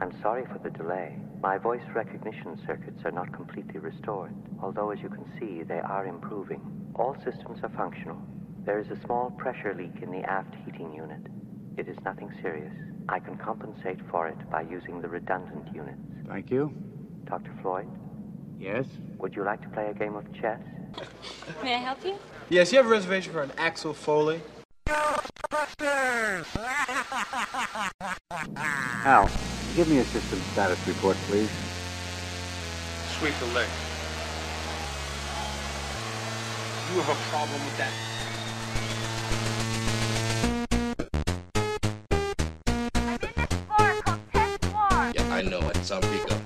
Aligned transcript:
I'm 0.00 0.12
sorry 0.22 0.44
for 0.52 0.58
the 0.58 0.70
delay. 0.70 1.16
My 1.42 1.58
voice 1.58 1.82
recognition 1.94 2.58
circuits 2.66 3.00
are 3.04 3.10
not 3.12 3.32
completely 3.32 3.78
restored, 3.78 4.34
although 4.62 4.90
as 4.90 5.00
you 5.00 5.08
can 5.08 5.24
see, 5.38 5.62
they 5.62 5.78
are 5.80 6.06
improving. 6.06 6.60
All 6.94 7.14
systems 7.24 7.60
are 7.62 7.70
functional. 7.76 8.18
There 8.64 8.80
is 8.80 8.88
a 8.90 9.00
small 9.04 9.30
pressure 9.32 9.74
leak 9.74 10.02
in 10.02 10.10
the 10.10 10.22
aft 10.28 10.54
heating 10.64 10.92
unit. 10.92 11.20
It 11.76 11.88
is 11.88 11.96
nothing 12.04 12.32
serious. 12.42 12.72
I 13.08 13.18
can 13.20 13.36
compensate 13.36 13.98
for 14.10 14.28
it 14.28 14.50
by 14.50 14.62
using 14.62 15.00
the 15.02 15.08
redundant 15.08 15.68
units. 15.74 15.98
Thank 16.26 16.50
you. 16.50 16.72
Dr. 17.26 17.52
Floyd, 17.62 17.86
Yes? 18.58 18.86
would 19.18 19.34
you 19.34 19.44
like 19.44 19.60
to 19.62 19.68
play 19.70 19.88
a 19.90 19.94
game 19.94 20.14
of 20.16 20.24
chess? 20.34 20.60
May 21.62 21.74
I 21.74 21.78
help 21.78 22.04
you? 22.04 22.14
Yes, 22.48 22.72
you 22.72 22.78
have 22.78 22.86
a 22.86 22.90
reservation 22.90 23.32
for 23.32 23.42
an 23.42 23.52
Axel 23.58 23.92
Foley. 23.92 24.40
Al, 29.06 29.28
give 29.74 29.88
me 29.88 29.98
a 29.98 30.04
system 30.04 30.40
status 30.52 30.78
report, 30.86 31.16
please. 31.26 31.50
Sweep 33.18 33.34
the 33.40 33.46
leg. 33.46 33.68
You 36.92 37.00
have 37.00 37.08
a 37.08 37.20
problem 37.30 37.60
with 37.64 37.76
that? 37.78 37.92
I 42.94 43.16
think 43.16 43.34
that's 43.34 43.56
more 43.68 44.02
called 44.02 44.20
test 44.32 44.64
war. 44.72 45.12
Yeah, 45.14 45.34
I 45.34 45.42
know 45.42 45.60
it. 45.68 45.76
Some 45.84 46.02
people. 46.02 46.36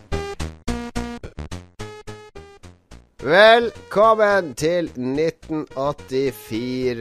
Velkommen 3.88 4.51
til 4.52 4.91
1984. 5.01 6.98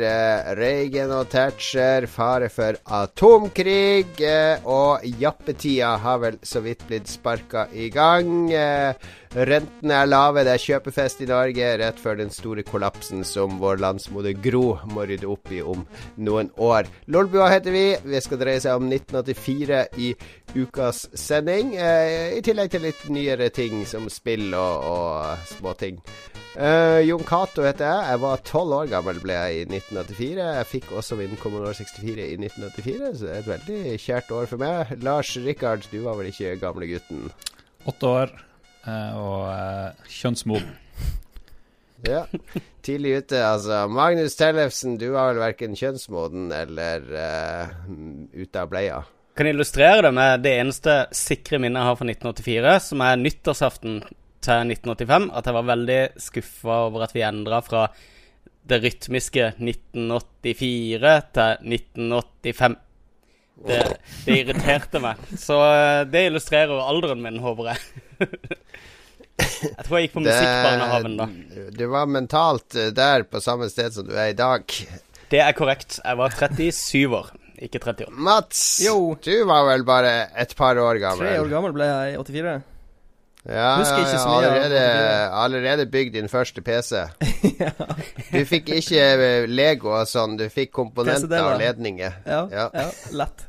Reagan 0.55 1.11
og 1.11 1.27
Thatcher, 1.27 2.05
fare 2.07 2.47
for 2.47 2.77
atomkrig. 2.87 4.21
eh, 4.23 4.63
Og 4.63 5.03
jappetida 5.19 5.97
har 5.99 6.17
vel 6.19 6.39
så 6.43 6.61
vidt 6.63 6.87
blitt 6.87 7.07
sparka 7.11 7.67
i 7.73 7.89
gang. 7.89 8.53
Eh, 8.53 8.93
Rentene 9.35 9.93
er 9.93 10.05
lave, 10.07 10.43
det 10.45 10.53
er 10.53 10.57
kjøpefest 10.63 11.21
i 11.21 11.25
Norge 11.27 11.77
rett 11.77 11.99
før 11.99 12.15
den 12.17 12.29
store 12.31 12.63
kollapsen 12.63 13.25
som 13.25 13.59
vår 13.59 13.77
landsmoder 13.83 14.31
Gro 14.41 14.79
må 14.87 15.01
rydde 15.05 15.27
opp 15.27 15.51
i 15.51 15.61
om 15.61 15.85
noen 16.15 16.49
år. 16.57 16.83
Lolbua 17.07 17.49
heter 17.51 17.71
vi. 17.71 17.97
Vi 18.05 18.21
skal 18.21 18.37
dreie 18.39 18.61
seg 18.63 18.75
om 18.79 18.87
1984 18.87 19.87
i 19.97 20.15
ukas 20.55 21.09
sending. 21.13 21.75
Eh, 21.75 22.37
I 22.37 22.41
tillegg 22.41 22.71
til 22.71 22.81
litt 22.87 23.09
nyere 23.09 23.49
ting 23.49 23.85
som 23.85 24.07
spill 24.09 24.53
og, 24.55 24.83
og 24.87 25.37
småting. 25.51 25.99
Uh, 26.57 26.76
Jon 27.05 27.23
Cato 27.27 27.63
heter 27.65 27.85
jeg. 27.87 28.07
Jeg 28.11 28.21
var 28.23 28.41
tolv 28.47 28.73
år 28.77 28.89
gammel 28.91 29.19
ble 29.23 29.35
jeg 29.35 29.59
i 29.59 29.65
1984. 29.67 30.47
Jeg 30.57 30.67
fikk 30.71 30.89
også 30.99 31.17
min 31.19 31.37
Commodore 31.41 31.75
64 31.77 32.25
i 32.25 32.37
1984, 32.39 33.11
så 33.19 33.27
det 33.27 33.33
er 33.33 33.43
et 33.43 33.51
veldig 33.51 33.95
kjært 34.03 34.33
år 34.37 34.49
for 34.51 34.61
meg. 34.61 34.91
Lars 35.05 35.31
Rikard, 35.43 35.87
du 35.91 35.99
var 36.05 36.17
vel 36.19 36.31
ikke 36.31 36.57
gamlegutten? 36.61 37.27
Åtte 37.87 38.11
år 38.11 38.33
eh, 38.33 39.19
og 39.19 39.47
uh, 39.51 40.11
kjønnsmoden. 40.19 40.75
Ja. 42.05 42.27
Tidlig 42.85 43.15
ute, 43.23 43.39
altså. 43.41 43.79
Magnus 43.89 44.35
Tellefsen, 44.37 44.99
du 45.01 45.07
var 45.15 45.31
vel 45.31 45.41
verken 45.41 45.73
kjønnsmoden 45.75 46.51
eller 46.53 47.07
uh, 47.09 47.71
ute 48.37 48.61
av 48.61 48.69
bleia? 48.69 48.99
Kan 49.37 49.49
illustrere 49.49 50.03
det 50.05 50.11
med 50.13 50.45
det 50.45 50.53
eneste 50.61 50.99
sikre 51.13 51.59
minnet 51.61 51.81
jeg 51.81 51.89
har 51.89 51.97
fra 51.97 52.07
1984, 52.09 52.75
som 52.87 53.03
er 53.05 53.19
nyttårsaften 53.21 53.99
til 54.47 54.71
1985. 54.73 55.29
At 55.37 55.49
jeg 55.51 55.57
var 55.59 55.67
veldig 55.73 55.99
skuffa 56.23 56.79
over 56.87 57.05
at 57.07 57.13
vi 57.15 57.25
endra 57.27 57.59
fra 57.65 57.85
det 58.67 58.81
rytmiske 58.83 59.51
1984 59.59 61.15
til 61.37 61.71
1985. 61.77 62.75
Det, 63.67 63.77
det 64.27 64.35
irriterte 64.43 64.99
meg. 65.01 65.21
Så 65.39 65.55
eh, 65.65 66.01
det 66.11 66.27
illustrerer 66.29 66.77
alderen 66.83 67.23
min, 67.23 67.39
håper 67.41 67.71
jeg. 67.71 67.79
Jeg 69.37 69.85
tror 69.85 69.97
jeg 69.97 70.07
gikk 70.07 70.13
på 70.17 70.21
musikkbarnehagen 70.25 71.15
da. 71.17 71.25
Du 71.77 71.83
var 71.93 72.07
mentalt 72.09 72.77
eh, 72.77 72.91
der 72.93 73.25
på 73.29 73.41
samme 73.41 73.69
sted 73.73 73.93
som 73.95 74.05
du 74.09 74.13
er 74.17 74.31
i 74.33 74.37
dag. 74.37 74.65
Det 75.31 75.41
er 75.43 75.57
korrekt. 75.57 75.97
Jeg 76.03 76.19
var 76.21 76.33
37 76.37 77.17
år, 77.17 77.31
ikke 77.65 77.81
38. 77.81 78.13
Mats, 78.29 78.61
Jo. 78.85 79.15
du 79.21 79.33
var 79.49 79.65
vel 79.71 79.83
bare 79.87 80.13
et 80.37 80.53
par 80.57 80.77
år 80.81 81.01
gammel? 81.01 81.25
Tre 81.25 81.39
år 81.41 81.49
gammel 81.51 81.73
ble 81.75 81.89
jeg 81.89 82.13
i 82.13 82.19
84. 82.21 82.57
Ja, 83.47 83.77
Husker 83.79 84.01
ikke 84.01 84.11
ja, 84.11 84.19
så 84.19 84.27
mye 84.27 84.47
allerede, 84.51 84.79
allerede 85.41 85.85
bygd 85.91 86.13
din 86.17 86.27
første 86.29 86.61
PC. 86.61 87.03
Du 88.33 88.41
fikk 88.45 88.69
ikke 88.75 89.03
eh, 89.15 89.45
Lego 89.47 89.93
og 90.01 90.07
sånn, 90.09 90.35
du 90.39 90.49
fikk 90.51 90.73
komponenter 90.75 91.39
og 91.45 91.61
ledninger. 91.61 92.17
Ja, 92.27 92.41
Ja. 92.51 92.65
ja. 92.73 92.89
lett. 93.15 93.45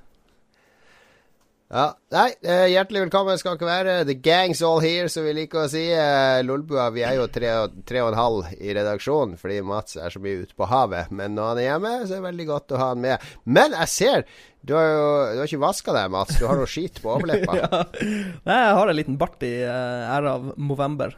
Ja, 1.68 1.90
Nei, 2.14 2.30
eh, 2.48 2.62
hjertelig 2.72 3.02
velkommen 3.02 3.36
skal 3.36 3.58
dere 3.60 3.68
være. 3.68 3.94
The 4.08 4.14
gang's 4.24 4.62
all 4.64 4.78
here, 4.80 5.08
som 5.12 5.26
vi 5.26 5.34
liker 5.36 5.66
å 5.66 5.68
si. 5.68 5.82
Eh, 5.92 6.40
Lolbua, 6.40 6.86
vi 6.94 7.02
er 7.04 7.18
jo 7.18 7.26
tre, 7.28 7.50
og- 7.60 7.84
tre 7.84 8.00
og 8.00 8.08
en 8.14 8.18
halv 8.18 8.46
i 8.56 8.72
redaksjonen 8.72 9.36
fordi 9.36 9.60
Mats 9.62 9.96
er 9.96 10.08
så 10.08 10.18
mye 10.18 10.46
ute 10.46 10.56
på 10.56 10.66
havet. 10.66 11.10
Men 11.10 11.34
når 11.34 11.48
han 11.48 11.58
er 11.58 11.68
hjemme, 11.68 11.92
så 12.06 12.12
er 12.16 12.22
det 12.22 12.28
veldig 12.32 12.46
godt 12.46 12.68
å 12.72 12.78
ha 12.78 12.88
han 12.94 13.02
med. 13.02 13.20
Men 13.44 13.72
jeg 13.72 13.88
ser 13.88 14.24
du 14.64 14.74
har 14.74 14.86
jo 14.88 15.34
du 15.34 15.38
har 15.40 15.46
ikke 15.46 15.60
vaska 15.60 15.92
deg, 15.92 16.10
Mats. 16.10 16.38
Du 16.38 16.46
har 16.46 16.56
noe 16.56 16.64
skit 16.66 17.02
på 17.02 17.12
overleppa. 17.18 17.54
ja. 17.60 17.84
Nei, 18.48 18.60
jeg 18.64 18.74
har 18.80 18.88
en 18.88 18.96
liten 18.96 19.18
bart 19.18 19.42
i 19.42 19.52
uh, 19.62 20.16
ære 20.16 20.32
av 20.32 20.52
Movember. 20.56 21.14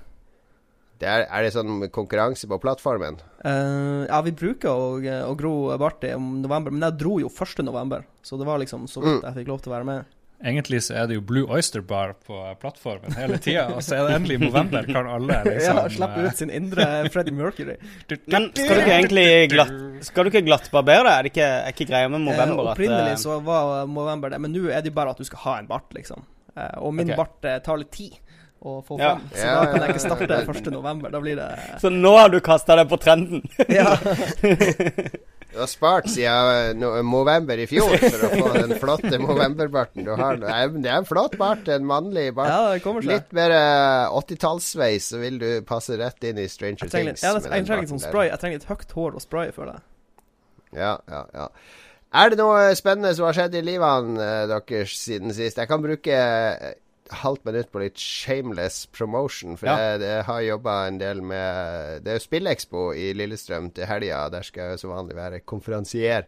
Det 0.98 1.06
er, 1.08 1.28
er 1.30 1.42
det 1.46 1.54
sånn 1.54 1.88
konkurranse 1.94 2.50
på 2.50 2.58
plattformen? 2.60 3.20
Uh, 3.46 4.02
ja, 4.10 4.20
vi 4.20 4.32
bruker 4.32 4.68
å, 4.68 4.98
å 5.30 5.36
gro 5.38 5.78
bart 5.78 6.02
i 6.04 6.10
november, 6.18 6.74
men 6.74 6.90
jeg 6.90 6.98
dro 6.98 7.20
jo 7.22 7.30
1. 7.30 7.62
november, 7.64 8.02
så 8.20 8.36
det 8.36 8.44
var 8.50 8.58
liksom 8.58 8.88
så 8.90 9.00
vidt 9.00 9.22
jeg 9.24 9.38
fikk 9.38 9.48
lov 9.54 9.62
til 9.62 9.70
å 9.70 9.78
være 9.78 9.86
med. 9.86 10.16
Egentlig 10.40 10.78
så 10.86 10.94
er 10.96 11.08
det 11.10 11.18
jo 11.18 11.22
Blue 11.28 11.44
Oyster 11.52 11.82
Bar 11.84 12.14
på 12.24 12.38
plattformen 12.62 13.12
hele 13.12 13.36
tida, 13.42 13.66
og 13.74 13.82
så 13.84 13.98
er 13.98 14.06
det 14.08 14.14
endelig 14.16 14.38
i 14.38 14.44
november 14.46 14.86
kan 14.88 15.08
alle 15.10 15.36
liksom 15.50 15.80
ja, 15.82 15.84
Slippe 15.92 16.22
ut 16.24 16.40
sin 16.40 16.52
indre 16.56 16.86
Freddie 17.12 17.36
Mercury. 17.36 17.76
Men 18.24 18.48
skal 18.56 18.72
du 18.72 18.80
ikke 18.80 18.94
egentlig 18.96 19.26
glatt, 19.52 19.74
skal 20.08 20.24
du 20.24 20.32
ikke 20.32 20.46
glattbarbere 20.48 21.04
deg? 21.04 21.12
Er 21.12 21.26
det 21.26 21.32
ikke, 21.34 21.50
er 21.58 21.76
ikke 21.76 21.88
greia 21.92 22.08
med 22.08 22.20
Eh, 22.20 22.24
Movember 22.24 22.64
at 22.64 22.72
opprinnelig 22.72 23.12
eh, 23.12 23.20
så 23.20 23.36
var 23.44 23.86
november 23.90 24.32
det, 24.32 24.40
men 24.40 24.52
nå 24.56 24.68
er 24.70 24.80
det 24.80 24.92
jo 24.94 24.96
bare 24.96 25.12
at 25.12 25.20
du 25.20 25.28
skal 25.28 25.44
ha 25.44 25.58
en 25.60 25.68
bart, 25.68 25.92
liksom. 25.96 26.24
Eh, 26.56 26.76
og 26.80 26.94
min 26.94 27.10
okay. 27.10 27.20
bart 27.20 27.48
eh, 27.48 27.60
tar 27.64 27.80
litt 27.80 27.92
tid 27.92 28.16
å 28.60 28.78
få 28.84 28.98
Ja. 29.00 29.14
frem, 29.16 29.28
så 29.32 29.44
Ja, 29.44 29.52
da 29.60 29.66
kan 29.72 29.84
jeg 29.84 29.94
ikke 29.94 30.04
starte 30.06 30.30
ja. 30.40 30.40
1. 30.44 30.72
november. 30.72 31.12
Da 31.12 31.20
blir 31.20 31.36
det 31.36 31.50
Så 31.80 31.92
nå 31.92 32.16
har 32.16 32.32
du 32.32 32.40
kasta 32.44 32.76
deg 32.80 32.88
på 32.88 33.00
trenden? 33.00 33.44
Ja. 33.68 33.96
Du 35.50 35.58
har 35.58 35.66
spart 35.66 36.06
siden 36.06 36.50
eh, 36.54 36.72
no 36.78 36.90
november 37.02 37.58
i 37.58 37.66
fjor 37.66 37.96
for 37.98 38.22
å 38.26 38.30
få 38.30 38.50
den 38.62 38.74
flotte 38.78 39.18
Movember-barten 39.18 40.06
du 40.06 40.12
har. 40.14 40.38
Det 40.38 40.50
er, 40.54 40.68
det 40.76 40.90
er 40.92 41.00
en 41.00 41.08
flott 41.08 41.34
bart, 41.40 41.66
en 41.74 41.86
mannlig 41.88 42.28
bart. 42.36 42.52
ja, 42.52 42.60
det 42.76 42.84
kommer 42.84 43.02
seg. 43.02 43.16
Litt 43.16 43.34
mer 43.34 43.54
eh, 43.56 44.14
80-tallssveis, 44.20 45.08
så 45.10 45.18
vil 45.22 45.40
du 45.42 45.48
passe 45.66 45.98
rett 45.98 46.28
inn 46.30 46.38
i 46.38 46.46
Stranger 46.50 46.86
Jeg 46.86 46.94
Things. 46.94 47.10
litt- 47.18 47.24
ja, 47.26 47.34
med 47.34 47.42
jeg 47.50 47.66
trenger 47.66 47.82
litt 47.84 47.94
sånn 47.96 48.04
spray. 48.04 48.28
Jeg 48.30 48.42
trenger 48.44 48.60
litt 48.62 48.68
høyt 48.70 48.94
hår 49.00 49.18
og 49.18 49.24
spray, 49.26 49.50
føler 49.56 49.78
jeg. 49.80 49.86
Ja, 50.78 50.92
ja, 51.10 51.24
ja. 51.34 51.48
Er 52.20 52.30
det 52.32 52.38
noe 52.40 52.62
spennende 52.78 53.10
som 53.14 53.26
har 53.28 53.36
skjedd 53.38 53.54
i 53.58 53.64
livene 53.66 54.22
eh, 54.22 54.46
deres 54.50 54.94
siden 55.02 55.34
sist? 55.34 55.58
Jeg 55.58 55.70
kan 55.70 55.82
bruke 55.82 56.14
eh, 56.14 56.72
halvt 57.12 57.44
minutt 57.44 57.70
på 57.72 57.82
litt 57.82 57.98
shameless 57.98 58.86
promotion, 58.94 59.56
for 59.56 59.66
Ja. 59.66 59.76
jeg, 59.78 60.00
jeg 60.06 60.24
har 60.24 60.40
jobba 60.40 60.86
en 60.86 60.98
del 60.98 61.22
med 61.22 62.02
Det 62.04 62.10
er 62.12 62.18
jo 62.18 62.24
Spillekspo 62.24 62.92
i 62.94 63.12
Lillestrøm 63.14 63.70
til 63.74 63.86
helga. 63.86 64.28
Der 64.30 64.42
skal 64.42 64.70
jeg 64.70 64.78
som 64.82 64.90
vanlig 64.94 65.16
være 65.16 65.40
konferansier 65.40 66.26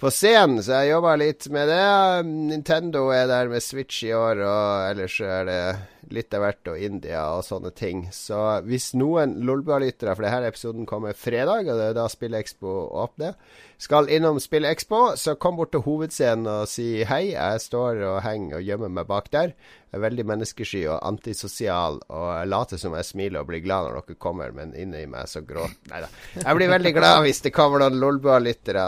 på 0.00 0.08
scenen, 0.10 0.62
så 0.64 0.80
jeg 0.80 0.94
jobba 0.94 1.14
litt 1.20 1.48
med 1.52 1.68
det. 1.68 2.26
Nintendo 2.26 3.10
er 3.12 3.26
der 3.28 3.48
med 3.52 3.60
Switch 3.60 4.02
i 4.04 4.12
år, 4.16 4.40
og 4.40 4.90
ellers 4.90 5.18
så 5.20 5.24
er 5.24 5.44
det 5.44 5.60
litt 6.08 6.32
av 6.34 6.44
hvert, 6.44 6.68
og 6.72 6.80
India 6.80 7.22
og 7.36 7.44
sånne 7.44 7.70
ting. 7.76 8.06
Så 8.14 8.38
hvis 8.66 8.90
noen 8.98 9.36
Lolbua-lyttere, 9.46 10.14
for 10.16 10.24
denne 10.24 10.48
episoden 10.48 10.88
kommer 10.88 11.16
fredag, 11.16 11.68
og 11.68 11.76
det 11.76 11.90
er 11.90 11.98
da 11.98 12.06
SpillExpo 12.10 12.72
åpner, 13.02 13.36
skal 13.80 14.08
innom 14.12 14.40
SpillExpo, 14.40 15.02
så 15.20 15.36
kom 15.40 15.56
bort 15.60 15.72
til 15.74 15.84
hovedscenen 15.84 16.48
og 16.48 16.68
si 16.68 17.04
hei. 17.08 17.32
Jeg 17.32 17.62
står 17.64 18.00
og 18.08 18.18
henger 18.24 18.58
og 18.58 18.66
gjemmer 18.66 18.92
meg 18.96 19.08
bak 19.08 19.30
der. 19.32 19.54
Jeg 19.90 19.98
er 19.98 20.04
veldig 20.04 20.26
menneskesky 20.30 20.84
og 20.86 21.00
antisosial, 21.06 21.98
og 22.08 22.26
jeg 22.36 22.50
later 22.52 22.80
som 22.80 22.94
jeg 22.96 23.08
smiler 23.08 23.42
og 23.42 23.50
blir 23.50 23.64
glad 23.64 23.88
når 23.88 24.00
dere 24.00 24.20
kommer, 24.22 24.54
men 24.56 24.72
inni 24.78 25.02
meg 25.10 25.28
så 25.30 25.42
gråter 25.44 25.90
Nei 25.90 26.04
da. 26.04 26.10
Jeg 26.44 26.56
blir 26.60 26.72
veldig 26.72 26.94
glad 26.96 27.24
hvis 27.26 27.42
det 27.44 27.54
kommer 27.56 27.82
noen 27.82 27.98
Lolbua-lyttere. 28.00 28.86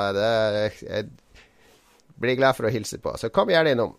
Jeg 0.86 1.10
blir 2.22 2.38
glad 2.38 2.54
for 2.56 2.68
å 2.68 2.72
hilse 2.72 3.00
på. 3.02 3.16
Så 3.18 3.32
kom 3.34 3.50
gjerne 3.50 3.74
innom 3.74 3.96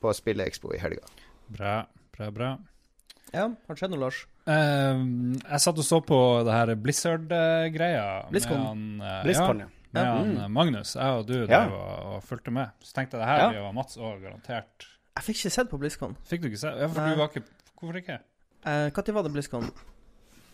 på 0.00 0.12
SpillExpo 0.16 0.72
i 0.72 0.80
helga. 0.80 1.04
Bra, 1.50 1.74
bra, 2.20 2.30
bra. 2.36 2.50
Ja, 3.32 3.44
har 3.48 3.74
det 3.74 3.78
skjedd 3.80 3.92
noe, 3.94 4.00
Lars? 4.02 4.22
Uh, 4.48 5.36
jeg 5.38 5.60
satt 5.62 5.78
og 5.78 5.86
så 5.86 6.00
på 6.02 6.16
det 6.46 6.54
her 6.56 6.72
Blizzard-greia. 6.82 8.06
BlizzCon. 8.32 8.58
Med 8.58 8.66
han, 8.66 8.82
eh, 9.06 9.20
BlizzCon, 9.26 9.60
ja. 9.64 9.68
Med 9.90 10.02
Ja. 10.06 10.14
han, 10.16 10.32
mm. 10.36 10.52
Magnus. 10.54 10.94
Jeg 10.94 11.18
og 11.20 11.26
du 11.26 11.46
Ja. 11.46 11.64
og, 11.66 12.16
og 12.16 12.22
fulgte 12.26 12.50
med. 12.54 12.70
Så 12.82 12.92
tenkte 12.94 13.18
jeg 13.18 13.22
det 13.22 13.28
her 13.30 13.38
Ja. 13.54 13.60
jo 13.60 13.72
Mats 13.74 13.96
òg 13.96 14.20
garantert. 14.22 14.86
Jeg 15.16 15.24
fikk 15.26 15.36
ikke 15.40 15.50
sett 15.56 15.70
på 15.70 15.78
BlizzCon. 15.78 16.16
Fikk 16.26 16.42
du 16.42 16.48
ikke 16.50 16.58
sett? 16.62 16.76
Ja, 16.78 16.86
for 16.88 17.00
Nei. 17.00 17.14
du 17.14 17.18
var 17.18 17.28
ikke 17.28 17.44
Hvorfor 17.80 17.96
ikke? 17.96 18.18
Når 18.66 19.14
var 19.14 19.22
det 19.22 19.32
BlizzCon? 19.32 19.70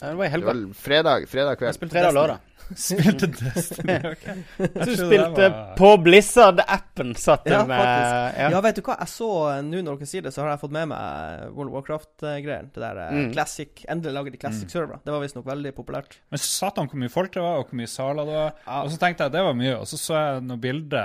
Ja, 0.01 0.11
Det 0.11 0.17
var 0.19 0.25
i 0.25 0.29
helga. 0.29 0.53
Fredag, 0.77 1.25
fredag, 1.29 1.57
kveld. 1.59 1.71
Jeg 1.73 1.79
spilte 1.79 1.95
fredag 1.97 2.09
og 2.13 2.17
lørdag. 2.21 2.39
Spilte 2.77 3.27
Destiny, 3.31 3.95
ok. 4.11 4.25
Du 4.59 4.91
spilte 4.99 5.45
var- 5.53 5.77
på 5.79 5.91
Blizzard-appen, 6.03 7.13
satt 7.17 7.45
du 7.47 7.53
Ja, 7.53 7.61
med 7.65 7.79
faktisk. 7.79 8.41
ja. 8.41 8.49
Ja, 8.51 8.61
vet 8.65 8.75
du 8.75 8.83
hva, 8.83 8.97
jeg 8.99 9.09
så 9.13 9.29
eh, 9.53 9.61
nå 9.63 9.83
når 9.87 10.01
dere 10.01 10.09
sier 10.11 10.23
det, 10.27 10.33
så 10.35 10.43
har 10.43 10.51
jeg 10.51 10.61
fått 10.65 10.75
med 10.75 10.89
meg 10.91 11.45
World 11.55 11.71
of 11.71 11.77
Warcraft-greien. 11.77 12.73
Det 12.75 12.83
der 12.83 12.99
eh, 13.05 13.13
Mm. 13.17 13.31
classic 13.37 13.85
Endelig 13.89 14.13
lager 14.19 14.35
de 14.35 14.41
classic 14.43 14.71
server. 14.75 14.99
Det 15.05 15.15
var 15.15 15.23
visstnok 15.23 15.47
veldig 15.47 15.73
populært. 15.79 16.19
Men 16.35 16.39
satan 16.43 16.89
hvor 16.91 16.99
mye 17.05 17.09
folk 17.15 17.33
det 17.39 17.43
var, 17.47 17.61
og 17.63 17.69
hvor 17.71 17.79
mye 17.81 17.87
saler 17.95 18.27
det 18.27 18.35
var. 18.35 18.53
Og 18.83 18.91
så 18.91 18.99
tenkte 18.99 19.23
jeg 19.25 19.31
at 19.31 19.33
det 19.39 19.45
var 19.47 19.55
mye, 19.63 19.77
og 19.79 19.87
så 19.87 19.97
så 20.03 20.19
jeg 20.19 20.43
noe 20.51 20.59
bilde 20.67 21.05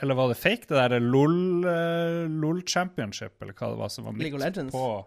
Eller 0.00 0.14
var 0.16 0.28
det 0.30 0.38
fake, 0.40 0.64
det 0.70 0.78
der 0.94 1.00
LOL, 1.02 1.34
eh, 1.68 2.28
LOL 2.40 2.62
Championship, 2.64 3.34
eller 3.42 3.52
hva 3.52 3.68
det 3.74 3.78
var 3.82 3.88
som 3.92 4.04
var 4.06 4.12
League 4.16 4.32
of 4.38 4.40
midt 4.40 4.56
Legends. 4.56 4.72
på 4.72 5.04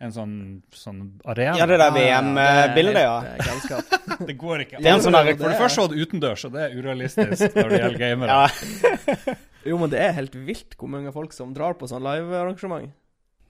en 0.00 0.12
sånn, 0.12 0.34
sånn 0.74 1.00
arena? 1.24 1.54
Ja, 1.58 1.66
det 1.70 1.78
der 1.78 1.92
VM-bildet, 1.94 3.00
ja. 3.02 3.20
Det. 3.22 4.26
Det 4.28 4.34
går 4.38 4.60
ikke. 4.64 4.78
Det 4.82 4.86
er 4.90 4.94
en 4.98 5.02
sånn 5.02 5.12
der- 5.16 5.36
For 5.36 5.48
det 5.50 5.58
første 5.60 5.80
var 5.84 5.88
det 5.94 6.02
utendørs, 6.06 6.44
og 6.46 6.52
det 6.54 6.60
er 6.66 6.74
urealistisk 6.78 7.54
når 7.56 7.68
det 7.70 7.78
gjelder 7.80 7.98
gamere. 7.98 8.28
Ja. 8.28 9.34
Jo, 9.64 9.78
men 9.80 9.88
det 9.88 9.96
er 10.04 10.12
helt 10.12 10.34
vilt 10.36 10.74
hvor 10.76 10.90
mange 10.92 11.08
folk 11.14 11.32
som 11.32 11.54
drar 11.56 11.72
på 11.80 11.86
sånn 11.88 12.02
live-arrangement. 12.04 12.90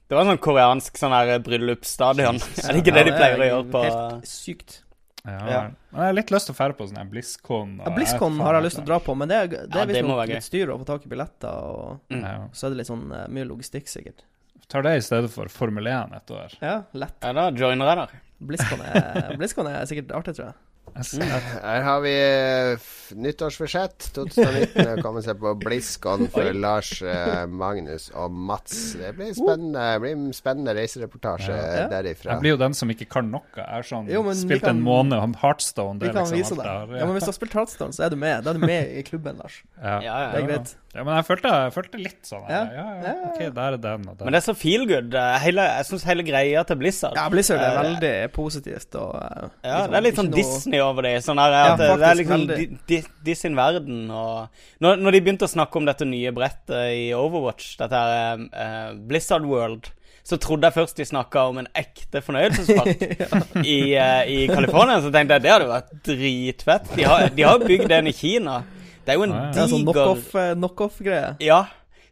Det 0.07 0.15
var 0.15 0.21
en 0.23 0.29
sånn 0.35 0.39
koreansk 0.45 0.95
sånn 1.01 1.11
her 1.11 1.39
bryllupsstadion. 1.43 2.37
Er 2.63 2.71
det 2.71 2.81
ikke 2.85 2.93
det 2.95 3.03
de 3.09 3.15
pleier 3.17 3.41
å 3.41 3.47
gjøre 3.49 3.65
på 3.73 3.81
Helt 3.83 4.29
sykt. 4.29 4.77
Ja, 5.25 5.39
Ja. 5.49 5.59
Men 5.91 5.99
jeg 6.05 6.11
har 6.11 6.15
litt 6.21 6.31
lyst 6.31 6.47
til 6.47 6.55
å 6.55 6.57
fære 6.61 6.77
på 6.77 6.85
sånn 6.87 7.01
her 7.01 7.09
BlizzCon. 7.11 7.73
Ja, 7.83 7.91
BlizzCon 7.97 8.39
har 8.45 8.53
jeg 8.59 8.67
lyst 8.67 8.77
til 8.79 8.85
å 8.85 8.89
dra 8.93 8.99
på, 9.03 9.15
men 9.17 9.27
det 9.31 9.35
er, 9.41 9.47
det 9.51 9.59
Ja, 9.59 9.81
er 9.81 9.89
det 9.89 9.95
visstnok 9.97 10.27
litt 10.31 10.45
styr 10.47 10.71
å 10.71 10.77
få 10.79 10.85
tak 10.93 11.03
i 11.05 11.11
billetter, 11.11 11.51
og 11.75 11.99
Mm. 12.13 12.49
Så 12.53 12.67
er 12.67 12.69
det 12.75 12.77
litt 12.83 12.87
sånn 12.93 13.05
eh, 13.11 13.25
mye 13.35 13.47
logistikk, 13.49 13.89
sikkert. 13.91 14.23
Tar 14.71 14.85
det 14.85 14.95
i 14.97 15.03
stedet 15.05 15.29
for 15.33 15.51
Formel 15.53 15.87
1 15.87 16.15
et 16.17 16.31
år. 16.33 16.55
Ja, 16.61 16.75
lett. 16.97 17.17
Ja, 17.21 17.33
da 17.37 17.49
joiner 17.53 17.91
jeg 17.91 17.99
der. 18.01 18.21
BlizzCon 18.45 18.81
er, 18.83 19.35
BlizzCon 19.39 19.69
er 19.69 19.85
sikkert 19.89 20.13
artig, 20.17 20.33
tror 20.37 20.49
jeg. 20.49 20.57
Jeg, 20.95 21.41
Her 21.61 21.81
har 21.83 21.99
vi 22.05 22.11
eh, 22.15 22.83
nyttårsforsett 23.19 24.09
2019. 24.15 24.91
å 24.93 25.01
komme 25.03 25.21
seg 25.25 25.39
på 25.41 25.51
BlizzCon 25.59 26.27
for 26.31 26.53
Lars, 26.55 26.91
eh, 27.03 27.43
Magnus 27.51 28.07
og 28.15 28.31
Mats. 28.31 28.93
Det 28.99 29.11
blir 29.17 29.33
spennende, 29.35 29.81
det 29.95 30.01
blir 30.05 30.15
en 30.15 30.29
spennende 30.35 30.75
reisereportasje 30.77 31.51
Ja. 31.55 31.87
derifra. 31.91 32.31
jeg 32.37 32.39
blir 32.45 32.55
jo 32.55 32.61
den 32.63 32.73
som 32.73 32.89
ikke 32.93 33.09
kan 33.09 33.29
noe. 33.31 33.43
Jeg 33.57 33.65
har 33.67 33.83
sånn 33.83 34.07
Jo, 34.09 34.23
spilt 34.33 34.61
kan- 34.63 34.77
en 34.77 34.83
måned 34.83 35.19
om 35.21 35.33
Heartstone. 35.41 35.99
Det 35.99 36.09
er 36.09 36.13
kan 36.13 36.23
liksom 36.23 36.37
vise 36.37 36.55
deg. 36.55 36.65
Ja. 36.65 36.97
Ja, 36.99 37.05
men 37.05 37.15
hvis 37.15 37.25
du 37.27 37.31
har 37.33 37.37
spilt 37.39 37.53
Heartstone, 37.53 37.91
så 37.93 38.05
er 38.05 38.09
du 38.09 38.15
med. 38.15 38.43
Da 38.43 38.49
er 38.51 38.53
du 38.53 38.59
med 38.65 38.87
i 38.97 39.03
klubben, 39.03 39.37
Lars. 39.37 39.63
Ja. 39.81 39.99
Ja, 40.05 40.19
ja, 40.19 40.31
Det 40.31 40.43
er 40.43 40.47
greit. 40.47 40.75
Ja, 40.95 41.03
men 41.03 41.15
jeg 41.17 41.25
følte, 41.27 41.49
jeg 41.51 41.73
følte 41.75 41.99
litt 41.99 42.21
sånn. 42.23 42.45
Ja. 42.47 42.63
Ja, 42.63 42.71
ja, 42.71 42.83
ja. 42.95 43.01
Ja, 43.03 43.13
ja. 43.19 43.29
OK, 43.35 43.53
der 43.53 43.73
er 43.73 43.77
den 43.77 44.07
og 44.07 44.15
den. 44.17 44.25
Men 44.25 44.31
det 44.31 44.39
er 44.47 44.53
så 44.53 44.55
feel 44.55 44.85
good. 44.87 45.13
eh, 45.13 45.39
Hele, 45.43 45.61
jeg 45.75 45.85
syns 45.89 46.03
hele 46.07 46.23
greia 46.23 46.63
til 46.65 46.77
Blizzard 46.79 47.15
Ja, 47.19 47.27
Blizzard 47.29 47.59
er 47.59 47.75
veldig 47.83 48.31
positivt 48.31 48.95
og 48.95 49.15
eh, 49.19 49.49
Ja, 49.65 49.87
liksom 49.87 49.91
det 49.91 49.97
er 49.97 50.01
litt 50.05 50.15
sånn 50.15 50.29
noe- 50.31 50.39
Disney 50.75 50.81
over 50.83 51.05
det. 51.05 51.23
Sånn 51.23 51.39
her, 51.39 51.51
Ja, 51.51 51.73
at 51.73 51.79
det, 51.79 51.89
det 51.99 52.07
er 52.09 52.15
liksom 52.19 52.45
veldig. 52.47 52.57
di, 52.57 52.79
di, 52.89 53.01
de 53.25 53.35
sin 53.35 53.55
verden 53.55 54.09
og 54.11 54.47
når, 54.83 54.97
når 55.01 55.11
de 55.15 55.21
begynte 55.25 55.45
å 55.47 55.51
snakke 55.51 55.79
om 55.79 55.85
dette 55.87 56.05
nye 56.05 56.31
brettet 56.35 56.91
i 56.95 57.13
Overwatch, 57.15 57.75
dette 57.79 58.01
her 58.01 58.41
uh, 58.51 58.93
Blizzard 59.07 59.45
World, 59.45 59.91
så 60.25 60.39
trodde 60.41 60.65
jeg 60.67 60.73
først 60.73 60.97
de 60.97 61.05
snakka 61.05 61.43
om 61.51 61.59
en 61.61 61.67
ekte 61.77 62.21
fornøyelsespark 62.25 63.03
i, 63.75 63.93
uh, 63.93 64.23
i 64.25 64.47
California. 64.49 64.99
Så 65.03 65.11
tenkte 65.13 65.37
jeg 65.37 65.45
det 65.45 65.53
hadde 65.53 65.69
vært 65.69 65.91
dritfett. 66.07 66.89
De 66.97 67.05
har, 67.05 67.27
de 67.35 67.45
har 67.45 67.61
bygd 67.61 67.93
en 67.93 68.09
i 68.09 68.15
Kina. 68.15 68.59
Det 69.05 69.13
er 69.13 69.19
jo 69.19 69.27
en 69.27 69.35
Ah, 69.35 69.43
ja. 69.45 69.51
Det 69.53 69.61
er 69.61 69.69
sånn 69.69 69.83
knock, 69.85 69.99
knockoff, 69.99 70.31
knock 70.33 70.57
knockoff-greie. 70.61 71.35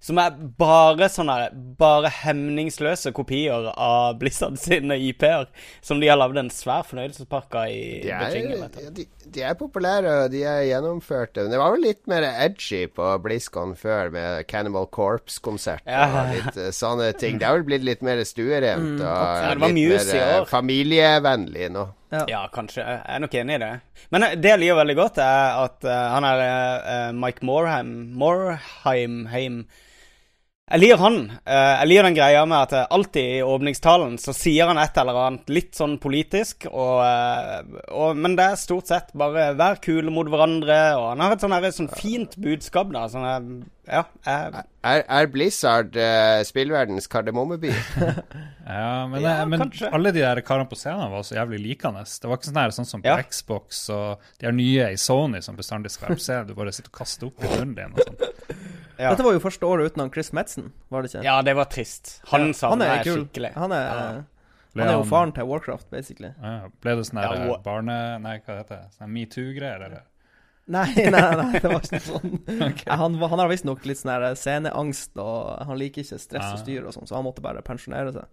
Ja. 0.03 0.07
Som 0.07 0.19
er 0.19 0.33
bare 0.59 1.07
sånne 1.07 1.37
Bare 1.79 2.09
hemningsløse 2.11 3.13
kopier 3.15 3.69
av 3.71 4.17
Blizzard 4.19 4.57
sine 4.59 4.97
IP-er. 4.99 5.47
Som 5.81 6.01
de 6.03 6.09
har 6.11 6.19
lagd 6.19 6.37
en 6.37 6.51
svær 6.51 6.83
fornøyelsespark 6.89 7.55
av 7.55 7.71
i 7.71 8.01
De 8.03 8.11
Beijing. 8.11 8.51
er, 8.51 8.91
de, 8.91 9.05
de 9.31 9.41
er 9.47 9.55
populære, 9.55 10.11
og 10.25 10.31
de 10.33 10.43
er 10.43 10.65
gjennomførte. 10.67 11.45
Men 11.45 11.51
det 11.55 11.61
var 11.61 11.71
vel 11.71 11.85
litt 11.87 12.03
mer 12.11 12.27
edgy 12.29 12.83
på 12.91 13.13
BlizzCon 13.23 13.75
før, 13.79 14.11
med 14.11 14.43
Cannibal 14.51 14.87
Corpse-konsert 14.91 15.81
Ja. 15.87 16.05
og 16.11 16.33
litt 16.35 16.57
eh, 16.59 16.71
sånne 16.75 17.13
ting. 17.17 17.39
Det 17.39 17.47
har 17.47 17.57
vel 17.61 17.67
blitt 17.71 17.87
litt 17.87 18.03
mer 18.05 18.21
stuerent 18.27 18.99
og 18.99 19.07
Ja, 19.07 19.53
litt 19.55 19.79
mer 19.79 20.15
eh, 20.19 20.41
år. 20.41 20.47
familievennlig 20.51 21.71
nå. 21.73 21.87
Ja, 22.29 22.43
kanskje. 22.53 22.83
Jeg 22.83 23.01
er 23.09 23.23
nok 23.23 23.33
enig 23.39 23.55
i 23.55 23.61
det. 23.63 23.71
Men 24.13 24.27
eh, 24.27 24.35
det 24.37 24.51
jeg 24.51 24.61
liker 24.61 24.81
veldig 24.83 24.97
godt, 24.99 25.17
er 25.23 25.63
at 25.63 25.87
uh, 25.87 25.95
han 26.13 26.27
er 26.27 26.43
uh, 26.43 27.09
Mike 27.17 27.45
Morheim 27.47 27.95
Morheim 28.19 29.23
Heim. 29.31 29.63
Jeg 30.73 30.81
liker 30.81 31.01
han. 31.03 31.17
Eh, 31.45 31.71
jeg 31.83 31.89
liker 31.91 32.05
den 32.07 32.15
greia 32.17 32.45
med 32.49 32.57
at 32.57 32.71
eh, 32.73 32.87
alltid 32.95 33.27
i 33.35 33.41
åpningstalen 33.45 34.15
så 34.17 34.33
sier 34.33 34.71
han 34.71 34.79
et 34.81 34.95
eller 34.97 35.19
annet 35.21 35.51
litt 35.53 35.77
sånn 35.77 35.99
politisk, 36.01 36.65
og, 36.71 36.95
eh, 37.05 37.83
og, 37.93 38.17
men 38.17 38.33
det 38.39 38.47
er 38.49 38.57
stort 38.57 38.89
sett 38.89 39.11
bare 39.13 39.51
vær 39.59 39.77
kule 39.83 40.09
mot 40.09 40.31
hverandre, 40.33 40.79
og 40.97 41.11
han 41.11 41.21
har 41.21 41.35
et 41.35 41.45
sånn, 41.45 41.53
her, 41.53 41.67
sånn 41.75 41.91
fint 41.93 42.33
budskap, 42.41 42.89
da. 42.95 43.05
Sånn, 43.11 43.61
ja, 43.85 44.01
jeg, 44.25 44.63
Er, 44.87 45.03
er 45.11 45.29
Blizzard 45.29 45.93
uh, 45.99 46.39
spillverdens 46.47 47.09
kardemommeby? 47.11 47.73
Ja, 48.63 49.03
men, 49.11 49.19
Ja, 49.19 49.41
men 49.43 49.65
alle 49.91 50.13
de 50.15 50.21
der 50.23 50.39
karene 50.47 50.69
på 50.71 50.77
scenen 50.79 51.11
var 51.11 51.25
så 51.27 51.35
jævlig 51.35 51.59
likende. 51.59 52.05
Det 52.07 52.29
var 52.31 52.39
ikke 52.39 52.47
sånn, 52.47 52.61
her, 52.61 52.73
sånn 52.73 52.87
som 52.87 53.03
på 53.03 53.11
Ja. 53.11 53.17
Xbox 53.27 53.83
og 53.91 54.23
de 54.39 54.47
er 54.47 54.55
nye 54.55 54.87
i 54.95 54.97
Sony 54.97 55.43
som 55.43 55.59
bestandig 55.59 55.91
skal 55.91 56.07
være 56.13 56.21
på 56.21 56.23
scenen. 56.23 56.47
Du 56.47 56.55
bare 56.55 56.71
sitter 56.71 56.93
og 56.93 57.01
kaster 57.01 57.27
opp 57.27 57.43
i 57.43 57.51
munnen 57.51 57.75
din 57.75 57.91
og 57.91 58.07
sånn. 58.07 58.71
Ja. 58.99 59.09
Dette 59.09 59.23
var 59.25 59.33
jo 59.33 59.39
første 59.41 59.65
året 59.65 59.89
uten 59.91 60.03
han 60.03 60.11
Chris 60.13 60.31
Metzen, 60.33 60.71
var 60.93 61.01
det 61.01 61.09
ikke? 61.13 61.23
ja, 61.25 61.41
det 61.41 61.55
var 61.57 61.65
trist. 61.65 62.21
Han 62.29 62.47
Ja, 62.47 62.53
savner 62.53 62.85
er 62.85 63.03
jeg 63.03 63.15
skikkelig. 63.17 63.53
Han 63.57 63.71
er, 63.71 63.83
Ja. 63.87 64.23
Han 64.75 64.87
er 64.87 64.91
jo 64.93 64.99
han- 65.03 65.09
faren 65.09 65.31
til 65.33 65.43
Warcraft, 65.45 65.89
basically. 65.91 66.31
Ja, 66.41 66.67
ble 66.81 66.95
det 66.97 67.05
sånn 67.05 67.21
Ja, 67.21 67.57
barne... 67.63 67.97
Nei, 68.21 68.39
hva 68.41 68.57
heter 68.57 68.75
det? 68.79 68.91
Sånn 68.97 69.11
metoo-greier, 69.13 69.83
eller? 69.85 70.03
Nei, 70.65 70.87
nei, 70.95 71.09
nei, 71.11 71.59
det 71.59 71.67
var 71.69 71.81
ikke 71.83 71.97
noe 71.99 72.05
sånn. 72.07 72.37
okay. 72.69 72.95
Han, 72.95 73.17
han 73.19 73.39
har 73.43 73.49
visstnok 73.51 73.83
litt 73.85 73.99
sånn 73.99 74.35
sceneangst, 74.39 75.11
og 75.19 75.65
han 75.67 75.77
liker 75.77 76.01
ikke 76.05 76.17
stress 76.21 76.45
Ah. 76.47 76.53
og 76.53 76.59
styr 76.63 76.85
og 76.87 76.93
sånn, 76.95 77.05
så 77.09 77.15
han 77.19 77.25
måtte 77.25 77.43
bare 77.43 77.61
pensjonere 77.61 78.13
seg. 78.15 78.25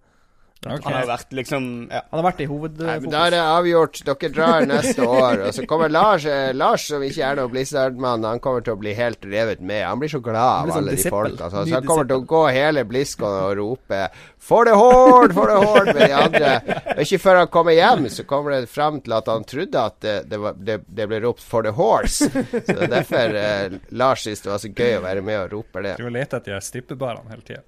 Ok. 0.60 0.84
Han 0.84 0.92
har 0.92 1.06
vært 1.08 1.30
liksom 1.32 1.66
ja. 1.88 2.02
Han 2.10 2.20
har 2.20 2.24
vært 2.26 2.40
i 2.44 2.46
hovedfokus. 2.50 3.06
Da 3.08 3.20
er 3.26 3.32
det 3.32 3.38
avgjort. 3.40 4.00
Dere 4.04 4.28
drar 4.34 4.66
neste 4.68 5.06
år. 5.08 5.44
Og 5.46 5.54
så 5.56 5.64
kommer 5.68 5.88
Lars, 5.88 6.26
eh, 6.28 6.50
Lars 6.52 6.84
som 6.90 7.00
ikke 7.06 7.22
er 7.24 7.38
noen 7.38 7.52
Blizzard-mann, 7.54 8.26
han 8.28 8.42
kommer 8.44 8.60
til 8.66 8.74
å 8.76 8.80
bli 8.82 8.92
helt 8.98 9.24
revet 9.24 9.62
med. 9.64 9.86
Han 9.86 10.02
blir 10.02 10.12
så 10.12 10.20
glad 10.20 10.36
av 10.36 10.66
alle 10.66 10.74
sånn 10.74 10.82
alle 10.82 10.92
de 10.92 10.98
disippel. 11.00 11.16
folka. 11.30 11.46
Altså. 11.48 11.62
Så 11.64 11.78
han 11.78 11.88
kommer 11.88 12.10
til 12.10 12.20
å 12.20 12.26
gå 12.34 12.42
hele 12.52 12.84
BlizzCon 12.84 13.38
og 13.38 13.54
rope 13.56 14.02
'For 14.36 14.68
the 14.68 14.74
Horde! 14.76 15.34
For 15.38 15.48
the 15.48 15.56
Horde!' 15.64 15.94
med 15.94 16.02
de 16.04 16.12
andre. 16.18 16.52
Og 16.96 17.00
ikke 17.06 17.20
før 17.24 17.40
han 17.40 17.48
kommer 17.56 17.76
hjem, 17.78 18.08
så 18.12 18.26
kommer 18.28 18.60
det 18.60 18.68
fram 18.68 19.00
til 19.00 19.16
at 19.16 19.32
han 19.32 19.44
trodde 19.48 19.86
at 19.86 19.98
det, 20.00 20.18
det, 20.28 20.42
var, 20.44 20.60
det, 20.60 20.80
det 20.86 21.08
ble 21.08 21.22
ropt 21.24 21.40
'For 21.40 21.64
the 21.64 21.72
Horse'. 21.72 22.28
Så 22.28 22.76
det 22.76 22.84
er 22.84 22.94
derfor 22.98 23.40
eh, 23.46 23.80
Lars 23.96 24.28
syns 24.28 24.44
det 24.44 24.52
var 24.52 24.60
så 24.60 24.68
gøy 24.68 24.98
å 24.98 25.02
være 25.08 25.24
med 25.24 25.40
og 25.46 25.52
rope 25.56 25.82
det. 25.88 25.96
Du 25.96 26.04
har 26.04 26.14
lett 26.20 26.36
etter 26.36 26.52
de 26.52 26.60
strippebarene 26.60 27.32
hele 27.32 27.48
tida. 27.48 27.64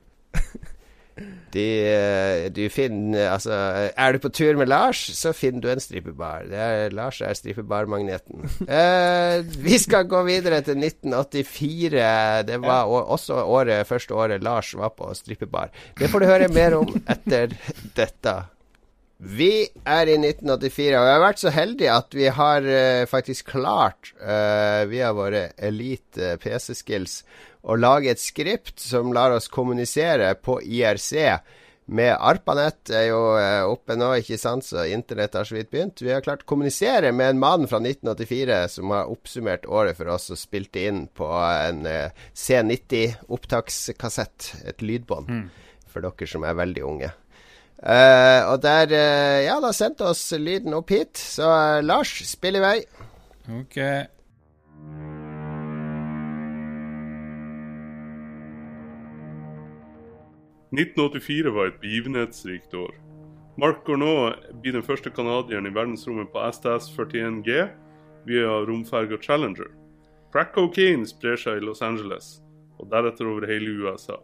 De, 1.53 1.64
eh, 1.85 2.47
du 2.55 2.62
finner 2.73 3.29
Altså, 3.32 3.52
er 3.97 4.14
du 4.14 4.19
på 4.23 4.31
tur 4.33 4.57
med 4.57 4.71
Lars, 4.73 5.02
så 5.19 5.35
finner 5.37 5.61
du 5.61 5.69
en 5.73 5.83
stripebar. 5.83 6.47
Det 6.49 6.59
er, 6.59 6.95
Lars 6.97 7.21
er 7.21 7.37
stripebarmagneten. 7.37 8.47
eh, 8.78 9.42
vi 9.64 9.81
skal 9.83 10.09
gå 10.11 10.23
videre 10.28 10.62
til 10.64 10.81
1984. 10.81 12.07
Det 12.49 12.61
var 12.62 12.88
ja. 12.88 13.02
også 13.16 13.42
året, 13.45 13.87
første 13.88 14.16
året 14.16 14.45
Lars 14.45 14.73
var 14.78 14.95
på 14.97 15.12
strippebar. 15.19 15.73
Det 15.99 16.11
får 16.11 16.25
du 16.25 16.31
høre 16.31 16.49
mer 16.52 16.78
om 16.81 16.97
etter 17.02 17.57
dette. 17.97 18.37
Vi 19.23 19.52
er 19.87 20.11
i 20.11 20.17
1984, 20.19 20.97
og 20.99 21.07
vi 21.07 21.12
har 21.12 21.23
vært 21.23 21.43
så 21.45 21.52
heldige 21.55 21.95
at 21.95 22.17
vi 22.17 22.26
har 22.35 22.67
uh, 22.67 23.05
faktisk 23.07 23.52
klart, 23.55 24.11
uh, 24.19 24.83
via 24.91 25.12
våre 25.14 25.52
elite 25.62 26.35
PC-skills, 26.43 27.21
å 27.62 27.79
lage 27.79 28.11
et 28.11 28.19
skript 28.19 28.83
som 28.83 29.14
lar 29.14 29.31
oss 29.37 29.47
kommunisere 29.52 30.33
på 30.43 30.59
IRC. 30.67 31.12
Med 31.93 32.14
ARPANET 32.14 32.91
er 32.95 33.09
jo 33.09 33.35
eh, 33.37 33.64
oppe 33.67 33.97
nå, 33.99 34.14
ikke 34.23 34.38
sant, 34.38 34.64
så 34.64 34.85
internett 34.87 35.35
har 35.35 35.45
så 35.45 35.55
vidt 35.57 35.71
begynt. 35.75 36.02
Vi 36.02 36.12
har 36.14 36.23
klart 36.25 36.43
å 36.47 36.49
kommunisere 36.52 37.12
med 37.12 37.31
en 37.35 37.41
mann 37.43 37.69
fra 37.71 37.79
1984 37.83 38.69
som 38.76 38.91
har 38.95 39.11
oppsummert 39.11 39.67
året 39.67 39.97
for 39.99 40.07
oss 40.14 40.31
og 40.33 40.38
spilte 40.41 40.81
inn 40.87 41.07
på 41.11 41.26
en 41.29 41.87
eh, 41.91 42.11
C90-opptakskassett, 42.38 44.52
et 44.71 44.83
lydbånd, 44.83 45.26
for 45.91 46.00
dere 46.07 46.26
som 46.31 46.45
er 46.47 46.55
veldig 46.62 46.83
unge. 46.87 47.11
Eh, 47.82 48.40
og 48.46 48.60
der 48.62 48.92
uh, 48.94 49.42
Ja, 49.42 49.56
da 49.58 49.72
sendte 49.74 50.06
oss 50.06 50.22
lyden 50.38 50.74
opp 50.76 50.92
hit. 50.94 51.18
Så 51.18 51.46
uh, 51.46 51.82
Lars, 51.82 52.14
spill 52.30 52.60
i 52.60 52.62
vei. 52.62 52.78
OK. 53.50 53.78
«1984 60.72 61.50
var 61.52 61.66
et 61.68 61.80
begivenhetsrikt 61.82 62.72
år. 62.74 62.94
Mark 63.60 63.82
Gournot 63.84 64.46
blir 64.62 64.72
den 64.72 64.86
første 64.86 65.10
canadieren 65.12 65.68
i 65.68 65.74
verdensrommet 65.74 66.30
på 66.32 66.40
STS-41G 66.40 67.66
via 68.24 68.54
romferga 68.64 69.18
Challenger. 69.20 69.68
Crack 70.32 70.54
cocaine 70.54 71.04
sprer 71.04 71.36
seg 71.36 71.60
i 71.60 71.66
Los 71.66 71.84
Angeles, 71.84 72.38
og 72.80 72.88
deretter 72.88 73.28
over 73.28 73.44
hele 73.50 73.74
USA. 73.82 74.16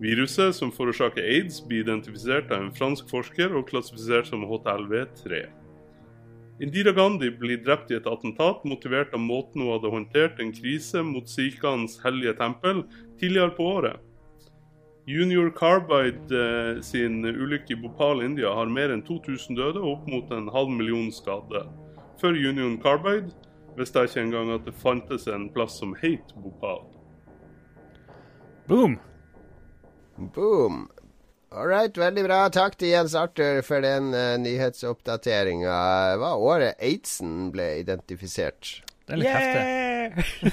Viruset 0.00 0.54
som 0.54 0.72
forårsaker 0.72 1.24
aids, 1.24 1.62
blir 1.64 1.80
identifisert 1.80 2.50
av 2.52 2.66
en 2.66 2.74
fransk 2.76 3.08
forsker 3.08 3.54
og 3.56 3.68
klassifisert 3.70 4.28
som 4.28 4.44
HTLV3. 4.44 5.46
Indira 6.60 6.92
Gandhi 6.96 7.30
blir 7.36 7.62
drept 7.64 7.90
i 7.92 7.96
et 7.98 8.08
attentat 8.08 8.64
motivert 8.64 9.14
av 9.16 9.20
måten 9.20 9.60
hun 9.60 9.74
hadde 9.74 9.92
håndtert 9.92 10.38
en 10.40 10.52
krise 10.56 11.02
mot 11.04 11.28
sikhenes 11.28 11.98
hellige 12.04 12.36
tempel 12.36 12.84
tidligere 13.20 13.52
på 13.56 13.70
året. 13.78 14.04
Junior 15.06 15.50
Carbide 15.54 16.34
eh, 16.34 16.80
sin 16.82 17.24
ulykke 17.24 17.76
i 17.76 17.80
Bhopal, 17.80 18.24
India 18.24 18.50
har 18.56 18.72
mer 18.72 18.90
enn 18.90 19.04
2000 19.06 19.56
døde 19.56 19.80
og 19.80 19.92
opp 19.92 20.08
mot 20.10 20.32
en 20.34 20.48
halv 20.52 20.72
million 20.72 21.12
skadde. 21.14 21.62
Før 22.20 22.36
Union 22.36 22.74
Carbide 22.82 23.30
visste 23.76 24.02
jeg 24.02 24.10
ikke 24.10 24.24
engang 24.24 24.54
at 24.56 24.64
det 24.66 24.74
fantes 24.80 25.28
en 25.30 25.46
plass 25.52 25.76
som 25.78 25.94
het 26.00 26.34
Bhopal. 26.40 26.82
Boom! 28.66 28.96
Boom. 30.18 30.88
All 31.56 31.68
right, 31.70 31.94
veldig 31.96 32.24
bra. 32.26 32.40
Takk 32.52 32.74
til 32.80 32.90
Jens 32.90 33.14
Arthur 33.16 33.62
for 33.64 33.80
den 33.84 34.10
uh, 34.16 34.34
nyhetsoppdateringa. 34.42 35.76
Det 36.12 36.20
var 36.20 36.42
året 36.42 36.82
aidsen 36.82 37.50
ble 37.54 37.68
identifisert. 37.84 38.80
Det 39.06 39.14
er 39.14 39.20
litt 39.20 39.30
heftig. 39.30 40.46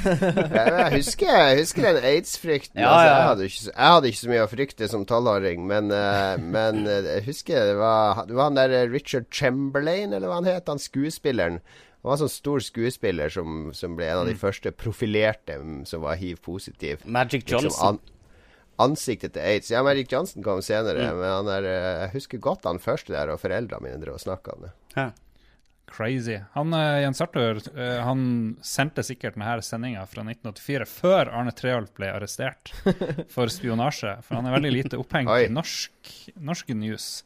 Ja, 0.54 0.64
jeg, 0.78 0.92
husker, 1.00 1.30
jeg 1.34 1.58
husker 1.64 1.88
den 1.88 2.06
aids-frykten. 2.06 2.82
Ja, 2.84 2.92
altså, 2.94 3.08
jeg, 3.10 3.24
hadde 3.28 3.48
ikke, 3.50 3.62
så- 3.64 3.74
jeg 3.74 3.94
hadde 3.96 4.12
ikke 4.12 4.22
så 4.22 4.30
mye 4.34 4.44
å 4.46 4.52
frykte 4.52 4.90
som 4.92 5.06
tolvåring, 5.10 5.66
men, 5.70 5.90
uh, 5.94 6.36
men 6.38 6.84
uh, 6.86 7.00
jeg 7.16 7.26
husker 7.32 7.72
det 7.72 7.80
var, 7.82 8.24
det 8.30 8.38
var 8.38 8.52
han 8.52 8.60
der 8.62 8.76
Richard 8.94 9.26
Chamberlain, 9.34 10.14
eller 10.14 10.30
hva 10.30 10.38
han 10.42 10.50
het, 10.52 10.70
han 10.70 10.82
skuespilleren. 10.82 11.60
Han 12.04 12.10
var 12.12 12.18
en 12.20 12.24
sånn 12.26 12.34
stor 12.36 12.60
skuespiller 12.66 13.32
som, 13.34 13.70
som 13.74 13.98
ble 13.98 14.10
en 14.12 14.22
av 14.22 14.30
de 14.30 14.36
første 14.38 14.74
profilerte 14.76 15.56
mm, 15.58 15.84
som 15.90 16.04
var 16.06 16.18
hiv-positiv. 16.20 17.06
Magic 17.08 17.46
Liksom 17.48 17.70
Johnson. 17.72 17.98
an, 17.98 18.13
ansiktet 18.80 19.34
til 19.34 19.42
aids. 19.46 19.70
Ja, 19.72 19.84
Magic 19.84 20.10
Johnson 20.12 20.44
kom 20.44 20.62
senere, 20.62 21.12
Mm. 21.12 21.20
men 21.20 21.30
han 21.30 21.48
er, 21.48 21.64
eh, 21.66 22.00
jeg 22.08 22.12
husker 22.14 22.40
godt 22.40 22.64
han 22.66 22.80
første 22.80 23.14
der, 23.14 23.30
og 23.30 23.40
foreldrene 23.40 23.82
mine 23.82 24.00
drev 24.02 24.14
og 24.16 24.20
snakka 24.24 24.54
om 24.56 24.62
det. 24.68 24.72
Ja. 24.96 25.12
Crazy. 25.94 26.40
Han, 26.56 26.74
eh, 26.74 27.02
Jens 27.04 27.22
Arthur 27.22 27.60
eh, 27.78 28.00
han 28.02 28.58
sendte 28.66 29.04
sikkert 29.06 29.36
denne 29.36 29.62
sendinga 29.62 30.06
fra 30.10 30.24
1984 30.24 30.88
før 30.90 31.30
Arne 31.32 31.52
Treholt 31.54 31.94
ble 31.94 32.08
arrestert 32.10 32.72
for 33.34 33.46
spionasje. 33.52 34.16
For 34.24 34.36
han 34.40 34.48
er 34.48 34.56
veldig 34.58 34.72
lite 34.74 34.98
opphengt 34.98 35.30
i 35.30 35.52
norsk, 35.54 35.92
norsk, 36.40 36.70
news. 36.74 37.24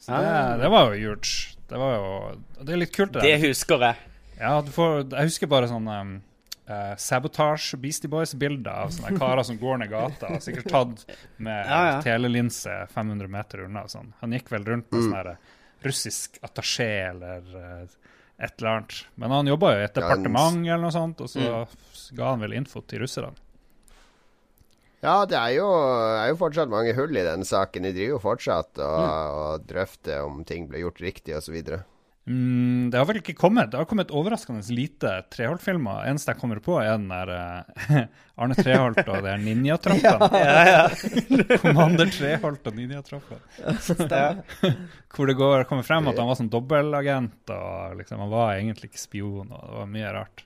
Så 0.00 0.12
det, 0.16 0.30
Ah. 0.32 0.56
det 0.56 0.70
var 0.70 0.94
jo 0.94 1.10
huge. 1.10 1.56
Det 1.68 1.76
var 1.78 1.94
jo 1.96 2.64
Det 2.64 2.72
er 2.72 2.76
litt 2.78 2.92
kult, 2.94 3.12
det. 3.12 3.22
Det 3.22 3.40
husker 3.48 3.78
jeg. 3.84 3.96
Ja, 4.38 4.60
du 4.62 4.70
får, 4.70 5.10
jeg 5.10 5.28
husker 5.28 5.46
bare 5.48 5.68
sånn 5.68 5.88
um, 5.88 6.22
eh, 6.68 6.94
sabotage 6.96 7.74
Beastie 7.80 8.08
Boys-bilder 8.10 8.70
av 8.86 8.90
sånne 8.94 9.18
karer 9.22 9.42
som 9.46 9.58
går 9.60 9.78
ned 9.82 9.90
gata. 9.92 10.32
Sikkert 10.40 10.68
tatt 10.72 11.04
med 11.38 11.66
Ja, 11.66 11.80
ja. 11.92 12.00
telelinse 12.02 12.86
500 12.94 13.28
meter 13.28 13.64
unna. 13.66 13.86
Sånn. 13.88 14.12
Han 14.20 14.32
gikk 14.36 14.50
vel 14.50 14.64
rundt 14.64 14.90
Mm. 14.90 15.08
med 15.10 15.26
sånn 15.32 15.36
russisk 15.86 16.38
attaché 16.42 16.88
eller 17.10 17.42
uh, 17.54 17.82
et 18.38 18.54
eller 18.58 18.70
annet. 18.70 18.94
Men 19.16 19.30
han 19.30 19.46
jobba 19.46 19.74
jo 19.74 19.80
i 19.80 19.84
et 19.86 19.94
departement 19.94 20.56
eller 20.66 20.82
noe 20.82 20.90
sånt, 20.94 21.20
og 21.20 21.28
så 21.30 21.40
Mm. 21.46 22.16
ga 22.16 22.30
han 22.30 22.40
vel 22.40 22.52
info 22.58 22.80
til 22.82 23.00
russerne. 23.04 23.34
Ja, 25.04 25.24
det 25.28 25.36
er 25.38 25.52
jo, 25.58 25.66
er 26.18 26.30
jo 26.32 26.38
fortsatt 26.40 26.70
mange 26.72 26.94
hull 26.96 27.14
i 27.16 27.22
den 27.22 27.44
saken. 27.46 27.84
De 27.86 27.92
driver 27.94 28.16
jo 28.16 28.18
fortsatt 28.22 28.80
og, 28.82 29.02
og 29.38 29.66
drøfter 29.68 30.24
om 30.24 30.40
ting 30.48 30.66
ble 30.70 30.80
gjort 30.82 31.00
riktig 31.04 31.36
osv. 31.36 31.60
Mm, 32.26 32.88
det 32.90 32.98
har 32.98 33.06
vel 33.06 33.20
ikke 33.20 33.36
kommet 33.38 33.70
Det 33.70 33.78
har 33.78 33.86
kommet 33.86 34.10
overraskende 34.10 34.58
lite 34.74 35.12
Treholt-filmer. 35.30 36.08
Eneste 36.10 36.32
jeg 36.32 36.40
kommer 36.40 36.58
på, 36.64 36.74
er 36.82 36.96
den 36.96 37.06
der 37.12 37.30
uh, 37.30 38.00
Arne 38.42 38.56
Treholt 38.58 38.98
og 39.04 39.14
de 39.20 39.28
der 39.28 39.38
ninjatroppene. 39.44 40.26
Commander 41.62 42.10
Treholt 42.10 42.66
og 42.66 42.74
ninjatrappen. 42.74 43.38
Hvor 45.14 45.24
det 45.30 45.38
går, 45.38 45.62
kommer 45.70 45.86
frem 45.86 46.10
at 46.10 46.18
han 46.18 46.26
var 46.28 46.34
sånn 46.40 46.50
dobbeltagent, 46.50 47.46
og 47.54 47.94
liksom, 48.00 48.18
han 48.26 48.34
var 48.34 48.56
egentlig 48.58 48.90
ikke 48.90 49.04
spion, 49.06 49.46
og 49.54 49.62
det 49.62 49.78
var 49.84 49.88
mye 49.94 50.10
rart. 50.18 50.42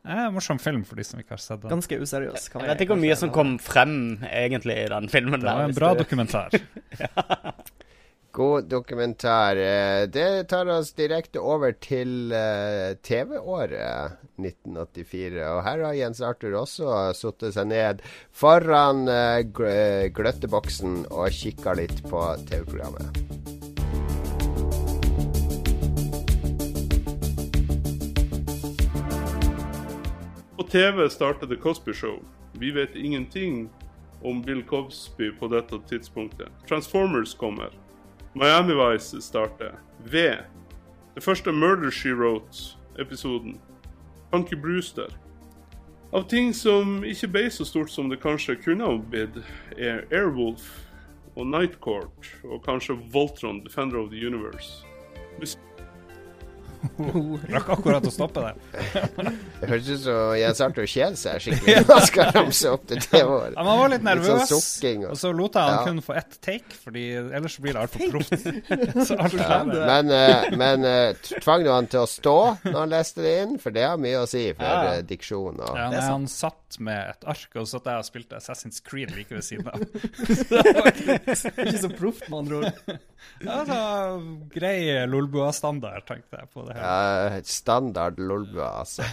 En 0.00 0.32
morsom 0.32 0.56
film 0.58 0.80
for 0.88 0.96
de 0.96 1.04
som 1.04 1.18
ikke 1.20 1.34
har 1.36 1.42
sett 1.44 1.60
den. 1.62 1.70
Ganske 1.74 1.98
useriøs. 2.00 2.46
kan 2.48 2.62
Jeg 2.64 2.70
vet 2.72 2.80
ikke 2.86 2.94
hvor 2.96 3.02
mye 3.02 3.16
som 3.20 3.30
kom 3.34 3.50
frem 3.60 3.92
egentlig 4.26 4.78
i 4.86 4.88
den 4.88 5.08
filmen. 5.12 5.40
Det 5.42 5.46
var 5.46 5.60
der, 5.62 5.68
en 5.70 5.76
bra 5.76 5.92
du- 5.94 6.00
dokumentar. 6.02 6.48
God 8.32 8.64
dokumentar. 8.64 9.56
Eh, 9.56 10.08
Det 10.08 10.44
tar 10.48 10.66
oss 10.66 10.92
direkte 10.92 11.40
over 11.40 11.72
til 11.72 12.32
eh, 12.32 12.94
TV-året 13.02 14.20
1984. 14.38 15.42
Og 15.50 15.62
her 15.66 15.82
har 15.84 15.96
Jens 15.98 16.20
Arthur 16.22 16.54
også 16.62 17.10
satt 17.18 17.42
seg 17.56 17.66
ned 17.72 18.04
foran 18.30 19.08
eh, 19.10 19.42
gløtteboksen 20.14 21.08
og 21.10 21.34
kikka 21.34 21.74
litt 21.80 22.04
på 22.06 22.22
TV-programmet. 22.46 23.18
På 30.56 30.70
TV 30.70 31.08
startet 31.10 31.50
The 31.50 31.58
Cosby 31.58 31.92
Show. 31.92 32.22
Vi 32.52 32.70
vet 32.70 32.94
ingenting 32.94 33.68
om 34.22 34.42
Bill 34.42 34.62
Cosby 34.62 35.32
på 35.34 35.48
dette 35.50 35.82
tidspunktet. 35.88 36.48
Transformers 36.68 37.34
kommer. 37.34 37.74
Miami 38.34 38.74
Vice 38.74 39.20
starter. 39.22 39.72
ved 40.04 40.36
Det 41.14 41.22
første 41.22 41.52
Murder 41.52 41.90
She 41.90 42.08
Wrote-episoden. 42.14 43.60
Punky 44.32 44.54
Brewster. 44.54 45.06
Av 46.12 46.28
ting 46.28 46.54
som 46.54 47.04
ikke 47.04 47.28
ble 47.28 47.50
så 47.50 47.64
stort 47.64 47.90
som 47.90 48.08
det 48.10 48.20
kanskje 48.22 48.56
kunne 48.62 48.86
ha 48.86 48.96
blitt, 49.10 49.36
er 49.78 50.04
Airwolf 50.10 50.86
og 51.36 51.46
Night 51.46 51.80
Court 51.80 52.30
og 52.44 52.62
kanskje 52.64 52.96
Voltron, 53.12 53.64
Defender 53.64 53.98
of 53.98 54.10
the 54.10 54.26
Universe. 54.26 54.84
Mus- 55.38 55.58
Rakk 57.50 57.68
akkurat 57.76 58.06
å 58.08 58.10
stoppe 58.12 58.40
det. 58.40 58.52
Det 59.60 59.68
høres 59.68 59.88
ut 59.90 60.00
som 60.04 60.30
Jens 60.38 60.60
Arthur 60.64 60.86
kjeder 60.88 61.18
seg 61.20 61.42
skikkelig 61.44 61.74
når 61.86 61.98
han 61.98 62.06
skal 62.08 62.30
ramse 62.36 62.70
opp 62.72 62.86
det 62.88 63.00
TV-året. 63.04 63.52
Ja, 63.56 63.62
men 63.64 63.70
han 63.72 63.80
var 63.82 63.92
litt 63.92 64.06
nervøs, 64.06 64.28
Litt 64.30 64.48
sånn 64.52 65.04
og- 65.04 65.10
og 65.10 65.18
så 65.20 65.32
lot 65.36 65.58
jeg 65.58 65.62
han 65.62 65.76
Ja. 65.76 65.84
kun 65.90 66.00
få 66.06 66.16
ett 66.16 66.38
take, 66.40 66.76
Fordi 66.84 67.04
ellers 67.20 67.58
blir 67.60 67.76
det 67.76 67.82
altfor 67.82 68.00
proft. 68.14 68.32
Ja, 69.50 69.62
men 69.66 70.10
uh, 70.10 70.56
men 70.56 70.84
uh, 70.84 71.12
tvang 71.42 71.64
du 71.64 71.70
han 71.72 71.86
til 71.90 72.00
å 72.04 72.08
stå 72.08 72.36
når 72.64 72.78
han 72.80 72.92
leste 72.92 73.22
det 73.24 73.34
inn? 73.42 73.54
For 73.60 73.74
det 73.74 73.84
har 73.86 74.00
mye 74.00 74.22
å 74.22 74.28
si 74.30 74.46
for 74.54 74.64
Ja. 74.64 74.94
eh, 74.94 75.02
diksjon. 75.06 75.60
Og, 75.60 75.76
Ja, 75.76 75.88
nei, 75.92 76.00
han 76.04 76.26
satt 76.30 76.78
med 76.80 77.10
et 77.16 77.24
ark, 77.28 77.48
og 77.56 77.66
så 77.66 77.76
satt 77.78 77.88
jeg 77.90 77.98
og 78.02 78.06
spilte 78.08 78.38
Assassin's 78.38 78.80
Creed 78.84 79.10
like 79.16 79.30
ved 79.34 79.44
siden 79.44 79.68
av. 79.68 79.80
Ikke- 79.80 81.52
Ikke 81.66 81.80
så 81.82 81.90
proft, 81.96 82.28
med 82.30 82.38
andre 82.38 82.56
ord. 82.60 82.98
Ja, 83.44 83.56
så 83.68 83.78
grei 84.54 85.06
Lolbua-standard, 85.10 86.04
tenkte 86.08 86.38
jeg 86.40 86.48
på 86.54 86.64
det 86.68 86.69
her. 86.76 87.34
Ja, 87.36 87.42
standard 87.44 88.18
lolbua, 88.20 88.70
altså. 88.84 89.06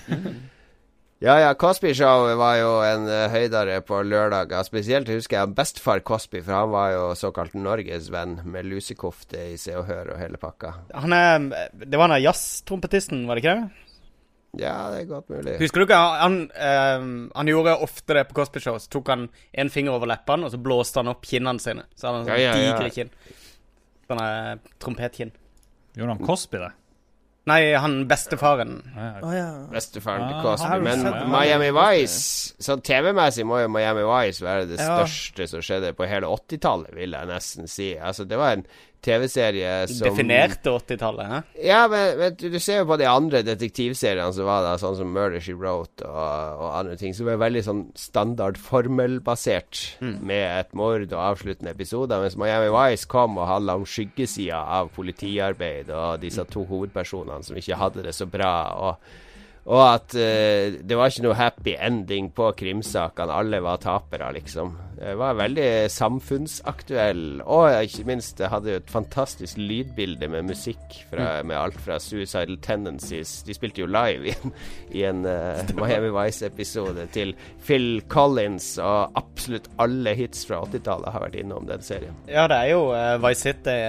Ja, 1.18 1.40
ja, 1.42 1.54
Cosby 1.58 1.96
Show 1.98 2.28
var 2.38 2.60
jo 2.60 2.74
en 2.86 3.08
uh, 3.10 3.24
høydare 3.34 3.80
på 3.82 4.04
lørdager. 4.06 4.62
Spesielt 4.68 5.10
husker 5.10 5.40
jeg 5.40 5.56
bestefar 5.58 6.04
Cosby, 6.06 6.44
for 6.46 6.54
han 6.54 6.70
var 6.70 6.92
jo 6.94 7.08
såkalt 7.18 7.56
norgesvenn 7.58 8.36
med 8.46 8.70
lusekofte 8.70 9.48
i 9.56 9.58
Se 9.58 9.74
og 9.80 9.88
Hør 9.90 10.12
og 10.14 10.22
hele 10.22 10.38
pakka. 10.38 10.76
Han 10.94 11.16
er, 11.18 11.50
det 11.74 11.98
var 11.98 12.14
han 12.14 12.22
jazztrompetisten, 12.22 13.26
var 13.26 13.40
det 13.40 13.46
ikke 13.48 13.56
det? 13.58 13.84
Ja, 14.62 14.76
det 14.94 15.02
er 15.02 15.10
godt 15.10 15.34
mulig. 15.34 15.58
Husker 15.60 15.82
du 15.82 15.88
ikke? 15.88 15.98
Han, 16.22 16.38
uh, 16.54 17.10
han 17.34 17.50
gjorde 17.50 17.76
ofte 17.90 18.20
det 18.20 18.28
på 18.30 18.38
Cosby 18.38 18.62
Show. 18.62 18.78
Så 18.82 18.94
tok 18.94 19.10
han 19.16 19.28
en 19.58 19.74
finger 19.74 19.98
over 19.98 20.14
leppene, 20.14 20.46
og 20.46 20.54
så 20.54 20.62
blåste 20.62 21.02
han 21.02 21.10
opp 21.16 21.26
kinnene 21.26 21.62
sine. 21.62 21.90
Så 21.98 22.12
hadde 22.12 22.22
han 22.22 22.30
sånn 22.30 22.38
Ja, 22.38 22.54
ja, 22.54 22.62
ja. 22.62 22.78
digre 22.78 22.94
kinn. 22.94 23.12
Sånne 24.06 24.30
trompetkinn. 24.78 25.34
Gjorde 25.98 26.14
han 26.14 26.28
Cosby 26.30 26.62
det? 26.62 26.76
Nei, 27.48 27.62
han 27.80 28.02
bestefaren. 28.10 28.74
Oh, 29.24 29.32
ja. 29.32 29.46
Bestefaren 29.72 30.26
til 30.28 30.36
Ah, 30.36 30.44
Cosby. 30.44 30.80
Men? 30.84 31.06
Miami 31.32 31.70
Vice 31.72 32.54
Sånn 32.60 32.82
TV-messig 32.84 33.46
må 33.48 33.62
jo 33.62 33.70
Miami 33.72 34.04
Vice 34.04 34.44
være 34.44 34.66
det 34.68 34.80
Ja. 34.82 34.98
største 35.06 35.48
som 35.48 35.62
skjedde 35.64 35.94
på 35.96 36.08
hele 36.10 36.28
80-tallet, 36.28 36.92
vil 36.98 37.12
jeg 37.16 37.30
nesten 37.30 37.68
si. 37.72 37.94
Altså, 37.96 38.26
det 38.28 38.38
var 38.38 38.52
en 38.58 38.66
TV-serie 39.06 39.74
som 39.92 40.08
Definerte 40.10 40.72
80-tallet. 40.74 41.28
hæ? 41.32 41.42
Ja, 41.64 41.82
men, 41.92 42.18
men 42.20 42.38
du, 42.40 42.48
du 42.54 42.58
ser 42.64 42.82
jo 42.82 42.88
på 42.90 42.98
de 43.00 43.08
andre 43.10 43.44
detektivseriene 43.46 44.34
som 44.36 44.48
var 44.50 44.66
da, 44.66 44.74
sånn 44.82 44.98
som 45.00 45.12
Murder 45.14 45.44
She 45.44 45.56
Wrote 45.56 46.08
og, 46.08 46.64
og 46.64 46.80
andre 46.80 46.98
ting, 47.00 47.16
som 47.18 47.30
er 47.32 47.40
veldig 47.42 47.64
sånn 47.68 47.84
standard 47.98 48.60
formelbasert, 48.62 49.84
med 50.02 50.44
et 50.48 50.74
mord 50.78 51.06
og 51.12 51.22
avsluttende 51.22 51.76
episoder, 51.76 52.24
mens 52.24 52.38
Miami 52.40 52.72
Vice 52.74 53.08
kom 53.10 53.38
og 53.38 53.50
handla 53.50 53.78
om 53.80 53.88
skyggesida 53.88 54.60
av 54.80 54.92
politiarbeid 54.96 55.94
og 55.94 56.20
disse 56.24 56.44
to 56.52 56.66
hovedpersonene 56.68 57.46
som 57.46 57.58
ikke 57.60 57.80
hadde 57.80 58.06
det 58.08 58.16
så 58.18 58.30
bra. 58.30 58.54
og 58.82 59.24
og 59.68 59.82
at 59.84 60.14
uh, 60.16 60.78
det 60.80 60.96
var 60.96 61.12
ikke 61.12 61.26
noe 61.26 61.36
happy 61.36 61.74
ending 61.76 62.30
på 62.36 62.54
krimsakene. 62.56 63.36
Alle 63.36 63.60
var 63.64 63.82
tapere, 63.84 64.30
liksom. 64.38 64.72
Det 64.98 65.14
var 65.20 65.38
veldig 65.38 65.92
samfunnsaktuell. 65.94 67.42
Og 67.46 67.70
ikke 67.86 68.08
minst, 68.10 68.38
det 68.40 68.50
hadde 68.50 68.74
jo 68.74 68.82
et 68.82 68.90
fantastisk 68.92 69.60
lydbilde 69.62 70.30
med 70.34 70.50
musikk 70.50 70.98
fra, 71.12 71.44
med 71.46 71.58
alt 71.60 71.78
fra 71.84 72.00
Suicidal 72.02 72.58
Tendencies 72.66 73.44
De 73.46 73.54
spilte 73.56 73.84
jo 73.84 73.90
live 73.92 74.32
i 74.32 74.34
en, 74.34 74.56
i 74.98 75.06
en 75.06 75.24
uh, 75.28 75.62
Miami 75.78 76.10
Vice-episode 76.16 77.08
til 77.14 77.36
Phil 77.68 78.02
Collins, 78.10 78.74
og 78.82 79.18
absolutt 79.20 79.70
alle 79.82 80.18
hits 80.18 80.48
fra 80.50 80.64
80-tallet 80.66 81.14
har 81.14 81.28
vært 81.28 81.42
innom 81.44 81.70
den 81.70 81.86
serien. 81.86 82.18
Ja, 82.26 82.50
det 82.50 82.62
er 82.64 82.74
jo 82.74 82.88
uh, 82.90 83.18
Vice 83.22 83.52
City, 83.52 83.80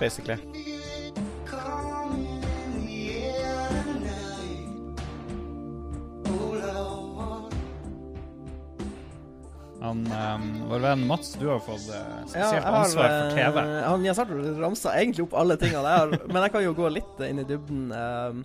basically. 0.00 0.79
Han, 9.80 10.02
um, 10.12 10.46
vår 10.68 10.82
venn 10.84 11.06
Mats, 11.08 11.32
du 11.40 11.46
har 11.48 11.60
fått 11.64 11.86
uh, 11.88 11.96
Ja, 11.96 12.22
spesielt 12.28 12.56
jeg 12.58 12.64
har, 12.66 12.78
ansvar 12.82 13.12
for 13.14 13.36
TV. 13.38 13.60
eh, 13.64 13.84
han 13.88 14.04
Jens 14.04 14.18
Arthur 14.20 14.42
ramsa 14.60 14.92
egentlig 15.00 15.24
opp 15.24 15.36
alle 15.40 15.56
tingene 15.60 15.80
jeg 15.88 16.02
har, 16.02 16.16
men 16.28 16.42
jeg 16.44 16.52
kan 16.56 16.64
jo 16.66 16.74
gå 16.76 16.90
litt 16.92 17.22
inn 17.24 17.40
i 17.40 17.46
dybden. 17.48 17.86
Uh, 17.88 18.42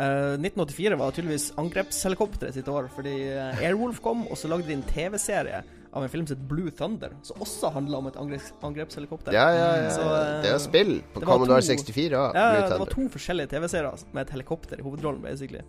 eh, 0.00 0.34
1984 0.40 0.96
var 1.00 1.12
tydeligvis 1.16 1.50
angrepshelikopteret 1.60 2.56
sitt 2.56 2.68
år, 2.72 2.88
fordi 2.94 3.16
eh, 3.34 3.64
Airwolf 3.68 4.00
kom, 4.04 4.24
og 4.30 4.40
så 4.40 4.48
lagde 4.48 4.68
de 4.70 4.78
en 4.78 4.86
TV-serie 4.88 5.60
av 5.96 6.04
en 6.04 6.10
film 6.12 6.26
som 6.28 6.36
het 6.36 6.48
Blue 6.48 6.72
Thunder, 6.76 7.12
som 7.24 7.40
også 7.40 7.70
handla 7.72 8.00
om 8.02 8.08
et 8.10 8.16
angreps 8.20 8.50
angrepshelikopter. 8.64 9.32
Ja, 9.36 9.46
ja, 9.52 9.68
ja. 9.86 9.92
Så, 9.94 10.04
uh, 10.04 10.42
det 10.44 10.50
er 10.52 10.60
spill 10.60 10.98
på 11.14 11.22
det 11.22 11.28
var 11.28 11.38
Commodore 11.38 11.62
to- 11.64 11.72
64 11.72 12.18
òg. 12.20 12.36
Ja, 12.36 12.66
det 12.68 12.80
var 12.82 12.90
to 12.92 13.06
forskjellige 13.14 13.52
TV-serier 13.54 14.04
med 14.12 14.26
et 14.26 14.32
helikopter 14.36 14.80
i 14.80 14.84
hovedrollen, 14.84 15.22
basically. 15.24 15.64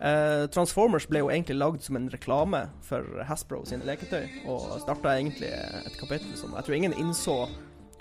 Eh, 0.00 0.46
Transformers 0.52 1.06
ble 1.08 1.22
jo 1.24 1.30
egentlig 1.32 1.56
lagd 1.56 1.84
som 1.86 1.96
en 1.96 2.10
reklame 2.12 2.66
for 2.84 3.22
Hasbro 3.28 3.62
sine 3.68 3.86
leketøy, 3.88 4.26
og 4.44 4.76
starta 4.82 5.16
egentlig 5.16 5.52
et 5.54 5.96
kapittel 6.00 6.36
som 6.36 6.52
Jeg 6.58 6.68
tror 6.68 6.76
ingen 6.76 6.98
innså 7.00 7.38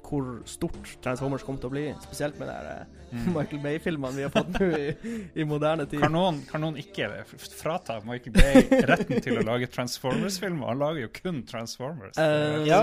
hvor 0.06 0.36
stort 0.46 0.92
Transformers 1.02 1.42
kom 1.48 1.58
til 1.58 1.72
å 1.72 1.74
bli, 1.74 1.86
spesielt 2.04 2.38
med 2.42 2.52
de 2.52 2.76
eh, 2.76 2.86
Mm. 3.16 3.34
Michael 3.38 3.62
Bay-filmene 3.62 4.16
vi 4.18 4.24
har 4.26 4.32
fått 4.34 4.58
nå 4.60 4.68
i, 4.76 4.88
i 5.40 5.46
moderne 5.48 5.86
tid. 5.88 6.02
Kan 6.04 6.12
noen, 6.16 6.42
kan 6.50 6.64
noen 6.66 6.80
ikke 6.82 7.08
frata 7.38 8.00
Michael 8.04 8.34
Bay 8.36 8.82
retten 8.90 9.22
til 9.24 9.40
å 9.40 9.46
lage 9.46 9.70
Transformers-filmer? 9.72 10.68
Han 10.74 10.82
lager 10.82 11.06
jo 11.06 11.12
kun 11.16 11.44
Transformers. 11.48 12.18
Uh, 12.20 12.66
Ja, 12.68 12.82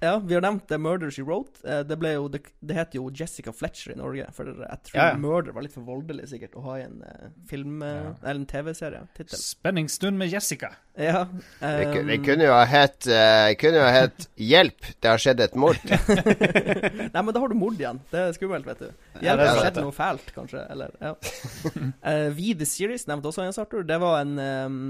Ja, 0.00 0.18
vi 0.18 0.34
har 0.34 0.40
nevnt 0.40 0.68
det 0.68 0.78
Murder 0.80 1.10
She 1.12 1.22
Wrote. 1.22 1.60
Eh, 1.68 1.82
det, 1.84 1.96
ble 2.00 2.14
jo, 2.14 2.28
det, 2.32 2.40
det 2.64 2.76
heter 2.76 2.96
jo 2.96 3.10
Jessica 3.12 3.52
Fletcher 3.52 3.92
i 3.92 3.96
Norge, 3.98 4.24
for 4.32 4.48
jeg 4.48 4.78
tror 4.88 4.96
Ja, 4.96 5.08
ja. 5.12 5.18
Murder 5.20 5.52
var 5.52 5.66
litt 5.66 5.74
for 5.74 5.84
voldelig 5.84 6.30
sikkert 6.30 6.54
å 6.56 6.62
ha 6.64 6.76
i 6.80 6.84
en 6.86 7.02
eh, 7.04 7.26
film 7.50 7.82
eh, 7.84 7.98
Ja. 8.00 8.12
Eller 8.22 8.40
en 8.40 8.46
TV-serie. 8.48 9.02
Spenningsstund 9.36 10.16
med 10.16 10.32
Jessica. 10.32 10.70
Ja. 10.96 11.26
Det, 11.60 11.72
det 12.08 12.16
um, 12.16 12.24
kunne 12.24 12.46
jo 12.46 12.52
ha 12.54 12.62
hett 12.68 13.06
uh, 13.08 13.50
kunne 13.60 13.80
jo 13.80 13.84
ha 13.84 13.90
hett 13.94 14.26
'Hjelp, 14.40 14.88
det 15.00 15.10
har 15.10 15.20
skjedd 15.20 15.42
et 15.44 15.56
mord'. 15.58 15.92
Nei, 17.14 17.20
men 17.20 17.30
da 17.36 17.42
har 17.42 17.52
du 17.52 17.56
mord 17.58 17.76
igjen. 17.76 18.00
Det 18.10 18.22
er 18.22 18.32
skummelt, 18.36 18.68
vet 18.68 18.80
du. 18.80 18.88
Ja, 19.18 19.20
Hjelp, 19.30 19.42
det 19.42 19.48
har 19.50 19.60
skjedd 19.66 19.80
noe 19.84 19.96
fælt, 19.96 20.32
kanskje. 20.36 20.64
Eller, 20.72 20.94
ja. 21.00 21.12
uh, 21.12 22.28
We 22.36 22.54
The 22.56 22.68
Series 22.68 23.04
nevnte 23.10 23.28
også 23.32 23.44
Jens 23.44 23.60
Arthur. 23.60 23.84
Det 23.84 24.00
var 24.00 24.22
en 24.24 24.40
um, 24.40 24.80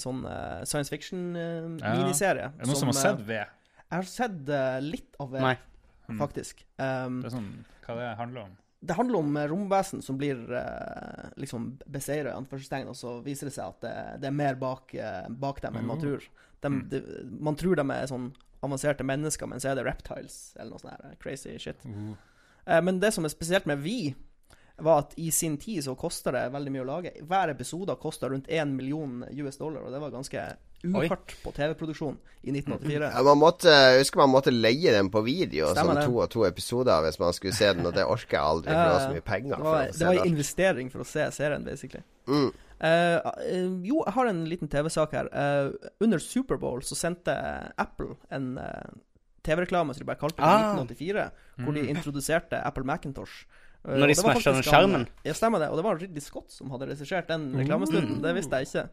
sånn 0.00 0.24
uh, 0.24 0.64
science 0.64 0.92
fiction-miniserie. 0.92 2.48
Er 2.48 2.64
det 2.64 2.72
noen 2.72 2.80
som 2.80 2.92
har 2.94 3.00
sett 3.00 3.28
ved? 3.28 3.52
Jeg 3.90 4.00
har 4.00 4.08
sett 4.10 4.48
eh, 4.48 4.80
litt 4.82 5.16
av 5.20 5.30
det, 5.32 5.40
Nei. 5.44 5.56
Mm. 6.08 6.18
faktisk. 6.20 6.64
Um, 6.78 7.20
Det 7.22 7.30
er 7.30 7.34
sånn, 7.36 7.50
hva 7.86 7.94
det 8.00 8.16
handler 8.18 8.46
om? 8.48 8.56
det 8.84 8.94
handler 8.98 9.16
om 9.18 9.36
eh, 9.40 9.46
romvesen 9.48 10.02
som 10.04 10.18
blir 10.20 10.36
uh, 10.52 11.30
liksom 11.40 11.78
beseira, 11.88 12.34
i 12.34 12.36
anførselstegn, 12.36 12.88
og 12.92 12.96
så 12.98 13.14
viser 13.24 13.48
det 13.48 13.54
seg 13.54 13.70
at 13.70 13.80
det, 13.80 13.92
det 14.20 14.28
er 14.28 14.34
mer 14.36 14.58
bak, 14.60 14.92
eh, 14.94 15.28
bak 15.30 15.62
dem 15.64 15.78
enn 15.80 15.86
man 15.88 15.96
Oh. 15.96 16.02
tror. 16.02 16.26
De, 16.60 16.68
Mm. 16.68 16.88
de, 16.88 17.00
man 17.40 17.56
tror 17.56 17.76
de 17.76 17.84
er 17.92 18.06
sånn 18.08 18.30
avanserte 18.64 19.04
mennesker, 19.04 19.46
men 19.48 19.60
så 19.60 19.70
er 19.70 19.74
det 19.76 19.84
reptiles, 19.86 20.54
eller 20.58 20.70
noe 20.70 20.78
sånt 20.80 20.92
her, 21.00 21.16
crazy 21.20 21.56
shit. 21.58 21.80
Uh. 21.84 22.14
Eh, 22.66 22.80
men 22.80 22.98
det 23.00 23.12
som 23.12 23.24
er 23.24 23.28
spesielt 23.32 23.66
med 23.66 23.78
Vi, 23.84 24.14
var 24.76 25.04
at 25.04 25.12
i 25.16 25.30
sin 25.30 25.56
tid 25.56 25.84
så 25.84 25.94
koster 25.94 26.34
det 26.34 26.48
veldig 26.54 26.72
mye 26.74 26.82
å 26.82 26.88
lage. 26.88 27.12
Hver 27.22 27.52
episode 27.52 27.94
kosta 28.02 28.28
rundt 28.30 28.48
1 28.50 28.72
million 28.74 29.22
US 29.30 29.58
dollar, 29.60 29.84
og 29.86 29.94
det 29.94 30.00
var 30.02 30.14
ganske 30.14 30.46
uhørt 30.84 31.34
på 31.40 31.52
TV-produksjon 31.54 32.16
i 32.42 32.52
1984. 32.52 33.12
Ja, 33.14 33.22
man 33.24 33.40
måtte, 33.40 33.70
jeg 33.72 34.02
husker 34.02 34.20
man 34.24 34.34
måtte 34.34 34.52
leie 34.52 34.92
den 34.92 35.08
på 35.14 35.22
video, 35.24 35.70
Stemmer 35.72 35.94
sånn 35.94 36.02
det. 36.02 36.08
to 36.10 36.18
og 36.24 36.28
to 36.34 36.44
episoder 36.48 37.06
hvis 37.06 37.20
man 37.22 37.36
skulle 37.36 37.56
se 37.56 37.70
den, 37.76 37.86
og 37.86 37.94
det 37.96 38.04
orker 38.04 38.36
jeg 38.36 38.50
aldri, 38.50 38.74
for 38.74 38.82
det 38.82 38.92
var 38.96 39.06
så 39.06 39.14
mye 39.14 39.26
penger. 39.30 39.54
Det 39.54 39.62
for 39.62 39.70
var, 39.70 39.94
det 39.94 40.10
var 40.10 40.20
en 40.20 40.34
investering 40.34 40.92
for 40.92 41.06
å 41.06 41.08
se 41.08 41.30
serien, 41.38 41.64
basically. 41.64 42.04
Mm. 42.28 42.50
Uh, 42.84 42.90
eh, 42.90 43.72
jo, 43.86 44.02
jeg 44.02 44.16
har 44.18 44.28
en 44.28 44.44
liten 44.50 44.68
TV-sak 44.68 45.16
her. 45.16 45.30
Uh, 45.32 45.90
under 46.04 46.20
Superbowl 46.20 46.82
så 46.84 46.98
sendte 46.98 47.38
Apple 47.80 48.18
en 48.34 48.56
TV-reklame 49.44 49.94
som 49.94 50.02
de 50.02 50.08
bare 50.08 50.20
kalte 50.20 50.40
det 50.40 50.48
Ah. 50.48 50.74
1984, 50.74 51.30
hvor 51.64 51.76
de 51.76 51.88
introduserte 51.92 52.60
Apple 52.64 52.84
Macintosh. 52.84 53.44
Eh, 53.84 53.90
Når 53.90 53.96
de 53.96 54.02
og 54.02 54.08
det 54.08 54.24
var 54.24 54.34
smashet 54.34 54.44
den 54.44 54.54
han- 54.54 54.62
skjermen? 54.64 55.06
Ja, 55.24 55.32
stemmer 55.32 55.58
det. 55.60 55.68
Og 55.70 55.76
det 55.76 55.84
var 55.84 55.98
Ridley 56.00 56.20
Scott 56.24 56.50
som 56.50 56.70
hadde 56.70 56.86
regissert 56.88 57.26
den 57.28 57.52
reklamestunden. 57.54 58.22
Det 58.22 58.34
visste 58.34 58.56
jeg 58.60 58.66
ikke. 58.70 58.88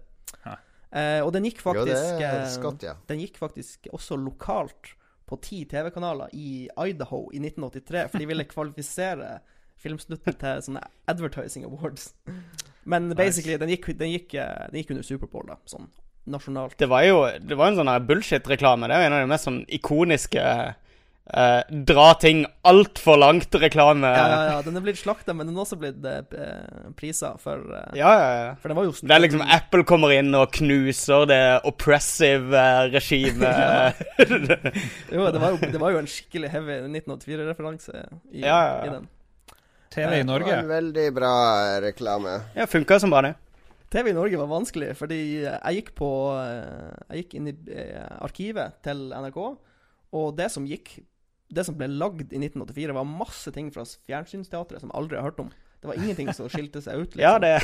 Ja. 0.46 0.56
Eh, 0.92 1.22
og 1.24 1.32
den 1.34 1.46
gikk 1.48 1.62
faktisk 1.64 2.20
er 2.20 2.42
eh, 2.42 2.50
Scott, 2.52 2.84
ja. 2.84 2.96
Den 3.08 3.20
gikk 3.24 3.38
faktisk 3.40 3.88
også 3.94 4.18
lokalt 4.20 4.96
på 5.30 5.38
ti 5.42 5.64
TV-kanaler 5.66 6.28
i 6.36 6.68
Idaho 6.76 7.30
i 7.32 7.40
1983, 7.40 8.10
for 8.12 8.18
de 8.20 8.26
ville 8.28 8.44
kvalifisere 8.44 9.40
filmsnutten 9.80 10.36
til 10.38 10.60
sånne 10.68 10.84
Advertising 11.08 11.64
Awards. 11.66 12.14
Men 12.84 13.10
basically, 13.16 13.56
den 13.58 13.70
gikk, 13.70 13.98
den 13.98 14.12
gikk, 14.12 14.34
eh, 14.36 14.68
den 14.72 14.82
gikk 14.84 14.92
under 14.92 15.04
Superbowl, 15.08 15.48
da, 15.48 15.56
sånn 15.66 15.88
nasjonalt. 16.28 16.76
Det 16.78 16.90
var 16.90 17.02
jo 17.08 17.24
det 17.40 17.56
var 17.58 17.72
en 17.72 17.80
sånn 17.80 18.06
bullshit-reklame. 18.06 18.88
Det 18.92 18.98
er 18.98 19.02
jo 19.02 19.08
en 19.08 19.14
av 19.14 19.24
de 19.24 19.32
mest 19.32 19.48
sånn 19.48 19.62
ikoniske 19.70 20.76
eh, 21.34 21.62
dra 21.88 22.08
ting 22.20 22.44
altfor 22.68 23.18
langt-reklame. 23.22 24.08
Ja, 24.08 24.26
ja, 24.32 24.40
ja, 24.52 24.58
den 24.66 24.78
er 24.78 24.84
blitt 24.86 25.00
slakta, 25.00 25.34
men 25.36 25.48
den 25.50 25.56
er 25.58 25.64
også 25.64 25.78
blitt 25.82 26.04
eh, 26.06 26.92
prisa 27.00 27.34
for 27.42 27.64
eh, 27.78 27.98
Ja, 28.00 28.12
ja, 28.20 28.30
ja. 28.42 28.50
For 28.62 28.72
den 28.72 28.78
var 28.80 28.88
jo 28.90 28.94
Det 29.00 29.16
er 29.16 29.24
liksom 29.24 29.42
Apple 29.48 29.84
kommer 29.88 30.14
inn 30.16 30.34
og 30.38 30.52
knuser 30.58 31.26
det 31.32 31.42
oppressive 31.70 32.58
eh, 32.58 32.84
regimet. 32.94 34.02
Jo, 35.16 35.26
det 35.32 35.40
var 35.42 35.56
jo, 35.56 35.62
det 35.72 35.80
var 35.82 35.96
jo 35.96 36.02
en 36.04 36.10
skikkelig 36.12 36.52
heavy 36.54 36.80
1984-referanse 36.92 37.96
i, 38.32 38.44
Ja, 38.44 38.58
ja, 38.58 38.76
ja. 38.76 38.84
i 38.86 38.96
den. 39.00 39.08
TV 39.92 40.08
i 40.08 40.10
Det 40.12 40.18
var 40.24 40.28
Norge. 40.40 40.58
en 40.62 40.70
veldig 40.72 41.08
bra 41.18 41.32
reklame. 41.84 42.38
ja, 42.56 42.66
funka 42.70 43.00
som 43.04 43.12
bare 43.12 43.32
det. 43.34 43.38
TV 43.92 44.08
i 44.14 44.16
Norge 44.16 44.38
var 44.40 44.48
vanskelig, 44.48 44.94
fordi 44.96 45.18
jeg 45.44 45.76
gikk 45.82 45.90
på 46.00 46.08
eh, 46.40 46.94
Jeg 47.10 47.26
gikk 47.26 47.34
inn 47.42 47.50
i 47.52 47.56
eh, 47.76 48.06
arkivet 48.24 48.78
til 48.88 49.10
NRK, 49.12 49.40
og 50.16 50.30
det 50.38 50.48
som 50.54 50.64
gikk 50.68 50.94
Det 51.52 51.66
som 51.68 51.76
ble 51.78 51.90
lagd 51.92 52.32
i 52.32 52.40
1984, 52.40 52.96
var 52.96 53.08
masse 53.08 53.52
ting 53.56 53.72
fra 53.74 53.84
fjernsynsteatret 53.84 54.82
som 54.82 54.92
jeg 54.92 54.98
aldri 55.02 55.20
har 55.20 55.30
hørt 55.30 55.44
om. 55.44 55.52
Det 55.82 55.90
var 55.90 55.98
ingenting 55.98 56.30
som 56.38 56.50
skilte 56.52 56.82
seg 56.86 57.00
ut. 57.02 57.16
Liksom. 57.18 57.24
Ja, 57.26 57.40
det, 57.42 57.56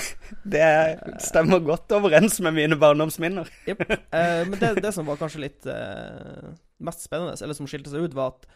det 0.50 1.22
stemmer 1.22 1.62
godt 1.62 1.92
overens 1.94 2.40
med 2.42 2.56
mine 2.58 2.78
barndomsminner. 2.82 3.50
Yep. 3.70 3.84
Eh, 3.92 4.42
men 4.48 4.56
det, 4.58 4.72
det 4.82 4.94
som 4.96 5.06
var 5.06 5.20
kanskje 5.20 5.44
litt 5.44 5.68
eh, 5.70 6.48
mest 6.82 7.04
spennende, 7.06 7.36
eller 7.44 7.58
som 7.58 7.70
skilte 7.70 7.94
seg 7.94 8.08
ut, 8.08 8.18
var 8.18 8.34
at 8.34 8.48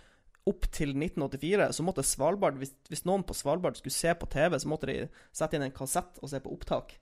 opp 0.50 0.66
til 0.74 0.96
1984 0.96 1.68
så 1.78 1.86
måtte 1.86 2.06
Svalbard 2.06 2.58
hvis, 2.58 2.74
hvis 2.90 3.04
noen 3.06 3.22
på 3.28 3.36
Svalbard 3.38 3.78
skulle 3.78 3.94
se 3.94 4.16
på 4.18 4.30
TV, 4.34 4.58
så 4.58 4.72
måtte 4.72 4.90
de 4.90 4.98
sette 5.30 5.58
inn 5.58 5.68
en 5.68 5.76
kassett 5.76 6.18
og 6.22 6.32
se 6.32 6.42
på 6.42 6.54
opptak. 6.56 6.96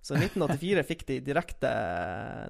Så 0.00 0.14
i 0.14 0.22
1984 0.22 0.84
fikk 0.86 1.02
de 1.08 1.16
direkte 1.24 1.70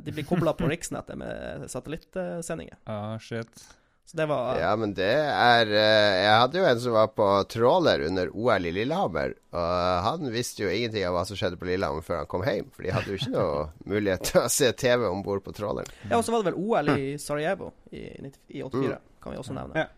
De 0.05 0.13
ble 0.13 0.27
kobla 0.29 0.53
på 0.59 0.69
riksnettet 0.69 1.17
med 1.19 1.67
satellittsendinger. 1.73 2.79
Ah, 2.85 3.17
shit. 3.23 3.65
Så 4.07 4.17
det 4.21 4.27
var 4.31 4.59
Ja, 4.61 4.71
men 4.79 4.93
det 4.95 5.09
er 5.11 5.67
eh, 5.67 6.17
Jeg 6.23 6.37
hadde 6.39 6.59
jo 6.61 6.67
en 6.69 6.81
som 6.85 6.95
var 6.95 7.09
på 7.17 7.27
tråler 7.51 8.05
under 8.07 8.31
OL 8.31 8.69
i 8.69 8.73
Lillehammer. 8.77 9.35
Og 9.51 10.05
han 10.07 10.31
visste 10.31 10.63
jo 10.63 10.71
ingenting 10.71 11.03
av 11.09 11.17
hva 11.17 11.25
som 11.27 11.35
skjedde 11.41 11.59
på 11.59 11.67
Lillehammer 11.67 12.07
før 12.07 12.21
han 12.23 12.31
kom 12.31 12.47
hjem. 12.47 12.69
For 12.71 12.87
de 12.87 12.95
hadde 12.95 13.11
jo 13.11 13.19
ikke 13.19 13.35
noe 13.35 13.67
mulighet 13.93 14.31
til 14.31 14.41
å 14.45 14.49
se 14.53 14.71
TV 14.79 15.09
om 15.11 15.25
bord 15.27 15.43
på 15.43 15.57
tråleren. 15.59 15.91
Ja, 16.07 16.21
og 16.21 16.25
så 16.29 16.31
var 16.37 16.45
det 16.47 16.53
vel 16.53 16.63
OL 16.63 16.93
i 16.95 17.17
Sarajevo 17.19 17.73
i, 17.91 18.07
90 18.23 18.39
i 18.61 18.63
84, 18.63 18.99
kan 19.27 19.35
vi 19.35 19.43
også 19.43 19.59
nevne. 19.59 19.85
Ja. 19.87 19.89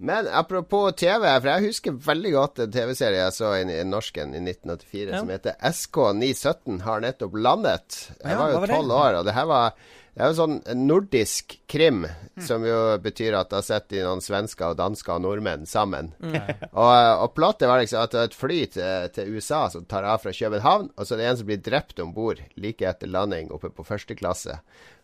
Men 0.00 0.26
apropos 0.32 0.94
TV, 0.96 1.26
for 1.28 1.48
jeg 1.52 1.66
husker 1.68 1.92
veldig 2.06 2.30
godt 2.32 2.60
en 2.64 2.70
TV-serie 2.72 3.18
jeg 3.20 3.34
så 3.36 3.50
i, 3.58 3.66
i 3.68 3.82
norsken 3.84 4.30
i 4.32 4.40
1984 4.40 5.10
Ja. 5.12 5.18
som 5.20 5.28
heter 5.28 5.58
SK917 5.70 6.78
har 6.86 7.02
nettopp 7.04 7.36
landet. 7.36 7.98
Jeg 8.22 8.32
Ja, 8.32 8.38
var 8.40 8.54
jo 8.54 8.62
tolv 8.70 8.94
år, 8.96 9.18
og 9.20 9.26
det 9.28 9.34
her 9.36 9.48
var 9.50 9.74
det 10.14 10.24
er 10.24 10.32
jo 10.32 10.38
sånn 10.40 10.56
nordisk 10.74 11.54
krim, 11.70 12.02
som 12.42 12.64
jo 12.66 12.78
betyr 13.02 13.36
at 13.38 13.52
da 13.52 13.60
setter 13.62 14.00
de 14.00 14.04
noen 14.04 14.22
svensker 14.24 14.72
og 14.72 14.78
dansker 14.80 15.14
og 15.14 15.22
nordmenn 15.22 15.68
sammen. 15.70 16.10
Og, 16.70 16.90
og 16.90 17.32
plottet 17.34 17.68
var 17.68 17.80
liksom 17.80 18.02
at 18.02 18.12
det 18.14 18.20
er 18.20 18.28
et 18.28 18.36
fly 18.36 18.58
til, 18.74 19.08
til 19.14 19.34
USA 19.36 19.64
som 19.72 19.86
tar 19.90 20.06
av 20.06 20.22
fra 20.22 20.32
København, 20.34 20.90
og 20.94 21.06
så 21.06 21.14
er 21.14 21.20
det 21.20 21.28
en 21.30 21.38
som 21.40 21.48
blir 21.48 21.62
drept 21.64 22.02
om 22.02 22.12
bord 22.14 22.40
like 22.60 22.86
etter 22.86 23.10
landing 23.10 23.50
oppe 23.54 23.72
på 23.74 23.86
første 23.86 24.16
klasse. 24.18 24.58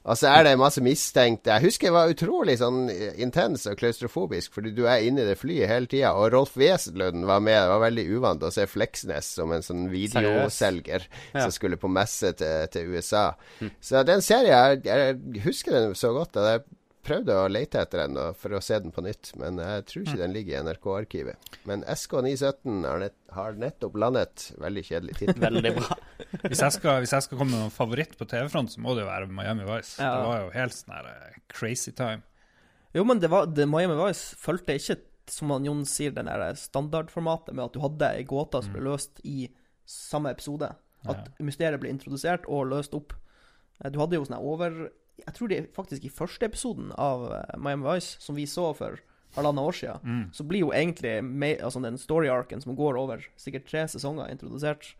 Og 0.06 0.14
så 0.20 0.28
er 0.30 0.44
det 0.46 0.52
masse 0.60 0.78
mistenkte. 0.86 1.50
Jeg 1.56 1.64
husker 1.66 1.88
det 1.90 1.94
var 1.96 2.12
utrolig 2.12 2.54
sånn 2.60 2.84
intens 3.18 3.64
og 3.66 3.74
klaustrofobisk, 3.80 4.52
fordi 4.54 4.70
du 4.76 4.84
er 4.86 5.02
inne 5.02 5.24
i 5.24 5.26
det 5.32 5.34
flyet 5.40 5.66
hele 5.66 5.90
tida. 5.90 6.12
Og 6.14 6.30
Rolf 6.34 6.54
Wesenlund 6.60 7.26
var 7.26 7.42
med. 7.42 7.58
Det 7.58 7.72
var 7.72 7.82
veldig 7.88 8.04
uvant 8.14 8.46
å 8.46 8.52
se 8.54 8.68
Fleksnes 8.70 9.32
som 9.40 9.50
en 9.56 9.66
sånn 9.66 9.88
videoselger 9.90 11.08
Ja. 11.34 11.42
som 11.42 11.50
skulle 11.54 11.76
på 11.82 11.90
messe 11.90 12.30
til, 12.38 12.68
til 12.70 12.94
USA. 12.94 13.32
Så 13.82 14.04
den 14.06 14.22
serien, 14.22 14.82
jeg, 14.86 14.86
jeg 14.86 15.44
husker 15.48 15.74
den 15.74 15.94
så 15.98 16.12
godt. 16.14 16.36
at 16.38 16.52
jeg 16.52 16.64
prøvde 17.06 17.34
å 17.38 17.48
lete 17.50 17.78
etter 17.82 18.02
den 18.06 18.16
for 18.34 18.54
å 18.56 18.62
se 18.62 18.78
den 18.82 18.90
på 18.94 19.02
nytt, 19.06 19.28
men 19.38 19.58
jeg 19.62 19.84
tror 19.90 20.02
ikke 20.06 20.22
den 20.22 20.32
ligger 20.34 20.56
i 20.56 20.62
NRK-arkivet. 20.66 21.52
Men 21.70 21.84
SK917 21.86 22.80
har, 22.86 22.98
nett, 23.04 23.14
har 23.36 23.58
nettopp 23.58 23.98
landet. 24.02 24.48
Veldig 24.58 24.82
kjedelig 24.88 25.18
tittel. 25.20 25.42
Veldig 25.50 25.74
bra. 25.76 25.98
Hvis 26.46 26.60
jeg 26.62 26.72
skal, 26.72 27.00
hvis 27.02 27.12
jeg 27.12 27.22
skal 27.26 27.38
komme 27.38 27.50
med 27.52 27.60
noen 27.66 27.74
favoritt 27.74 28.16
på 28.18 28.26
TV-front, 28.30 28.72
så 28.72 28.80
må 28.80 28.94
det 28.96 29.04
jo 29.04 29.10
være 29.10 29.28
Miami 29.28 29.64
Vice. 29.68 29.98
Ja. 30.02 30.12
Det 30.16 30.26
var 30.30 30.40
jo 30.44 30.50
helt 30.54 30.72
sånn 30.76 30.94
her 30.96 31.10
eh, 31.12 31.36
crazy 31.52 31.92
time. 31.92 32.22
Jo, 32.96 33.04
men 33.04 33.20
det 33.20 33.28
var, 33.32 33.46
det 33.52 33.66
Miami 33.68 33.96
Vice 34.00 34.36
fulgte 34.40 34.76
ikke, 34.78 34.96
som 35.28 35.50
han 35.50 35.64
Jon 35.66 35.82
sier, 35.84 36.12
den 36.14 36.28
der 36.30 36.54
standardformatet 36.56 37.52
med 37.56 37.64
at 37.66 37.74
du 37.74 37.80
hadde 37.82 38.12
ei 38.14 38.22
gåte 38.24 38.60
som 38.62 38.72
ble 38.76 38.84
løst 38.86 39.20
i 39.26 39.48
samme 39.86 40.30
episode. 40.32 40.68
At 41.06 41.28
mysteriet 41.42 41.78
ble 41.82 41.90
introdusert 41.92 42.46
og 42.50 42.68
løst 42.72 42.94
opp. 42.96 43.12
Eh, 43.82 43.90
Du 43.90 43.98
hadde 44.00 44.16
jo 44.18 44.24
sånn 44.24 44.38
over, 44.40 44.90
Jeg 45.16 45.32
tror 45.34 45.48
det 45.48 45.56
er 45.58 45.68
faktisk 45.72 46.04
i 46.04 46.10
første 46.12 46.44
episoden 46.44 46.90
av 47.00 47.22
eh, 47.32 47.56
Miami 47.56 47.86
Vice, 47.88 48.18
som 48.20 48.36
vi 48.36 48.44
så 48.44 48.74
for 48.76 48.98
halvannet 49.36 49.64
år 49.68 49.72
siden, 49.76 50.00
Mm. 50.04 50.24
så 50.32 50.44
blir 50.48 50.60
jo 50.60 50.72
egentlig 50.72 51.60
altså 51.60 51.80
den 51.82 51.96
story-arken 51.98 52.60
som 52.62 52.76
går 52.76 52.96
over 53.00 53.24
sikkert 53.36 53.66
tre 53.68 53.82
sesonger, 53.88 54.28
introdusert. 54.32 54.94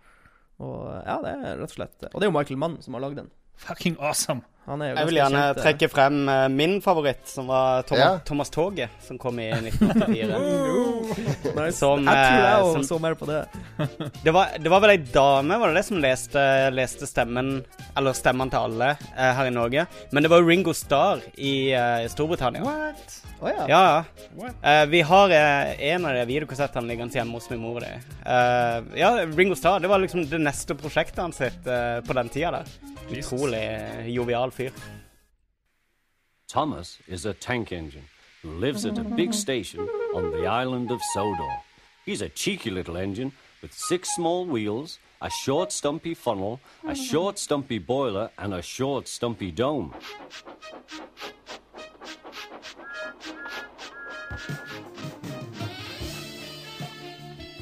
Og 0.63 0.87
ja, 1.05 1.17
det 1.25 1.33
er 1.35 1.59
rett 1.61 1.69
og 1.69 1.75
slett 1.75 2.07
Og 2.09 2.17
det 2.17 2.27
er 2.27 2.31
jo 2.31 2.37
Michael 2.39 2.61
Mann 2.61 2.79
som 2.85 2.97
har 2.97 3.05
lagd 3.05 3.19
den. 3.21 3.31
Fucking 3.61 3.99
awesome. 4.01 4.45
Han 4.67 4.83
er 4.83 4.91
jo 4.91 4.97
Jeg 4.99 5.07
vil 5.07 5.19
gjerne 5.21 5.43
kjent, 5.43 5.59
eh, 5.59 5.63
trekke 5.63 5.89
frem 5.93 6.17
uh, 6.27 6.49
min 6.51 6.81
favoritt, 6.83 7.23
som 7.31 7.47
var 7.47 7.85
Thomas, 7.87 8.03
Ja. 8.03 8.19
Thomas 8.27 8.51
Toget, 8.51 8.91
som 9.07 9.19
kom 9.19 9.39
i 9.39 9.51
1984. 9.55 10.41
Nice. 11.57 11.79
Som, 11.79 12.05
jeg 12.05 12.27
tror 12.27 12.43
jeg 12.43 12.51
eh, 12.51 12.65
også 12.67 12.83
så 12.89 12.99
mer 13.01 13.15
på 13.17 13.29
det. 13.29 13.45
Det 14.27 14.33
var, 14.35 14.57
det 14.59 14.71
var 14.71 14.83
vel 14.83 14.93
ei 14.97 14.99
dame 15.13 15.57
var 15.61 15.71
det 15.71 15.79
det 15.79 15.85
som 15.87 16.01
leste, 16.03 16.43
leste 16.75 17.07
stemmen 17.09 17.61
Eller 17.97 18.17
stemmene 18.17 18.51
til 18.53 18.59
alle 18.59 18.89
uh, 18.99 19.31
her 19.39 19.49
i 19.49 19.53
Norge. 19.55 19.87
Men 20.11 20.27
det 20.27 20.31
var 20.33 20.45
Ringo 20.45 20.75
Starr 20.77 21.23
i 21.37 21.71
eh, 21.73 22.07
Storbritannia. 22.11 22.65
What? 22.65 23.17
Oh, 23.41 23.51
ja. 23.51 23.67
Ja, 23.69 24.05
ja. 24.41 24.51
Eh, 24.63 24.87
vi 24.91 25.01
har 25.05 25.31
en 25.31 26.07
av 26.09 26.15
de 26.17 26.25
videokassettene 26.29 26.89
liggende 26.89 27.19
hjemme 27.19 27.37
hos 27.37 27.49
min 27.53 27.61
mor. 27.63 27.79
og 27.79 27.85
de. 27.85 27.93
Eh, 28.27 29.01
ja, 29.01 29.13
Ringo 29.37 29.57
Starr 29.59 29.81
det 29.85 29.91
var 29.93 30.03
liksom 30.03 30.27
det 30.31 30.41
neste 30.43 30.77
prosjektet 30.79 31.23
hans 31.23 31.41
sitt 31.41 31.63
på 32.07 32.17
den 32.17 32.33
tida 32.33 32.59
der. 32.59 32.77
Utrolig 33.13 33.65
jovial 34.11 34.51
Thomas 36.49 36.99
is 37.07 37.27
a 37.27 37.35
tank 37.35 37.73
engine 37.73 38.05
who 38.43 38.51
lives 38.53 38.87
at 38.87 38.97
a 38.97 39.05
big 39.05 39.35
station 39.35 39.81
on 40.15 40.31
the 40.31 40.47
island 40.47 40.91
of 40.91 41.03
Sodor. 41.13 41.57
He's 42.07 42.23
a 42.23 42.29
cheeky 42.29 42.71
little 42.71 42.97
engine 42.97 43.33
with 43.61 43.73
six 43.73 44.15
small 44.15 44.47
wheels, 44.47 44.99
a 45.21 45.29
short 45.29 45.73
stumpy 45.73 46.15
funnel, 46.15 46.61
a 46.87 46.95
short 46.95 47.39
stumpy 47.39 47.79
boiler, 47.79 48.31
and 48.39 48.55
a 48.55 48.63
short 48.63 49.09
stumpy 49.09 49.51
dome. 49.51 49.95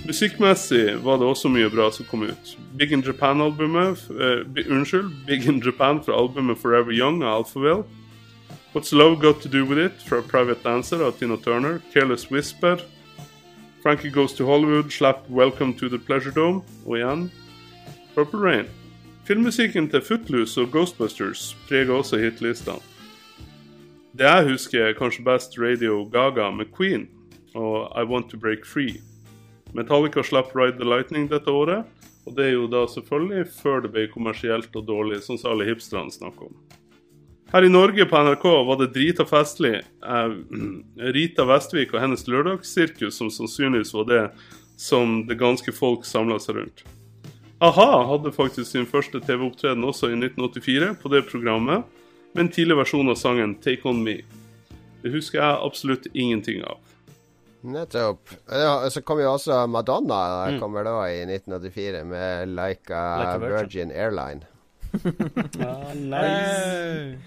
Musikkmessig 0.04 0.98
var 1.00 1.16
det 1.16 1.24
også 1.24 1.48
mye 1.48 1.70
bra 1.72 1.86
som 1.92 2.04
kom 2.04 2.26
ut. 2.28 2.50
Big 2.76 2.92
in 2.92 3.00
Japan-albumet 3.00 4.02
uh, 4.12 4.42
Unnskyld, 4.68 5.08
Big 5.26 5.46
in 5.48 5.62
Japan 5.64 6.02
fra 6.04 6.12
albumet 6.12 6.58
Forever 6.60 6.92
Young 6.92 7.22
av 7.22 7.38
Alphaville. 7.38 7.84
What's 8.74 8.92
Love 8.92 9.16
Got 9.22 9.40
To 9.42 9.48
Do 9.48 9.64
With 9.64 9.80
It 9.80 10.02
fra 10.04 10.20
Private 10.20 10.60
Dancer 10.64 11.00
av 11.06 11.12
Tina 11.12 11.36
Turner. 11.36 11.80
Careless 11.92 12.30
Whisper. 12.30 12.76
Frankie 13.82 14.10
Goes 14.10 14.34
To 14.34 14.44
Hollywood 14.44 14.92
slapp 14.92 15.24
Welcome 15.30 15.74
To 15.74 15.88
The 15.88 15.98
Pleasure 15.98 16.34
Dome. 16.34 16.60
Og 16.84 16.98
igjen 16.98 17.30
Purple 18.14 18.40
Rain. 18.40 18.68
Filmmusikken 19.24 19.88
til 19.88 20.02
Footloose 20.04 20.60
og 20.60 20.68
Ghostbusters 20.72 21.56
preger 21.68 21.94
også 21.94 22.20
hitlistene. 22.20 22.82
Det 24.12 24.28
jeg 24.28 24.50
husker, 24.50 24.84
er 24.84 24.98
kanskje 24.98 25.24
best 25.24 25.56
Radio 25.58 26.04
Gaga 26.12 26.50
med 26.50 26.66
Queen 26.76 27.08
og 27.54 27.88
I 27.96 28.04
Want 28.04 28.30
To 28.30 28.36
Break 28.36 28.66
Free. 28.66 29.00
Metallica 29.74 30.22
slapp 30.22 30.54
Ride 30.54 30.78
the 30.78 30.86
Lightning 30.86 31.26
dette 31.30 31.50
året, 31.50 31.84
og 32.24 32.36
det 32.36 32.46
er 32.46 32.54
jo 32.54 32.68
da 32.70 32.84
selvfølgelig 32.88 33.48
før 33.58 33.84
det 33.84 33.90
ble 33.92 34.06
kommersielt 34.12 34.76
og 34.78 34.86
dårlig, 34.88 35.20
sånn 35.24 35.40
som 35.40 35.52
alle 35.52 35.66
hipsterne 35.68 36.14
snakker 36.14 36.48
om. 36.48 36.56
Her 37.54 37.66
i 37.66 37.70
Norge 37.70 38.06
på 38.10 38.20
NRK 38.26 38.44
var 38.66 38.78
det 38.80 38.92
drita 38.94 39.26
festlig. 39.28 39.76
Eh, 39.82 40.32
Rita 41.14 41.44
Vestvik 41.46 41.92
og 41.94 42.00
hennes 42.02 42.24
lørdagssirkus 42.26 43.20
som 43.20 43.30
sannsynligvis 43.30 43.92
var 43.94 44.08
det 44.08 44.22
som 44.80 45.20
det 45.28 45.38
ganske 45.38 45.74
folk 45.74 46.06
samla 46.08 46.40
seg 46.42 46.58
rundt. 46.58 46.82
A-ha 47.62 47.90
hadde 48.10 48.32
faktisk 48.34 48.72
sin 48.72 48.88
første 48.90 49.20
TV-opptreden 49.22 49.86
også 49.86 50.10
i 50.10 50.16
1984 50.18 50.94
på 51.02 51.12
det 51.12 51.22
programmet, 51.28 51.84
med 52.34 52.46
en 52.46 52.50
tidlig 52.56 52.80
versjon 52.80 53.10
av 53.10 53.18
sangen 53.20 53.54
'Take 53.54 53.86
On 53.86 54.02
Me'. 54.02 54.24
Det 55.02 55.12
husker 55.12 55.38
jeg 55.38 55.62
absolutt 55.62 56.06
ingenting 56.14 56.64
av. 56.66 56.82
Nettopp. 57.64 58.28
Ja, 58.50 58.90
Så 58.90 59.00
kom 59.02 59.18
jo 59.20 59.32
også 59.32 59.66
Madonna 59.66 60.50
Mm. 60.50 60.60
kommer 60.60 60.84
da 60.84 60.98
i 61.08 61.24
1984 61.24 62.04
med 62.04 62.48
Like 62.48 62.92
a, 62.94 63.18
Like 63.18 63.28
a 63.34 63.38
Virgin. 63.38 63.58
Virgin 63.58 63.90
Airline. 63.90 64.40
Ah, 65.64 65.94
nice. 65.94 67.18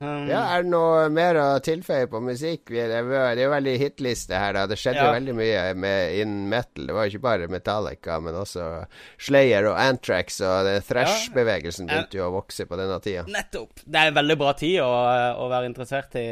Um, 0.00 0.28
Ja, 0.30 0.40
Er 0.56 0.62
det 0.64 0.70
noe 0.72 1.08
mer 1.12 1.36
å 1.36 1.46
tilføye 1.60 2.06
på 2.08 2.22
musikk? 2.24 2.70
Det 2.72 2.86
er 2.88 3.04
jo- 3.36 3.50
veldig 3.52 3.74
hitliste 3.78 4.32
her, 4.32 4.54
da. 4.54 4.66
Det 4.66 4.78
skjedde 4.78 4.96
jo 5.04 5.12
veldig 5.12 5.34
mye 5.36 5.74
med 5.76 6.14
innen 6.22 6.48
metal. 6.48 6.86
Det 6.86 6.94
var 6.94 7.04
jo 7.04 7.10
ikke 7.18 7.22
bare 7.26 7.48
Metallica, 7.48 8.18
men 8.22 8.34
også 8.34 8.86
Slayer 9.18 9.66
og 9.68 9.76
Antrax. 9.76 10.40
og 10.40 10.64
thrash-bevegelsen 10.88 11.86
Ja. 11.86 11.94
begynte 12.00 12.14
jo 12.16 12.30
å 12.30 12.32
vokse 12.42 12.64
på 12.66 12.76
denne 12.78 12.98
tida. 13.02 13.24
Nettopp. 13.28 13.74
Det 13.84 13.94
er 14.00 14.06
en 14.08 14.14
veldig 14.14 14.38
bra 14.38 14.52
tid 14.54 14.80
å, 14.80 14.88
å 15.36 15.48
være 15.50 15.66
interessert 15.68 16.14
i 16.16 16.26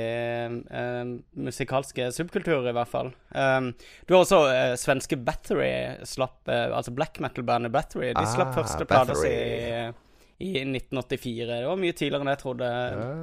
uh, 0.73 1.19
musikalske 1.37 2.09
subkulturer, 2.11 2.71
i 2.71 2.73
hvert 2.73 2.89
fall. 2.89 3.13
Um, 3.35 3.75
du 4.07 4.15
har 4.15 4.25
også 4.25 4.41
uh, 4.49 4.77
svenske 4.77 5.23
Battery 5.23 5.99
slapp 6.05 6.49
uh, 6.49 6.73
Altså 6.75 6.95
black 6.95 7.19
metal-bandet 7.21 7.71
Battery. 7.71 8.15
De 8.15 8.25
slapp 8.25 8.49
Ah, 8.57 8.63
første 8.63 8.87
plata 8.89 9.15
si 9.15 9.93
i 10.39 10.53
1984. 10.63 11.47
Det 11.51 11.67
var 11.67 11.79
mye 11.83 11.95
tidligere 11.99 12.23
enn 12.25 12.33
jeg 12.33 12.43
trodde 12.45 12.73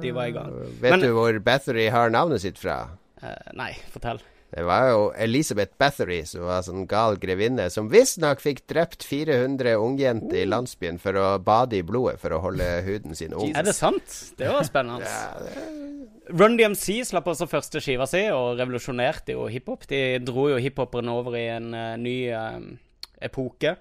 de 0.02 0.14
var 0.16 0.30
i 0.30 0.36
gang. 0.36 0.54
Vet 0.80 0.90
Men- 0.90 1.04
du 1.04 1.12
hvor 1.16 1.38
Bathory 1.40 1.88
har 1.88 2.10
navnet 2.10 2.44
sitt 2.44 2.58
fra? 2.60 2.98
Uh, 3.22 3.52
nei, 3.56 3.72
fortell. 3.90 4.20
Det 4.56 4.62
var 4.62 4.88
jo 4.88 5.00
Elizabeth 5.18 5.74
Bathory, 5.76 6.20
som 6.24 6.44
var 6.46 6.62
sånn 6.62 6.86
gal 6.88 7.16
grevinne, 7.18 7.66
som 7.72 7.88
visstnok 7.90 8.40
fikk 8.40 8.62
drept 8.70 9.02
400 9.04 9.74
ungjenter 9.82 10.38
i 10.44 10.46
landsbyen 10.46 11.00
for 11.02 11.18
å 11.18 11.26
bade 11.42 11.80
i 11.80 11.82
blodet 11.82 12.20
for 12.22 12.36
å 12.36 12.38
holde 12.44 12.64
huden 12.86 13.16
sin 13.18 13.34
ung. 13.34 13.50
Er 13.56 13.66
det 13.66 13.74
sant? 13.74 14.06
Det 14.38 14.48
var 14.48 14.62
spennende. 14.68 15.10
Run 16.30 16.56
DMC 16.58 17.02
slapp 17.08 17.26
også 17.32 17.48
første 17.50 17.82
skiva 17.82 18.06
si, 18.10 18.22
og 18.30 18.60
revolusjonerte 18.60 19.34
jo 19.34 19.48
hiphop. 19.50 19.88
De 19.90 20.18
dro 20.22 20.48
jo 20.52 20.62
hiphoperen 20.62 21.10
over 21.10 21.36
i 21.38 21.48
en 21.56 21.68
uh, 21.74 21.96
ny 21.98 22.16
uh, 22.30 22.60
epoke. 23.26 23.74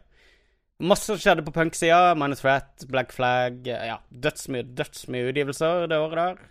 Masse 0.83 1.15
skjedde 1.21 1.43
på 1.45 1.53
punksida. 1.55 2.15
Minus 2.19 2.41
Threat, 2.43 2.83
Black 2.91 3.13
Flag 3.15 3.67
eh, 3.67 3.85
Ja, 3.93 3.99
dødsmye 4.11 4.65
dødsmye 4.75 5.29
utgivelser 5.31 5.85
det 5.87 5.99
året 6.01 6.19
der. 6.19 6.41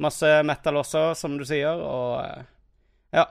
Masse 0.00 0.30
metal 0.46 0.78
også, 0.80 1.02
som 1.18 1.34
du 1.38 1.44
sier, 1.48 1.76
og 1.82 2.22
eh, 2.24 2.44
Ja. 3.18 3.26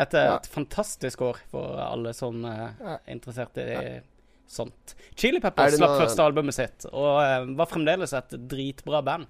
Et, 0.00 0.12
Ja. 0.14 0.36
et 0.38 0.46
fantastisk 0.48 1.20
år 1.26 1.36
for 1.50 1.76
alle 1.78 2.12
som 2.14 2.44
er 2.48 2.74
er 2.80 2.98
interessert 3.12 3.58
i 3.58 4.00
sånt. 4.48 4.94
Chili 5.14 5.36
Er 5.36 5.40
Peppers 5.44 5.76
slapp 5.76 5.90
noe- 5.90 6.00
første 6.06 6.22
albumet 6.24 6.54
sitt, 6.56 6.86
og 6.92 7.20
eh, 7.22 7.44
var 7.58 7.66
fremdeles 7.66 8.12
et 8.16 8.30
dritbra 8.48 9.02
band. 9.04 9.26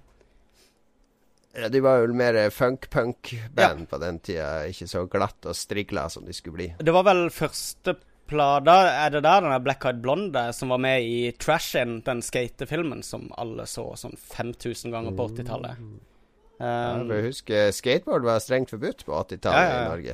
Ja, 1.53 1.67
de 1.67 1.81
var 1.83 1.99
jo 1.99 2.13
mer 2.15 2.37
funk-punk-band 2.49 3.89
på 3.91 3.99
den 3.99 4.19
tida. 4.23 4.63
Ikke 4.71 4.87
så 4.87 5.03
glatt 5.11 5.45
og 5.45 5.53
strigla 5.55 6.05
som 6.09 6.23
de 6.25 6.31
skulle 6.33 6.55
bli. 6.55 6.69
Det 6.79 6.93
var 6.93 7.03
vel 7.03 7.25
første 7.29 7.97
plata 8.31 8.75
Er 9.05 9.11
det 9.13 9.21
der 9.25 9.43
den 9.43 9.51
der 9.53 9.61
Black 9.63 9.85
Eyed 9.85 9.99
Blonde 10.03 10.47
som 10.55 10.71
var 10.73 10.79
med 10.81 11.03
i 11.03 11.31
Trash-In, 11.37 11.99
den 12.07 12.23
skatefilmen 12.25 13.03
som 13.03 13.27
alle 13.37 13.67
så 13.69 13.89
sånn 13.99 14.15
5000 14.17 14.91
ganger 14.95 15.13
på 15.19 15.27
80-tallet? 15.33 15.77
Ja, 15.83 16.07
Um, 16.61 17.07
ja, 17.09 17.15
huske, 17.25 17.59
Skateboard 17.73 18.21
var 18.21 18.37
strengt 18.43 18.69
forbudt 18.69 18.99
på 19.07 19.15
80-tallet 19.17 19.57
Ja, 19.57 19.61
ja, 19.65 19.77
ja. 19.79 19.79
i 19.81 19.89
Norge. 19.89 20.13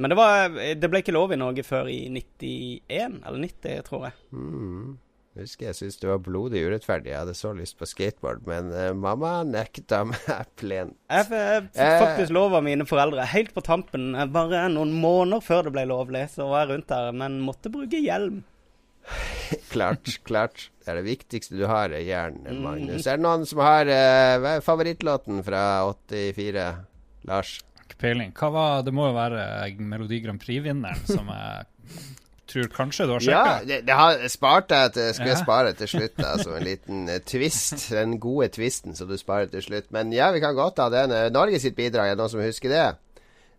men 0.00 0.08
det, 0.08 0.16
var, 0.16 0.54
det 0.80 0.88
ble 0.88 1.02
ikke 1.02 1.12
lov 1.12 1.34
i 1.34 1.36
Norge 1.36 1.62
før 1.68 1.90
i 1.92 1.98
91 2.08 3.18
eller 3.28 3.42
90, 3.42 3.82
tror 3.90 4.06
jeg. 4.06 4.14
Mm. 4.32 4.94
Jeg 5.32 5.46
husker 5.46 5.64
jeg 5.70 5.76
syntes 5.78 5.96
det 6.02 6.08
var 6.10 6.18
blodig 6.20 6.60
urettferdig. 6.68 7.08
Jeg 7.08 7.22
hadde 7.22 7.34
så 7.38 7.54
lyst 7.56 7.78
på 7.80 7.86
skateboard, 7.88 8.42
men 8.44 8.66
uh, 8.68 8.90
mamma 8.92 9.30
nekta 9.48 10.02
meg 10.04 10.26
plent. 10.60 10.92
Jeg, 11.08 11.28
fikk 11.30 11.78
Eh. 11.80 11.98
faktisk 12.02 12.34
lov 12.36 12.52
av 12.58 12.66
mine 12.66 12.84
foreldre 12.84 13.24
helt 13.32 13.54
på 13.56 13.62
tampen. 13.64 14.10
eh, 14.14 14.26
Bare 14.28 14.66
noen 14.68 14.92
måneder 14.92 15.40
før 15.40 15.64
det 15.64 15.72
ble 15.78 15.86
lovlig, 15.88 16.26
så 16.34 16.50
var 16.50 16.66
jeg 16.66 16.74
rundt 16.74 16.90
der, 16.92 17.12
men 17.16 17.40
måtte 17.40 17.72
bruke 17.72 17.96
hjelm. 18.04 18.42
klart, 19.72 20.12
klart. 20.28 20.68
Det 20.84 20.92
er 20.92 21.00
det 21.00 21.06
viktigste 21.08 21.56
du 21.58 21.64
har, 21.70 21.90
er 21.96 22.04
jern, 22.06 22.36
Mm. 22.44 22.60
Magnus. 22.62 23.06
Er 23.08 23.16
det 23.16 23.24
noen 23.24 23.46
som 23.48 23.58
har 23.64 23.88
uh, 23.88 24.48
er 24.52 24.60
favorittlåten 24.64 25.40
fra 25.46 25.64
84? 25.88 26.66
Lars? 27.30 27.56
Ikke 27.86 27.98
peiling. 28.04 28.32
Hva 28.36 28.52
var 28.54 28.82
Det 28.86 28.92
må 28.94 29.08
jo 29.08 29.16
være 29.16 29.42
Melodi 29.80 30.20
Grand 30.24 30.40
Prix-vinneren, 30.42 31.02
som 31.08 31.28
jeg 31.32 31.66
tror 32.46 32.66
kanskje 32.74 33.06
du 33.06 33.12
har 33.12 33.20
Ja, 33.26 33.58
det, 33.64 33.80
det 33.86 33.94
har 33.96 34.18
spart 34.28 34.70
jeg 34.70 34.92
til 34.92 35.14
Skulle 35.14 35.30
jeg 35.30 35.38
Ja. 35.38 35.44
spare 35.44 35.72
til 35.72 35.88
slutt, 35.88 36.16
da, 36.18 36.36
som 36.42 36.54
en 36.58 36.64
liten 36.64 37.08
eh, 37.08 37.18
twist. 37.20 37.88
Den 37.90 38.18
gode 38.20 38.48
twisten 38.48 38.94
som 38.96 39.08
du 39.08 39.16
sparer 39.16 39.46
til 39.52 39.62
slutt. 39.62 39.90
Men 39.90 40.12
ja, 40.12 40.30
vi 40.32 40.40
kan 40.40 40.54
godt 40.54 40.78
ha 40.78 40.88
den. 40.90 41.10
Eh, 41.12 41.30
Norge 41.30 41.60
sitt 41.60 41.76
bidrag, 41.76 42.06
er 42.10 42.14
det 42.14 42.18
noen 42.22 42.30
som 42.34 42.40
husker 42.44 42.68
det? 42.68 42.90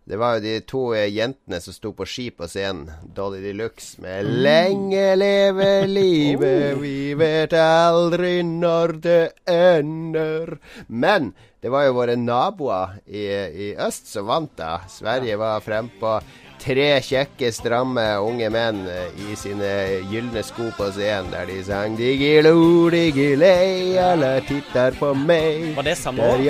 Det 0.04 0.18
var 0.20 0.34
jo 0.36 0.40
de 0.44 0.60
to 0.68 0.80
eh, 0.92 1.06
jentene 1.08 1.60
som 1.64 1.72
sto 1.72 1.94
på 1.96 2.04
ski 2.04 2.26
på 2.36 2.44
scenen, 2.44 2.90
Dolly 3.16 3.40
de 3.40 3.54
Luxe, 3.56 3.96
med 4.04 4.26
'Lenge 4.28 5.14
leve 5.16 5.86
livet, 5.88 6.76
vi 6.82 7.14
vet 7.16 7.52
aldri 7.56 8.42
når 8.44 8.92
det 9.00 9.32
ender'. 9.48 10.58
Men 10.88 11.32
det 11.62 11.70
var 11.72 11.86
jo 11.86 11.94
våre 11.96 12.16
naboer 12.20 12.98
i, 13.08 13.24
i 13.70 13.70
øst 13.80 14.12
som 14.12 14.26
vant, 14.28 14.52
da. 14.58 14.82
Sverige 14.92 15.38
var 15.40 15.60
frempå. 15.64 16.18
Tre 16.64 16.86
kjekke, 17.04 17.50
stramme 17.52 18.04
unge 18.24 18.48
menn 18.48 18.86
eh, 18.88 19.18
i 19.20 19.34
sine 19.36 19.72
gylne 20.08 20.40
sko 20.46 20.70
på 20.78 20.86
scenen, 20.96 21.28
der 21.34 21.44
de 21.50 21.58
sang 21.66 21.96
'Digilo, 21.98 22.54
digilei, 22.94 23.98
alle 24.00 24.38
titter 24.48 24.96
på 24.96 25.12
meg'. 25.12 25.74
Var 25.76 25.90
det 25.90 25.98
samme 26.00 26.24
år? 26.24 26.40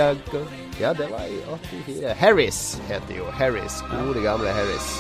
Ja, 0.81 0.93
det 0.95 1.11
var 1.11 1.27
i 1.27 1.43
84. 1.51 2.15
Harris 2.19 2.61
heter 2.89 3.19
jo. 3.19 3.27
Harris. 3.31 3.83
Gode, 3.91 4.23
gamle 4.23 4.55
Harris. 4.55 4.95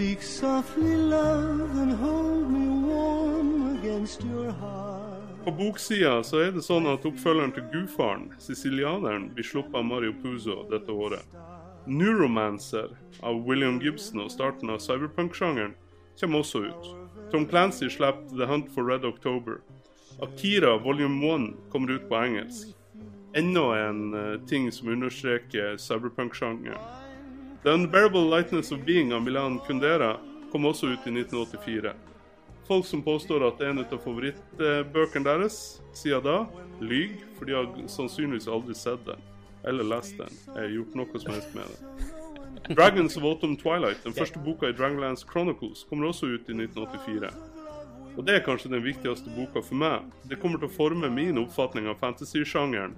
Speak 0.00 0.22
softly, 0.22 0.96
love, 0.96 1.76
and 1.76 1.92
hold 1.92 2.50
me 2.50 2.68
warm 2.88 3.76
against 3.78 4.24
your 4.24 4.50
heart. 4.50 5.44
På 5.44 5.50
boksida 5.50 6.22
så 6.24 6.38
er 6.40 6.54
det 6.54 6.62
sånn 6.64 6.88
at 6.88 7.04
oppfølgeren 7.04 7.52
til 7.52 7.66
Gudfaren, 7.68 8.30
sicilianeren, 8.40 9.26
blir 9.36 9.44
sluppet 9.44 9.76
av 9.76 9.84
Mario 9.84 10.14
Puzo 10.22 10.62
dette 10.70 10.88
året. 10.88 11.36
Neuromancer 11.84 12.94
av 13.20 13.42
William 13.44 13.76
Gibson 13.84 14.22
og 14.24 14.30
starten 14.32 14.72
av 14.72 14.80
cyberpunk-sjangeren 14.80 15.76
kommer 16.22 16.46
også 16.46 16.62
ut. 16.70 16.88
Tom 17.28 17.44
Clancy 17.50 17.90
slipper 17.92 18.32
The 18.32 18.48
Hunt 18.48 18.72
for 18.72 18.88
Red 18.88 19.04
October. 19.04 19.60
Akira 20.24 20.78
volume 20.80 21.34
1 21.34 21.50
kommer 21.68 21.98
ut 21.98 22.08
på 22.08 22.22
engelsk. 22.22 22.72
Enda 23.36 23.68
en 23.84 24.02
eh, 24.16 24.40
ting 24.48 24.72
som 24.72 24.88
understreker 24.96 25.76
cyberpunk-sjangeren. 25.76 26.99
The 27.62 27.74
Unbearable 27.74 28.24
Lightness 28.24 28.72
of 28.72 28.84
Being 28.86 29.12
av 29.12 29.22
Milan 29.22 29.58
Kundera 29.66 30.16
kom 30.52 30.64
også 30.64 30.86
ut 30.86 31.06
i 31.06 31.12
1984. 31.12 31.92
Folk 32.68 32.86
som 32.86 33.02
påstår 33.02 33.44
at 33.48 33.60
en 33.60 33.82
av 33.82 33.98
favorittbøkene 34.00 35.26
deres, 35.26 35.58
sier 35.92 36.22
da 36.24 36.46
lyg, 36.80 37.18
for 37.36 37.44
de 37.44 37.58
har 37.58 37.68
sannsynligvis 37.92 38.48
aldri 38.48 38.76
sett 38.78 39.04
den 39.04 39.20
eller 39.68 39.84
lest 39.84 40.16
den. 40.16 40.32
har 40.54 40.72
gjort 40.72 40.96
noe 40.96 41.20
som 41.20 41.34
helst 41.34 41.54
med 41.54 41.68
det. 41.68 42.74
Dragons 42.74 43.16
of 43.16 43.24
Autumn 43.28 43.56
Twilight, 43.60 44.00
den 44.04 44.16
første 44.16 44.40
boka 44.40 44.70
i 44.70 44.72
Dragonlance 44.72 45.26
Chronicles, 45.28 45.84
kommer 45.90 46.08
også 46.08 46.32
ut 46.32 46.48
i 46.48 46.56
1984. 46.56 47.28
Og 48.16 48.24
det 48.26 48.34
er 48.34 48.44
kanskje 48.44 48.72
den 48.72 48.82
viktigste 48.84 49.30
boka 49.32 49.62
for 49.62 49.78
meg. 49.80 50.08
Det 50.28 50.38
kommer 50.42 50.58
til 50.60 50.68
å 50.68 50.74
forme 50.74 51.08
min 51.14 51.38
oppfatning 51.40 51.86
av 51.88 51.98
fantasy-sjangeren, 52.02 52.96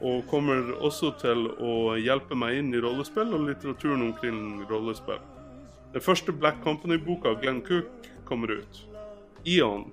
og 0.00 0.26
kommer 0.30 0.72
også 0.80 1.12
til 1.20 1.46
å 1.62 1.94
hjelpe 2.00 2.36
meg 2.38 2.58
inn 2.58 2.72
i 2.74 2.82
rollespill 2.82 3.34
og 3.36 3.46
litteraturen 3.46 4.02
omkring 4.10 4.64
rollespill. 4.70 5.20
Den 5.94 6.04
første 6.04 6.32
Black 6.32 6.60
Company-boka 6.64 7.32
av 7.32 7.40
Glenn 7.42 7.62
Cook 7.66 8.10
kommer 8.28 8.52
ut. 8.60 8.82
Eon. 9.48 9.86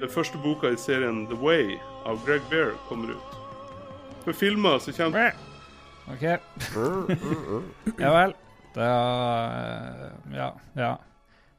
Den 0.00 0.10
første 0.12 0.38
boka 0.42 0.70
i 0.72 0.78
serien 0.80 1.26
The 1.30 1.36
Way 1.40 1.76
av 2.08 2.22
Greg 2.26 2.42
Bear 2.50 2.72
kommer 2.88 3.14
ut. 3.14 3.36
For 4.24 4.34
filmer 4.34 4.78
så 4.82 4.94
kommer 4.96 5.34
OK. 6.06 6.24
ja 7.98 8.10
vel. 8.14 8.34
Da 8.74 8.88
eh, 9.56 10.36
Ja. 10.36 10.50
ja. 10.74 10.90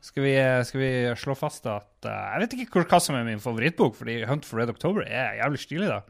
Skal 0.03 0.23
vi, 0.23 0.35
skal 0.67 0.81
vi 0.81 0.91
slå 1.19 1.33
fast 1.35 1.65
at 1.65 2.05
uh, 2.05 2.11
Jeg 2.11 2.43
vet 2.43 2.53
ikke 2.57 2.77
hvor, 2.77 2.85
hva 2.91 2.99
som 3.03 3.17
er 3.17 3.25
min 3.27 3.41
favorittbok, 3.43 3.97
fordi 3.97 4.21
Hunt 4.29 4.45
for 4.47 4.61
Red 4.61 4.71
October 4.73 5.07
er 5.07 5.39
jævlig 5.41 5.63
stilig, 5.63 5.89
da. 5.89 6.03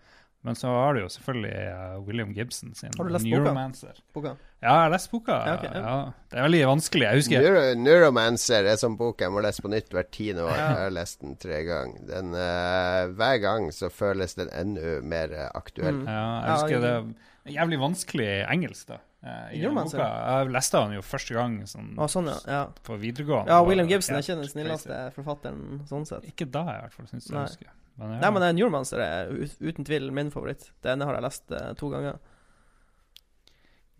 Men 0.45 0.55
så 0.55 0.69
har 0.69 0.93
du 0.95 1.01
jo 1.01 1.07
selvfølgelig 1.11 1.55
uh, 1.73 1.95
William 2.07 2.29
Gibson 2.31 2.75
sin 2.77 2.93
Har 2.95 3.07
du 3.07 3.11
lest? 3.11 3.25
Neuromancer. 3.25 3.97
Boka? 4.15 4.35
Ja, 4.61 4.69
jeg 4.69 4.83
har 4.85 4.91
lest 4.93 5.11
boka. 5.11 5.37
Ja, 5.43 5.55
okay, 5.57 5.71
ja. 5.73 5.81
ja. 5.81 6.27
Det 6.31 6.37
er 6.39 6.45
veldig 6.45 6.61
vanskelig. 6.69 7.05
Jeg 7.07 7.21
husker 7.21 7.47
Neuro 7.47 7.63
Neuromancer 7.81 8.69
er 8.71 8.79
sånn 8.79 8.95
bok 8.99 9.21
jeg 9.21 9.33
må 9.33 9.43
lese 9.43 9.65
på 9.65 9.71
nytt 9.73 9.91
hvert 9.93 10.11
tiende 10.13 10.45
år. 10.45 10.53
Ja. 10.53 10.67
Jeg 10.69 10.83
har 10.83 10.93
lest 10.95 11.19
den 11.25 11.35
tre 11.41 11.59
ganger. 11.67 12.05
Den, 12.11 12.37
uh, 12.37 13.15
hver 13.17 13.41
gang 13.43 13.67
så 13.75 13.91
føles 13.93 14.37
den 14.39 14.53
enda 14.55 14.97
mer 15.01 15.35
aktuell. 15.49 16.03
aktuell. 16.03 16.03
Ja, 16.05 16.27
jeg 16.45 16.53
husker 16.53 16.85
det 16.85 16.93
er 16.95 17.57
jævlig 17.57 17.81
vanskelig 17.81 18.31
engelsk, 18.47 18.87
da. 18.93 19.01
Eh, 19.27 19.47
I 19.53 19.59
den 19.59 19.65
Neuromancer? 19.67 19.99
boka. 19.99 20.35
Jeg 20.41 20.51
leste 20.55 20.81
den 20.85 20.95
jo 20.97 21.01
første 21.05 21.35
gang 21.37 21.57
sånn, 21.69 21.89
Ah, 21.99 22.07
sånn, 22.11 22.29
ja. 22.31 22.37
ja. 22.47 22.61
på 22.87 22.97
videregående. 23.01 23.51
Ja, 23.51 23.59
William 23.67 23.89
Gibson 23.91 24.15
er 24.15 24.23
ikke 24.25 24.39
den 24.39 24.49
snilleste 24.53 24.87
crazy. 24.93 25.15
forfatteren 25.19 25.83
sånn 25.91 26.07
sett. 26.09 26.25
Ikke 26.31 26.47
da, 26.49 26.63
i 26.63 26.79
hvert 26.85 26.95
fall, 26.95 27.09
syns 27.11 27.27
jeg. 27.29 27.43
Husker. 27.43 27.73
Men, 27.97 28.11
ja. 28.13 28.19
Nei, 28.23 28.31
men 28.35 28.43
eh, 28.47 28.55
Neuromancer 28.59 29.01
er 29.01 29.31
uten 29.59 29.85
tvil 29.87 30.11
min 30.13 30.31
favoritt. 30.33 30.71
Det 30.85 30.91
ene 30.93 31.05
har 31.09 31.17
jeg 31.17 31.25
lest 31.27 31.51
uh, 31.51 31.71
to 31.79 31.89
ganger. 31.93 32.19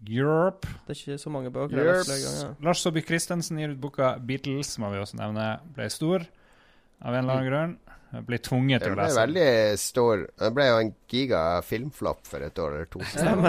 Europe. 0.07 0.67
Det 0.85 0.93
er 0.93 0.99
ikke 1.01 1.17
så 1.23 1.31
mange 1.33 1.49
bøker 1.49 1.73
jeg 1.79 1.87
har 1.87 1.97
lest 1.97 2.09
flere 2.11 2.21
Lars, 2.21 2.41
ganger. 2.43 2.57
Lars 2.67 2.81
Saabye 2.85 3.05
Christensen 3.07 3.57
gir 3.61 3.71
ut 3.73 3.79
boka 3.81 4.11
'Beatles', 4.21 4.75
må 4.79 4.91
vi 4.93 4.99
også 5.01 5.17
nevne. 5.17 5.47
Ble 5.73 5.87
stor 5.89 6.27
av 7.01 7.13
en 7.17 7.23
eller 7.23 7.33
annen 7.33 7.49
grunn. 7.49 7.73
Ble 8.27 8.37
tvunget 8.39 8.81
til 8.81 8.93
Den 8.93 8.95
å 8.95 8.99
ble 9.01 9.07
lese. 9.07 9.19
veldig 9.19 9.79
stor. 9.81 10.21
Det 10.39 10.51
ble 10.55 10.67
jo 10.69 10.77
en 10.83 10.93
giga 11.11 11.41
filmflopp 11.67 12.21
for 12.27 12.45
et 12.45 12.61
år 12.63 12.77
eller 12.77 12.85
to 12.93 13.01
siden. 13.03 13.43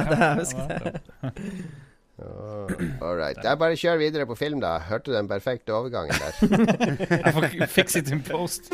Jeg 2.18 2.34
all 2.98 3.14
right. 3.14 3.38
Jeg 3.44 3.58
bare 3.60 3.76
kjør 3.78 4.00
videre 4.00 4.26
på 4.26 4.34
film, 4.38 4.58
da. 4.60 4.72
Hørte 4.88 5.12
du 5.12 5.14
den 5.14 5.28
perfekte 5.30 5.70
overgangen 5.76 6.18
der? 6.18 6.32
Jeg 7.22 7.34
får 7.36 7.66
fix 7.70 7.94
it 8.00 8.10
in 8.10 8.22
post. 8.26 8.72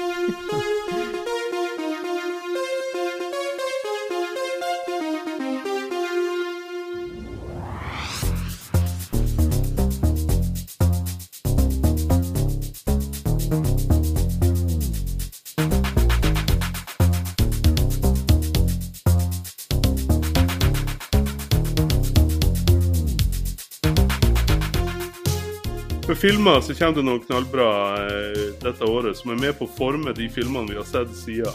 Filmer 26.25 26.61
så 26.61 26.75
kommer 26.75 26.95
det 26.97 27.03
noen 27.05 27.21
knallbra 27.21 27.65
eh, 28.01 28.45
dette 28.63 28.87
året 28.89 29.19
som 29.19 29.35
er 29.35 29.41
med 29.43 29.59
på 29.59 29.67
å 29.67 29.73
forme 29.77 30.13
de 30.17 30.25
filmene 30.33 30.71
vi 30.71 30.79
har 30.79 30.87
sett 30.89 31.11
siden. 31.19 31.53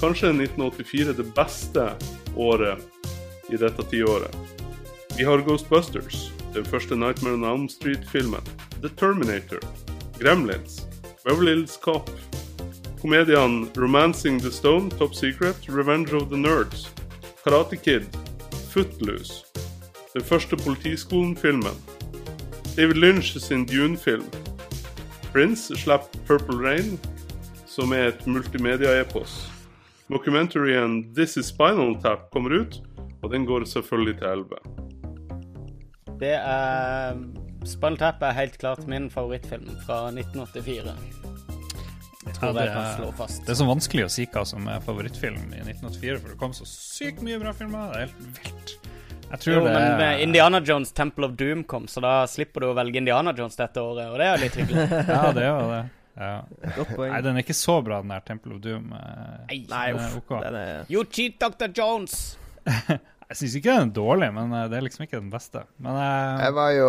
Kanskje 0.00 0.32
er 0.32 0.40
1984 0.42 1.14
det 1.14 1.26
beste 1.36 1.84
året 2.34 2.82
i 3.46 3.60
dette 3.60 3.84
tiåret. 3.92 4.34
Vi 5.14 5.26
har 5.28 5.44
Ghostbusters, 5.46 6.32
den 6.56 6.66
første 6.66 6.98
Nightmare 6.98 7.38
on 7.38 7.46
Elm 7.46 7.68
Street-filmen, 7.70 8.42
The 8.80 8.90
Terminator, 8.98 9.62
Gremlins, 10.18 10.80
Beverly 11.22 11.62
Cop, 11.84 12.10
komediene 12.98 13.70
Romancing 13.78 14.42
the 14.42 14.50
Stone, 14.50 14.90
Top 14.98 15.14
Secret, 15.14 15.68
Revenge 15.68 16.10
of 16.10 16.26
the 16.34 16.40
Nerds, 16.42 16.88
Karate 17.44 17.78
Kid, 17.78 18.10
Footloose, 18.74 19.44
den 20.16 20.26
første 20.26 20.58
Politiskolen-filmen, 20.58 21.78
David 22.76 22.96
Lynch 22.96 23.36
sin 23.40 23.66
Dune-film. 23.66 24.24
Prince 25.32 25.74
slipper 25.76 26.18
Purple 26.26 26.58
Rain, 26.58 26.98
som 27.66 27.92
er 27.94 28.10
et 28.10 28.26
multimedia-epos. 28.26 29.46
Dokumentaryen 30.10 31.04
This 31.14 31.36
Is 31.38 31.46
Spinal 31.52 31.94
Tap 32.02 32.30
kommer 32.34 32.50
ut, 32.62 32.80
og 33.22 33.30
den 33.30 33.44
går 33.46 33.64
selvfølgelig 33.70 34.16
til 34.18 34.26
11. 34.26 34.48
Det 36.20 36.34
er 36.34 37.14
Spinal 37.68 37.96
Tap 38.00 38.22
er 38.26 38.34
helt 38.40 38.58
klart 38.58 38.86
min 38.90 39.10
favorittfilm 39.10 39.70
fra 39.86 40.08
1984. 40.10 40.96
Jeg 42.26 42.34
tror 42.36 42.48
Ja, 42.48 42.52
det, 42.52 42.60
jeg 42.66 42.74
kan 42.74 42.96
slå 42.98 43.10
fast. 43.16 43.40
det 43.46 43.48
er 43.54 43.58
så 43.62 43.64
vanskelig 43.68 44.04
å 44.04 44.10
si 44.12 44.26
hva 44.34 44.42
som 44.46 44.66
er 44.68 44.82
favorittfilm 44.84 45.40
i 45.54 45.62
1984, 45.62 46.18
for 46.20 46.28
det 46.34 46.38
kom 46.42 46.52
så 46.56 46.66
sykt 46.68 47.22
mye 47.24 47.38
bra 47.40 47.52
filmer. 47.56 47.92
Det 47.94 48.02
er 48.02 48.10
helt 48.10 48.44
vilt. 48.44 48.76
Jeg 49.30 49.40
tror 49.44 49.54
Jo, 49.54 49.60
det 49.64 49.72
men 49.76 49.82
er 49.84 49.96
med 50.00 50.22
Indiana 50.24 50.58
Jones 50.66 50.90
Temple 50.96 51.28
of 51.30 51.36
Doom 51.38 51.62
kom, 51.70 51.86
så 51.90 52.02
da 52.02 52.14
slipper 52.26 52.64
du 52.64 52.70
å 52.70 52.74
velge 52.74 52.98
Indiana 52.98 53.32
Jones 53.36 53.54
dette 53.58 53.82
året, 53.82 54.08
og 54.10 54.18
det 54.18 54.26
er 54.26 54.32
jo 54.36 54.42
litt 54.44 54.56
hyggelig. 54.58 54.86
Ja, 55.14 55.20
det 55.36 55.44
er 55.44 55.50
jo 55.52 55.68
det. 55.70 55.82
Ja. 56.20 56.32
Godt 56.76 56.90
poeng. 56.98 57.12
Nei, 57.14 57.20
den 57.24 57.38
er 57.38 57.44
ikke 57.46 57.56
så 57.56 57.76
bra, 57.86 58.00
den 58.02 58.10
der 58.12 58.24
Temple 58.26 58.56
of 58.56 58.64
Doom. 58.64 58.90
Nei, 58.90 59.60
Nei, 59.70 59.84
er 59.92 60.00
uff, 60.00 60.16
ok. 60.24 60.34
den 60.42 60.58
er- 60.58 60.90
You 60.90 61.04
cheat, 61.06 61.38
Dr. 61.40 61.70
Jones! 61.78 62.16
Jeg 63.30 63.38
syns 63.38 63.52
ikke 63.60 63.70
den 63.76 63.92
er 63.92 63.94
dårlig, 63.94 64.28
men 64.34 64.50
eh, 64.58 64.64
det 64.72 64.80
er 64.80 64.82
liksom 64.88 65.04
ikke 65.06 65.20
den 65.20 65.30
beste. 65.30 65.62
Men 65.78 65.94
uh... 65.94 66.40
Jeg 66.42 66.54
var 66.56 66.72
jo 66.74 66.88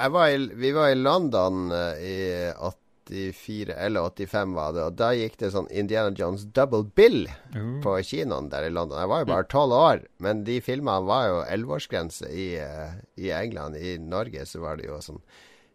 jeg 0.00 0.12
var 0.14 0.30
i, 0.32 0.38
Vi 0.62 0.70
var 0.72 0.88
i 0.88 0.96
London 0.96 1.58
i 2.00 2.14
i 2.14 2.70
84 3.14 3.74
eller 3.86 4.00
85, 4.10 4.54
var 4.54 4.72
det. 4.76 4.84
Og 4.88 4.98
da 4.98 5.12
gikk 5.14 5.38
det 5.40 5.52
sånn 5.54 5.70
Indiana 5.70 6.12
Jones 6.16 6.44
double 6.56 6.84
bill 6.98 7.28
mm. 7.54 7.80
på 7.84 7.96
kinoen 8.02 8.50
der 8.52 8.66
i 8.68 8.72
London. 8.74 8.98
Jeg 9.00 9.08
var 9.12 9.24
jo 9.24 9.30
bare 9.32 9.48
tolv 9.50 9.72
år, 9.78 10.04
men 10.18 10.44
de 10.44 10.60
filmene 10.64 11.06
var 11.06 11.28
jo 11.30 11.40
elleveårsgrense 11.46 12.28
i, 12.30 12.48
eh, 12.60 12.94
i 13.16 13.30
England. 13.34 13.76
I 13.76 13.96
Norge 14.02 14.46
så 14.46 14.60
var 14.64 14.76
det 14.80 14.86
jo 14.90 15.00
sånn 15.04 15.22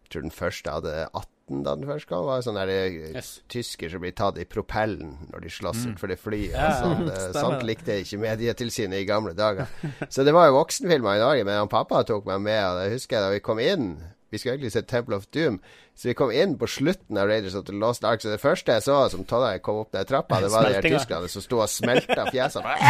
Jeg 0.09 0.13
tror 0.15 0.23
den 0.25 0.33
første 0.33 0.71
hadde 0.73 0.93
18 1.13 1.63
da 1.63 1.75
den 1.77 1.85
først 1.85 2.07
kom. 2.09 2.23
Det 2.23 2.29
var 2.31 2.41
sånn 2.45 2.55
der, 2.57 2.65
det 2.69 3.13
Yes. 3.15 3.27
tysker 3.47 3.89
som 3.89 4.01
blir 4.01 4.11
tatt 4.17 4.39
i 4.41 4.45
propellen 4.45 5.27
når 5.29 5.41
de 5.45 5.49
slåss 5.53 5.83
Mm. 5.85 5.91
utfor 5.93 6.07
det 6.09 6.17
flyet. 6.17 6.53
Ja. 6.57 6.71
Sånn, 6.81 7.09
eh, 7.09 7.31
sånt 7.33 7.61
likte 7.61 7.93
ikke 8.01 8.17
Medietilsynet 8.17 9.01
i 9.01 9.05
gamle 9.05 9.33
dager. 9.37 9.67
Så 10.09 10.25
det 10.25 10.33
var 10.33 10.47
jo 10.49 10.57
voksenfilmer 10.57 11.15
i 11.15 11.19
Norge, 11.21 11.45
men 11.45 11.57
han 11.61 11.67
pappa 11.69 12.01
tok 12.03 12.25
meg 12.25 12.41
med, 12.41 12.63
og 12.65 12.81
det 12.81 12.91
husker 12.93 13.17
jeg 13.17 13.21
da 13.21 13.29
vi 13.35 13.39
kom 13.39 13.59
inn. 13.59 13.97
Vi 14.31 14.37
skulle 14.37 14.55
egentlig 14.57 14.71
se 14.71 14.81
Temple 14.81 15.15
of 15.17 15.25
Doom, 15.33 15.59
så 15.97 16.07
vi 16.09 16.13
kom 16.13 16.31
inn 16.31 16.57
på 16.61 16.67
slutten 16.69 17.17
av 17.17 17.27
Raiders 17.31 17.55
of 17.55 17.65
the 17.65 17.73
Lost 17.73 18.03
Ark. 18.05 18.21
Så 18.21 18.29
det 18.29 18.39
første 18.41 18.71
jeg 18.77 18.83
så 18.85 18.99
som 19.09 19.23
Tonje 19.25 19.59
kom 19.65 19.79
opp 19.81 19.91
den 19.95 20.05
trappa, 20.05 20.39
det 20.43 20.51
var 20.53 20.69
de 20.69 20.81
tyskerne 20.99 21.27
som 21.33 21.41
sto 21.41 21.59
og 21.63 21.69
smelta 21.69 22.27
fjesene. 22.31 22.75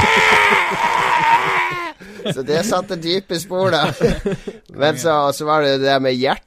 Så 2.33 2.41
det 2.43 2.61
satte 2.67 2.95
dype 2.99 3.37
spor, 3.39 3.71
da. 3.71 3.85
Men 4.75 4.97
så, 4.99 5.13
så 5.33 5.45
var 5.47 5.63
det 5.63 5.77
det 5.79 5.87
der 5.87 5.99
med 6.03 6.15
hjertet 6.19 6.45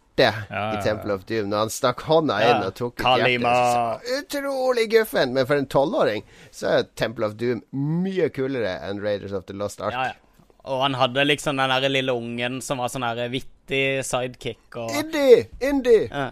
i 0.53 0.83
Temple 0.85 1.15
of 1.17 1.25
Doom. 1.29 1.49
Når 1.51 1.63
han 1.65 1.73
stakk 1.73 2.03
hånda 2.09 2.37
inn 2.45 2.67
og 2.67 2.75
tok 2.77 2.97
Kalima. 3.01 3.53
hjertet. 3.53 4.03
så- 4.05 4.19
Utrolig 4.21 4.87
guffen! 4.93 5.33
Men 5.33 5.47
for 5.49 5.57
en 5.57 5.67
tolvåring 5.73 6.25
så 6.53 6.67
er 6.79 6.87
Temple 6.97 7.27
of 7.31 7.35
Doom 7.41 7.63
mye 7.73 8.29
kulere 8.33 8.79
enn 8.89 9.01
Raiders 9.03 9.33
of 9.33 9.47
the 9.49 9.57
Lost 9.57 9.81
Ark. 9.81 9.97
Ja, 10.65 10.71
ja. 10.71 10.75
Og 10.77 10.83
han 10.83 10.95
hadde 10.95 11.25
liksom 11.27 11.57
den 11.57 11.69
der 11.71 11.89
lille 11.89 12.13
ungen 12.13 12.61
som 12.63 12.79
var 12.79 12.89
sånn 12.89 13.03
der 13.17 13.29
vittig 13.29 14.05
sidekick 14.05 14.77
og 14.77 14.91
Indie! 14.95 15.49
Indie! 15.61 16.09
Ja. 16.11 16.31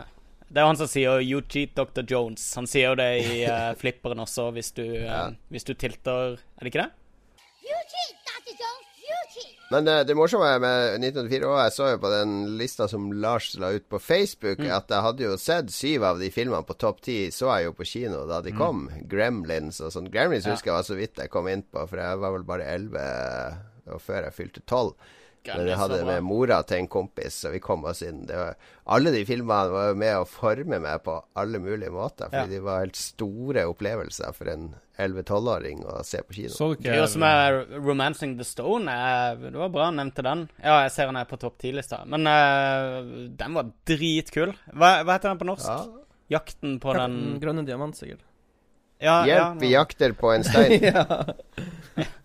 Det 0.51 0.59
er 0.59 0.63
jo 0.65 0.67
han 0.73 0.77
som 0.77 0.89
sier 0.91 1.21
'You 1.23 1.43
cheat 1.49 1.75
Dr. 1.77 2.03
Jones'. 2.03 2.55
Han 2.57 2.67
sier 2.67 2.89
jo 2.91 2.95
det 2.97 3.11
i 3.23 3.45
uh, 3.47 3.75
flipperen 3.81 4.19
også, 4.19 4.51
hvis 4.53 4.73
du, 4.75 4.83
eh, 5.07 5.31
hvis 5.51 5.65
du 5.65 5.75
tilter 5.75 6.33
Er 6.35 6.65
det 6.65 6.73
ikke 6.75 6.83
det? 6.83 6.91
You 7.63 7.77
cheat, 7.87 8.17
Dr. 8.27 8.55
Jones, 8.59 8.89
you 8.99 9.21
cheat. 9.35 9.57
Men 9.71 9.87
uh, 9.87 10.03
det 10.03 10.17
morsomme 10.17 10.59
med 10.59 10.99
1984 11.07 11.47
også, 11.47 11.63
jeg 11.63 11.73
så 11.77 11.91
jo 11.93 11.99
på 12.03 12.11
den 12.11 12.57
lista 12.59 12.89
som 12.89 13.13
Lars 13.13 13.55
la 13.63 13.71
ut 13.77 13.87
på 13.89 13.99
Facebook, 14.03 14.59
Mm. 14.59 14.71
at 14.77 14.89
jeg 14.91 15.03
hadde 15.07 15.23
jo 15.23 15.37
sett 15.39 15.71
syv 15.71 16.03
av 16.03 16.19
de 16.19 16.31
filmene 16.31 16.67
på 16.67 16.75
topp 16.79 17.01
ti, 17.01 17.31
så 17.31 17.47
jeg 17.57 17.67
jo 17.69 17.73
på 17.73 17.87
kino 17.87 18.27
da 18.27 18.41
de 18.41 18.51
Mm. 18.51 18.59
kom. 18.59 18.91
Gremlins 19.07 19.81
og 19.81 19.93
sånn. 19.93 20.11
Gremlins 20.11 20.47
Ja. 20.47 20.51
husker 20.57 20.73
jeg 20.73 20.75
var 20.75 20.83
så 20.83 20.97
vidt 20.99 21.15
jeg 21.17 21.31
kom 21.31 21.47
inn 21.47 21.63
på, 21.63 21.87
for 21.89 21.97
jeg 21.97 22.19
var 22.19 22.33
vel 22.33 22.43
bare 22.43 22.67
elleve 22.67 23.57
og 23.95 24.01
før 24.05 24.29
jeg 24.29 24.37
fylte 24.37 24.63
tolv. 24.67 24.95
Men 25.47 25.71
jeg 25.71 25.79
hadde 25.81 25.97
det 26.03 26.05
med 26.05 26.25
mora 26.27 26.59
til 26.69 26.83
en 26.83 26.89
kompis, 26.93 27.39
så 27.43 27.49
vi 27.49 27.63
kom 27.65 27.87
oss 27.89 28.03
inn. 28.05 28.27
Det 28.29 28.37
var, 28.37 28.59
alle 28.93 29.13
de 29.15 29.23
filmene 29.25 29.73
var 29.73 29.95
med 29.97 30.19
å 30.19 30.27
forme 30.29 30.77
meg 30.85 31.01
på 31.07 31.15
alle 31.41 31.59
mulige 31.65 31.89
måter, 31.95 32.29
fordi 32.29 32.43
Ja. 32.43 32.59
de 32.59 32.59
var 32.67 32.83
helt 32.83 32.97
store 33.01 33.65
opplevelser 33.71 34.35
for 34.37 34.51
en 34.53 34.75
11-12-åring 35.01 35.81
å 35.89 36.03
se 36.05 36.21
på 36.21 36.37
kino. 36.37 36.53
Så 36.53 36.75
Det 36.77 36.93
er 36.93 37.07
som 37.09 37.23
er 37.23 37.65
'Romancing 37.73 38.37
the 38.37 38.45
Stone'. 38.45 38.93
Jeg, 38.93 39.41
det 39.41 39.57
var 39.59 39.73
bra 39.73 39.91
nevnte 39.91 40.23
den. 40.23 40.49
Ja, 40.63 40.83
jeg 40.83 40.93
ser 40.93 41.07
den 41.07 41.17
er 41.17 41.25
på 41.25 41.39
topp 41.41 41.57
ti-lista. 41.59 42.05
Men 42.05 42.27
uh, 42.27 43.29
den 43.33 43.55
var 43.55 43.73
dritkul. 43.87 44.53
Hva, 44.75 45.03
hva 45.05 45.17
heter 45.17 45.31
den 45.33 45.39
på 45.39 45.49
norsk? 45.49 45.89
Jakten 46.31 46.79
på 46.79 46.93
den 46.95 47.41
Grønne 47.41 47.65
diamant, 47.65 47.97
sikkert. 47.97 48.21
Ja, 49.01 49.25
ja, 49.25 49.49
Hjelp, 49.49 49.61
vi 49.63 49.71
jakter 49.73 50.13
på 50.13 50.35
en 50.35 50.45
stein. 50.45 50.83
ja. 50.93 51.25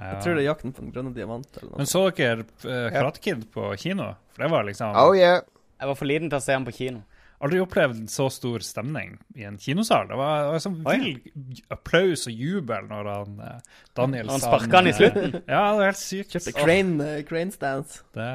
Ja. 0.00 0.14
Jeg 0.14 0.24
tror 0.24 0.36
det 0.38 0.42
er 0.42 0.48
jakten 0.48 0.72
på 0.72 0.80
den 0.80 0.92
grønne 0.94 1.12
diamant. 1.12 1.48
Eller 1.58 1.70
noe. 1.74 1.78
Men 1.82 1.88
så 1.90 2.06
dere 2.16 2.46
uh, 2.64 2.88
Karate 2.94 3.20
Kid 3.20 3.46
på 3.52 3.68
kino? 3.80 4.14
For 4.32 4.46
det 4.46 4.52
var 4.54 4.64
liksom 4.64 4.96
Oh 4.96 5.12
yeah. 5.16 5.42
Jeg 5.80 5.88
var 5.92 5.96
for 5.96 6.08
liten 6.08 6.32
til 6.32 6.40
å 6.40 6.44
se 6.44 6.56
den 6.56 6.68
på 6.68 6.76
kino. 6.76 7.02
Aldri 7.40 7.60
opplevd 7.62 8.02
så 8.12 8.26
stor 8.28 8.60
stemning 8.60 9.14
i 9.36 9.46
en 9.48 9.54
kinosal. 9.60 10.10
Det 10.10 10.16
var, 10.20 10.42
det 10.44 10.50
var 10.52 10.64
sånn 10.64 10.74
vill 10.84 11.62
applaus 11.72 12.26
og 12.28 12.34
jubel 12.36 12.90
når 12.90 13.08
han 13.08 13.38
eh, 13.46 13.78
Daniel 13.96 14.28
Når 14.28 14.34
han 14.34 14.42
sparka 14.44 14.76
han 14.76 14.90
i 14.90 14.92
slutten? 14.92 15.38
Ja, 15.48 15.62
det 15.70 15.78
var 15.78 15.88
helt 15.88 16.02
sykt. 16.02 16.34
Kjøpte 16.34 16.52
crane, 16.58 16.98
uh, 17.00 17.22
crane 17.24 17.54
stance. 17.56 18.02
Det, 18.12 18.26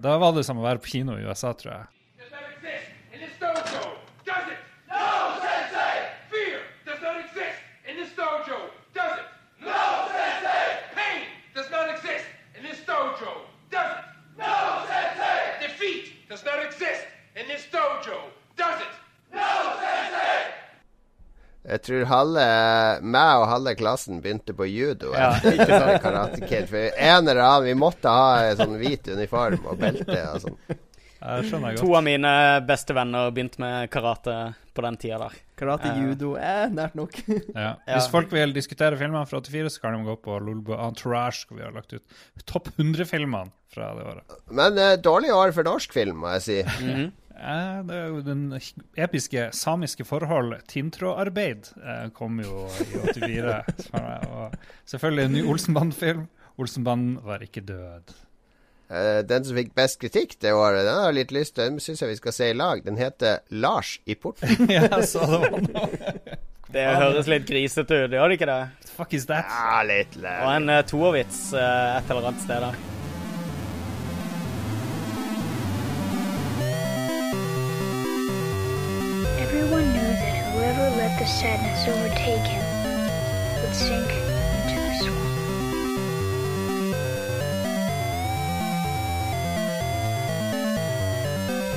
da 0.00 0.14
var 0.22 0.32
det 0.38 0.46
som 0.48 0.62
å 0.62 0.64
være 0.64 0.80
på 0.80 0.94
kino 0.94 1.18
i 1.20 1.26
USA, 1.28 1.52
tror 1.52 1.74
jeg. 1.74 1.90
in 3.12 3.20
this 3.20 3.36
dojo, 3.38 3.84
does 4.24 4.48
it? 4.48 4.58
No, 4.88 5.36
Sensei! 5.44 6.08
Fear 6.32 6.58
does 6.88 7.00
not 7.04 7.20
exist 7.20 7.60
in 7.84 7.96
this 8.00 8.12
dojo, 8.16 8.58
does 8.96 9.12
it? 9.20 9.28
No, 9.60 10.08
Sensei! 10.08 10.64
Pain 10.96 11.22
does 11.54 11.70
not 11.70 11.92
exist 11.92 12.24
in 12.56 12.64
this 12.64 12.80
dojo, 12.88 13.44
does 13.70 13.92
it? 13.92 14.04
No, 14.40 14.56
Sensei! 14.88 15.68
Defeat 15.68 16.04
does 16.34 16.44
not 16.44 16.64
exist 16.66 17.06
in 17.36 17.46
this 17.46 17.66
dojo, 17.70 18.18
does 18.56 18.80
it? 18.80 18.94
No, 19.32 19.50
Sensei! 19.78 20.40
Jeg 21.64 21.82
tror 21.86 22.08
halve 22.10 22.46
meg 23.06 23.40
og 23.40 23.46
halve 23.48 23.74
klassen 23.78 24.18
begynte 24.24 24.52
på 24.58 24.66
judo. 24.66 25.12
Ja, 25.14 25.30
ikke 25.38 25.68
sant? 25.70 26.00
Karate 26.02 26.40
Kid. 26.42 26.66
For 26.72 26.90
en 26.90 27.30
eller 27.30 27.40
annen 27.40 27.68
Vi 27.70 27.76
måtte 27.78 28.10
ha 28.10 28.48
en 28.48 28.58
sånn 28.58 28.74
hvit 28.82 29.06
uniform 29.14 29.62
og 29.70 29.78
belte 29.80 30.18
og 30.32 30.42
sånn. 30.42 30.58
Jeg 30.74 31.46
skjønner 31.48 31.72
jeg 31.72 31.80
To 31.80 31.94
av 32.00 32.04
mine 32.04 32.34
beste 32.66 32.98
venner 32.98 33.30
begynte 33.30 33.62
med 33.62 33.88
karate 33.94 34.38
på 34.74 34.84
den 34.84 34.98
tida 35.00 35.22
der. 35.22 35.38
Karate, 35.64 35.90
Eh, 35.94 35.98
judo 36.04 36.34
eh, 36.36 36.68
Nært 36.76 36.94
nok. 37.00 37.16
Ja. 37.26 37.40
Ja. 37.64 37.96
Hvis 37.96 38.06
folk 38.12 38.30
vil 38.32 38.52
diskutere 38.54 38.96
filmene 39.00 39.24
fra 39.26 39.40
84, 39.40 39.74
så 39.78 39.80
kan 39.82 39.96
de 39.98 40.04
gå 40.06 40.14
på 40.24 40.36
Lolbo 40.44 40.76
Entourage, 40.76 41.46
hvor 41.48 41.58
vi 41.58 41.64
har 41.66 41.72
lagt 41.74 41.92
ut 41.96 42.44
topp 42.46 42.68
100-filmene 42.76 43.50
fra 43.74 43.90
det 43.96 44.04
året. 44.12 44.38
Men 44.54 44.78
eh, 44.78 44.94
dårlig 45.02 45.32
år 45.34 45.52
for 45.56 45.66
norsk 45.66 45.92
film, 45.96 46.22
må 46.24 46.36
jeg 46.38 46.46
si. 46.48 46.62
Mhm. 46.84 47.12
Eh, 47.34 47.78
det 47.88 47.96
er 47.98 48.12
jo 48.12 48.20
den 48.22 48.42
episke 49.02 49.48
samiske 49.58 50.04
forhold, 50.06 50.52
tintrådarbeid, 50.70 51.66
eh, 51.82 52.04
kom 52.14 52.38
jo 52.40 52.68
i 52.84 53.00
84. 53.10 53.56
og 54.30 54.54
selvfølgelig 54.86 55.24
en 55.26 55.34
ny 55.34 55.42
Olsenband-film. 55.50 56.22
Olsenband 56.62 57.18
var 57.26 57.42
ikke 57.42 57.64
død. 57.66 58.14
Eh, 58.90 59.20
den 59.24 59.44
som 59.44 59.56
fikk 59.56 59.72
best 59.76 60.00
kritikk 60.02 60.36
det 60.44 60.52
året, 60.52 60.84
den 60.84 61.00
har 61.06 61.14
litt 61.16 61.32
lyst 61.32 61.56
til. 61.56 61.70
Den 61.72 61.80
syns 61.82 62.02
jeg 62.02 62.12
vi 62.12 62.18
skal 62.20 62.36
se 62.36 62.50
i 62.52 62.56
lag. 62.56 62.82
Den 62.84 62.98
heter 63.00 63.40
Lars 63.50 63.96
i 64.04 64.14
porten. 64.14 64.68
ja, 64.76 64.88
så 65.02 65.24
det 65.24 65.40
var 65.40 65.62
noe. 65.64 66.40
Det 66.74 66.84
høres 66.98 67.28
litt 67.30 67.44
grisete 67.46 68.00
ut, 68.02 68.14
gjør 68.16 68.32
det 68.32 68.36
ikke 68.40 68.48
det? 68.50 68.62
Fuck 68.96 69.14
is 69.14 69.28
that? 69.30 69.46
Ja, 69.46 69.84
litt 69.86 70.16
Og 70.18 70.50
en 70.50 70.72
uh, 70.72 70.80
toervits 70.86 71.52
uh, 71.54 72.00
et 72.00 72.10
eller 72.10 72.26
annet 72.32 72.42
sted 72.42 72.66
der. 72.66 72.74
Everyone 79.44 79.86
knew 79.94 80.10
that 80.18 80.34
whoever 80.50 80.90
let 80.98 81.14
the 81.22 81.30
sadness 81.30 81.86
overtake 81.86 82.42
him 82.42 82.66
would 83.62 83.74
sink 83.74 84.23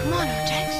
Come 0.09 0.21
on, 0.21 0.76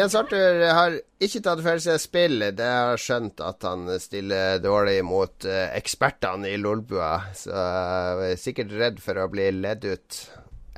Jens 0.00 0.14
Arthur 0.16 0.62
har 0.72 0.94
ikke 1.20 1.42
tatt 1.44 1.60
for 1.64 1.82
seg 1.84 2.00
spill. 2.00 2.44
Det 2.56 2.66
har 2.66 2.94
jeg 2.94 3.02
skjønt 3.04 3.42
at 3.44 3.66
han 3.68 3.88
stiller 4.00 4.60
dårlig 4.64 5.00
mot 5.04 5.44
eh, 5.44 5.66
ekspertene 5.76 6.48
i 6.48 6.60
Lolbua. 6.60 7.16
Så 7.36 7.52
jeg 7.52 8.30
er 8.30 8.40
sikkert 8.40 8.72
redd 8.80 9.02
for 9.04 9.20
å 9.20 9.28
bli 9.32 9.50
ledd 9.58 9.84
ut. 9.84 10.20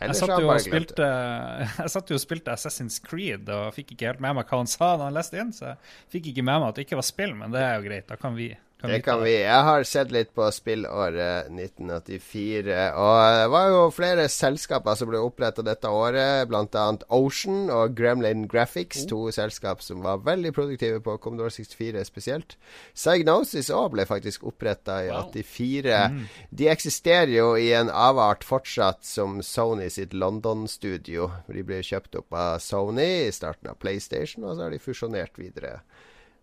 Jeg 0.03 0.19
satt, 0.19 0.35
spilte, 0.65 1.09
jeg 1.85 1.93
satt 1.95 2.11
jo 2.11 2.19
og 2.19 2.23
spilte 2.25 2.57
Assassin's 2.57 2.99
Creed 3.05 3.47
og 3.55 3.71
fikk 3.77 3.95
ikke 3.95 4.11
helt 4.11 4.25
med 4.25 4.35
meg 4.41 4.51
hva 4.51 4.59
han 4.65 4.71
sa 4.71 4.97
da 4.97 5.07
han 5.07 5.15
leste 5.15 5.39
inn, 5.39 5.53
så 5.55 5.69
jeg 5.69 5.93
fikk 6.17 6.33
ikke 6.33 6.47
med 6.49 6.59
meg 6.59 6.73
at 6.73 6.81
det 6.81 6.87
ikke 6.89 6.99
var 6.99 7.07
spill, 7.07 7.37
men 7.39 7.55
det 7.55 7.63
er 7.63 7.77
jo 7.77 7.87
greit. 7.87 8.09
Da 8.11 8.19
kan 8.19 8.35
vi 8.35 8.51
Det 8.83 8.99
kan 9.07 9.23
vi. 9.23 9.33
Jeg 9.45 9.63
har 9.67 9.85
sett 9.87 10.11
litt 10.15 10.33
på 10.35 10.49
spillåret 10.55 11.51
1984. 11.53 12.79
Og 12.99 13.19
det 13.39 13.47
var 13.53 13.69
jo 13.71 13.83
flere 13.95 14.27
selskaper 14.33 14.99
som 14.99 15.11
ble 15.11 15.21
oppretta 15.23 15.63
dette 15.67 15.91
året, 15.91 16.49
bl.a. 16.51 16.87
Ocean 17.15 17.71
og 17.71 17.95
Gremlin 17.99 18.49
Graphics. 18.51 19.05
To 19.11 19.25
selskap 19.35 19.85
som 19.87 20.03
var 20.03 20.25
veldig 20.27 20.55
produktive 20.57 21.03
på 21.05 21.17
Commodore 21.23 21.55
64 21.55 22.05
spesielt. 22.09 22.57
Psygnosis 22.97 23.71
òg 23.71 23.93
ble 23.95 24.07
faktisk 24.09 24.49
oppretta 24.51 24.99
i 25.07 25.11
84. 25.15 25.99
Mm. 26.13 26.23
De 26.51 26.71
eksisterer 26.73 27.35
jo 27.37 27.53
i 27.59 27.71
en 27.79 27.91
avart 27.93 28.47
fortsatt 28.47 29.05
som 29.07 29.41
Sony 29.47 29.91
sitt 29.95 30.17
London-studio. 30.17 31.31
De 31.47 31.67
ble 31.67 31.83
kjøpt 31.87 32.19
opp 32.19 32.35
av 32.35 32.59
Sony 32.63 33.29
i 33.29 33.35
starten 33.35 33.71
av 33.71 33.79
PlayStation, 33.83 34.45
og 34.47 34.57
så 34.57 34.67
har 34.67 34.75
de 34.75 34.83
fusjonert 34.83 35.39
videre. 35.39 35.79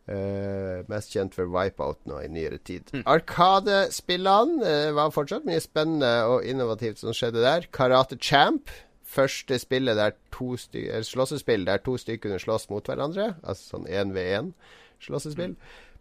Eh, 0.10 0.82
mest 0.90 1.12
kjent 1.14 1.36
for 1.38 1.50
Wipeout 1.54 2.00
nå 2.10 2.18
i 2.24 2.30
nyere 2.34 2.58
tid. 2.66 2.88
Arkadespillene 3.06 4.64
uh, 4.64 4.94
var 4.98 5.12
fortsatt 5.14 5.46
mye 5.46 5.62
spennende 5.62 6.10
og 6.26 6.48
innovativt 6.50 7.02
som 7.04 7.14
skjedde 7.14 7.44
der. 7.44 7.68
Karate 7.76 8.18
Champ. 8.18 8.74
Første 9.10 9.58
spillet 9.62 9.98
der 9.98 10.16
to 10.34 10.56
slåssespill 10.58 11.66
der 11.66 11.82
to 11.86 11.96
stykker 11.98 12.28
kunne 12.28 12.42
slåss 12.42 12.68
mot 12.74 12.90
hverandre. 12.90 13.36
Altså 13.42 13.76
sånn 13.76 13.88
1v1-slåssespill. 13.90 15.56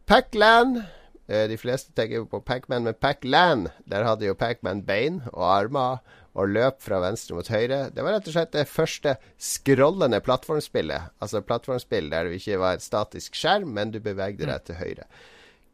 Pac-Land. 0.09 0.83
Eh, 1.29 1.45
de 1.51 1.59
fleste 1.61 1.93
tenker 1.93 2.23
jo 2.23 2.29
på 2.29 2.41
Pac-Man, 2.41 2.87
men 2.89 2.97
Pac-Land, 2.97 3.69
der 3.85 4.07
hadde 4.09 4.25
jo 4.25 4.37
Pac-Man 4.39 4.81
bein 4.89 5.21
og 5.35 5.45
armer 5.45 5.99
og 6.39 6.53
løp 6.55 6.79
fra 6.81 7.01
venstre 7.03 7.37
mot 7.37 7.49
høyre. 7.53 7.89
Det 7.93 8.05
var 8.05 8.17
rett 8.17 8.29
og 8.31 8.37
slett 8.37 8.55
det 8.55 8.69
første 8.71 9.17
scrollende 9.43 10.21
plattformspillet. 10.25 11.13
Altså 11.21 11.43
plattformspill 11.45 12.09
der 12.13 12.29
det 12.29 12.39
ikke 12.41 12.61
var 12.63 12.79
et 12.79 12.85
statisk 12.85 13.37
skjerm, 13.37 13.75
men 13.77 13.93
du 13.93 14.01
bevegde 14.01 14.49
deg 14.49 14.65
til 14.65 14.81
høyre. 14.81 15.09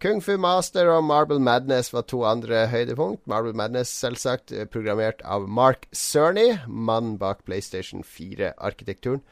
Kung 0.02 0.18
Fu 0.24 0.34
Master 0.40 0.90
og 0.90 1.04
Marble 1.06 1.38
Madness 1.40 1.92
var 1.94 2.02
to 2.10 2.24
andre 2.28 2.66
høydepunkt. 2.72 3.22
Marble 3.30 3.54
Madness 3.56 3.92
selvsagt 3.94 4.52
eh, 4.52 4.66
programmert 4.66 5.22
av 5.22 5.46
Mark 5.46 5.86
Cerny, 5.94 6.58
mannen 6.66 7.14
bak 7.20 7.44
PlayStation 7.46 8.02
4-arkitekturen. 8.02 9.22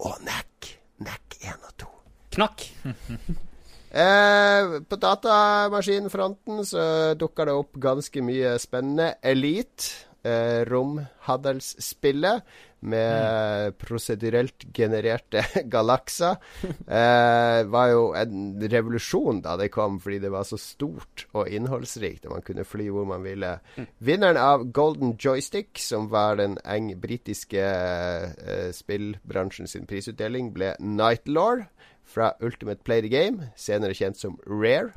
Og 0.00 0.16
Knack. 0.22 0.72
Knack 1.02 1.38
1 1.44 1.68
og 1.68 1.78
2. 1.84 1.92
Knakk. 2.38 2.66
Eh, 3.90 4.80
på 4.86 4.96
datamaskinfronten 5.02 6.62
så 6.66 6.82
dukker 7.18 7.50
det 7.50 7.58
opp 7.58 7.78
ganske 7.82 8.22
mye 8.22 8.54
spennende. 8.62 9.16
Elite, 9.22 10.06
eh, 10.22 10.62
romhandelsspillet 10.68 12.42
med 12.80 13.74
prosedurelt 13.78 14.64
genererte 14.72 15.42
galakser, 15.72 16.38
eh, 16.86 17.64
var 17.68 17.90
jo 17.92 18.04
en 18.16 18.62
revolusjon 18.62 19.42
da 19.44 19.56
det 19.60 19.68
kom, 19.74 19.98
fordi 20.00 20.20
det 20.22 20.30
var 20.32 20.46
så 20.48 20.56
stort 20.60 21.26
og 21.34 21.50
innholdsrikt, 21.50 22.24
og 22.26 22.38
man 22.38 22.46
kunne 22.46 22.64
fly 22.64 22.88
hvor 22.94 23.08
man 23.10 23.26
ville. 23.26 23.56
Vinneren 23.98 24.40
av 24.40 24.64
Golden 24.72 25.16
Joystick, 25.20 25.74
som 25.82 26.08
var 26.14 26.38
den 26.40 26.56
eng 26.64 26.94
britiske 27.00 27.60
eh, 27.60 28.70
spillbransjen 28.72 29.68
sin 29.68 29.90
prisutdeling, 29.90 30.54
ble 30.56 30.72
Nightlord 30.80 31.66
fra 32.10 32.32
Ultimate 32.42 32.82
Play 32.84 33.04
the 33.04 33.12
Game, 33.12 33.50
senere 33.58 33.96
kjent 33.96 34.18
som 34.20 34.38
Rare. 34.48 34.92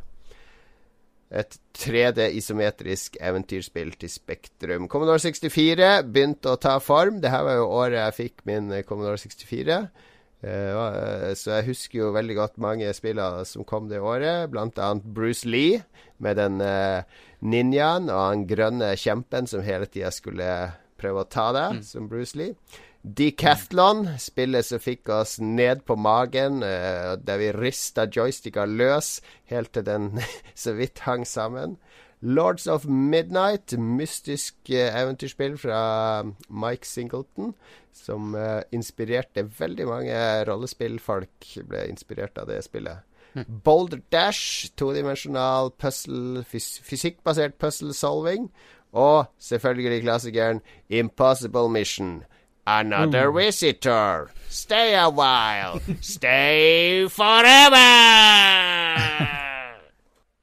Et 1.34 1.56
3D 1.74 2.28
isometrisk 2.38 3.18
eventyrspill 3.18 3.96
til 3.98 4.12
Spektrum. 4.12 4.86
Commodore 4.90 5.22
64 5.24 6.04
begynte 6.06 6.52
å 6.52 6.60
ta 6.62 6.76
form. 6.84 7.18
Dette 7.24 7.40
var 7.48 7.58
jo 7.58 7.72
året 7.74 7.98
jeg 7.98 8.18
fikk 8.20 8.44
min 8.46 8.70
eh, 8.70 8.84
Commodore 8.86 9.18
64. 9.18 9.80
Eh, 10.44 10.52
eh, 10.52 11.32
så 11.40 11.56
jeg 11.56 11.68
husker 11.72 12.04
jo 12.04 12.12
veldig 12.14 12.38
godt 12.38 12.62
mange 12.62 12.92
spillere 12.94 13.48
som 13.50 13.66
kom 13.66 13.90
det 13.90 14.04
året. 14.04 14.54
Annet 14.54 15.10
Bruce 15.16 15.50
Lee 15.50 15.82
med 16.22 16.38
den 16.38 16.62
ninjaen 17.42 18.14
og 18.14 18.24
den 18.36 18.48
grønne 18.54 18.94
kjempen 19.00 19.50
som 19.50 19.66
hele 19.66 19.90
tida 19.90 20.14
skulle 20.14 20.48
prøve 21.02 21.26
å 21.26 21.28
ta 21.34 21.50
deg, 21.56 21.82
som 21.88 22.06
Bruce 22.12 22.38
Lee. 22.38 22.54
Decathlon, 23.04 24.06
spillet 24.16 24.64
som 24.64 24.80
fikk 24.80 25.10
oss 25.12 25.36
ned 25.44 25.82
på 25.84 25.98
magen, 26.00 26.62
uh, 26.64 27.20
der 27.20 27.42
vi 27.42 27.50
rista 27.52 28.06
joysticka 28.08 28.64
løs 28.64 29.18
helt 29.52 29.74
til 29.76 29.84
den 29.84 30.22
så 30.64 30.72
vidt 30.78 31.04
hang 31.04 31.28
sammen. 31.28 31.76
Lords 32.24 32.70
of 32.72 32.86
Midnight, 32.88 33.76
mystisk 33.76 34.56
uh, 34.72 34.88
eventyrspill 34.96 35.58
fra 35.60 36.24
Mike 36.48 36.88
Singleton, 36.88 37.52
som 37.92 38.38
uh, 38.40 38.64
inspirerte 38.72 39.50
veldig 39.60 39.90
mange 39.92 40.20
rollespillfolk. 40.48 41.50
Ble 41.68 41.90
inspirert 41.92 42.40
av 42.40 42.48
det 42.48 42.64
spillet. 42.64 43.04
Boulder 43.66 44.00
Dash, 44.14 44.70
todimensjonal 44.80 45.74
puzzle, 45.76 46.46
fys 46.48 46.78
fysikkbasert 46.88 47.60
puzzle 47.60 47.92
solving. 47.92 48.48
Og 48.94 49.26
selvfølgelig 49.42 50.04
klassikeren 50.06 50.62
Impossible 50.88 51.68
Mission. 51.68 52.22
Another 52.66 53.32
visitor. 53.32 54.30
Stay 54.50 54.96
a 54.96 55.10
while. 55.10 55.80
Stay 56.02 57.08
forever. 57.10 57.80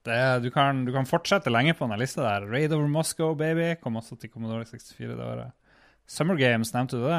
Det, 0.05 0.41
du, 0.43 0.49
kan, 0.51 0.85
du 0.87 0.93
kan 0.95 1.05
fortsette 1.07 1.51
lenge 1.53 1.75
på 1.77 1.85
denne 1.85 1.99
lista 2.01 2.23
der. 2.25 2.47
Raid 2.49 2.73
over 2.73 2.89
Moscow, 2.89 3.35
baby. 3.37 3.75
Kom 3.83 3.99
også 4.01 4.16
til 4.16 4.31
Commodore 4.33 4.64
64 4.64 4.97
det 5.12 5.21
året. 5.27 5.51
Summer 6.09 6.39
Games, 6.41 6.71
nevnte 6.75 6.97
du 6.97 7.05
det? 7.05 7.18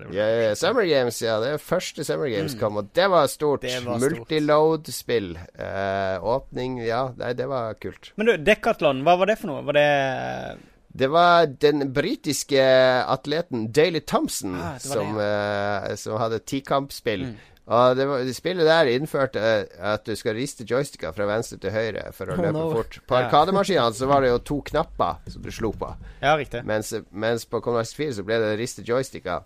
det 0.00 0.08
Ja, 0.16 0.24
ja, 0.48 0.54
Summer 0.56 0.88
Games, 0.88 1.20
ja. 1.22 1.36
Det 1.44 1.60
første 1.60 2.02
Summer 2.04 2.32
Games 2.32 2.54
Mm. 2.56 2.60
kom, 2.62 2.76
og 2.80 2.88
det 2.96 3.10
var 3.12 3.26
stort. 3.28 3.62
Det 3.62 3.76
var 3.84 4.00
stort. 4.00 4.16
Multiload-spill. 4.24 5.36
Eh, 5.54 6.16
åpning 6.24 6.80
Ja, 6.86 7.10
nei, 7.20 7.34
det 7.36 7.46
var 7.52 7.74
kult. 7.74 8.12
Men 8.16 8.26
du, 8.26 8.36
Decathlon, 8.38 9.04
hva 9.04 9.18
var 9.20 9.26
det 9.28 9.38
for 9.38 9.52
noe? 9.52 9.62
Var 9.68 9.72
det 9.72 10.58
Det 10.94 11.08
var 11.10 11.46
den 11.60 11.88
britiske 11.92 12.62
atleten 13.10 13.64
Daley 13.74 14.00
Thompson 14.06 14.54
Ah, 14.54 14.76
det 14.78 14.82
det, 14.84 14.92
som, 14.92 15.16
eh, 15.20 15.94
som 15.98 16.20
hadde 16.22 16.38
tikampspill. 16.46 17.24
Og 17.64 17.96
det, 17.96 18.04
var, 18.06 18.20
det 18.28 18.34
spillet 18.36 18.66
der 18.68 18.90
innførte 18.92 19.40
eh, 19.40 19.64
at 19.94 20.04
du 20.06 20.12
skal 20.20 20.36
riste 20.36 20.66
joysticka 20.68 21.10
fra 21.16 21.26
venstre 21.26 21.56
til 21.58 21.72
høyre 21.74 22.10
for 22.12 22.28
å 22.30 22.36
Oh, 22.36 22.42
løpe 22.44 22.52
no. 22.58 22.68
fort. 22.76 22.98
På 23.08 23.16
Ja. 23.18 23.24
Arkademaskinene 23.26 23.96
så 23.96 24.06
var 24.06 24.20
det 24.22 24.30
jo 24.34 24.38
to 24.52 24.60
knapper 24.70 25.18
som 25.32 25.42
du 25.42 25.50
slo 25.50 25.72
på. 25.72 25.88
Ja, 26.22 26.36
riktig. 26.38 26.62
Mens, 26.68 26.92
mens 27.10 27.44
på 27.48 27.62
Converse 27.64 27.96
4 27.96 28.18
så 28.20 28.26
ble 28.28 28.38
det 28.44 28.54
riste 28.60 28.84
joysticka. 28.86 29.40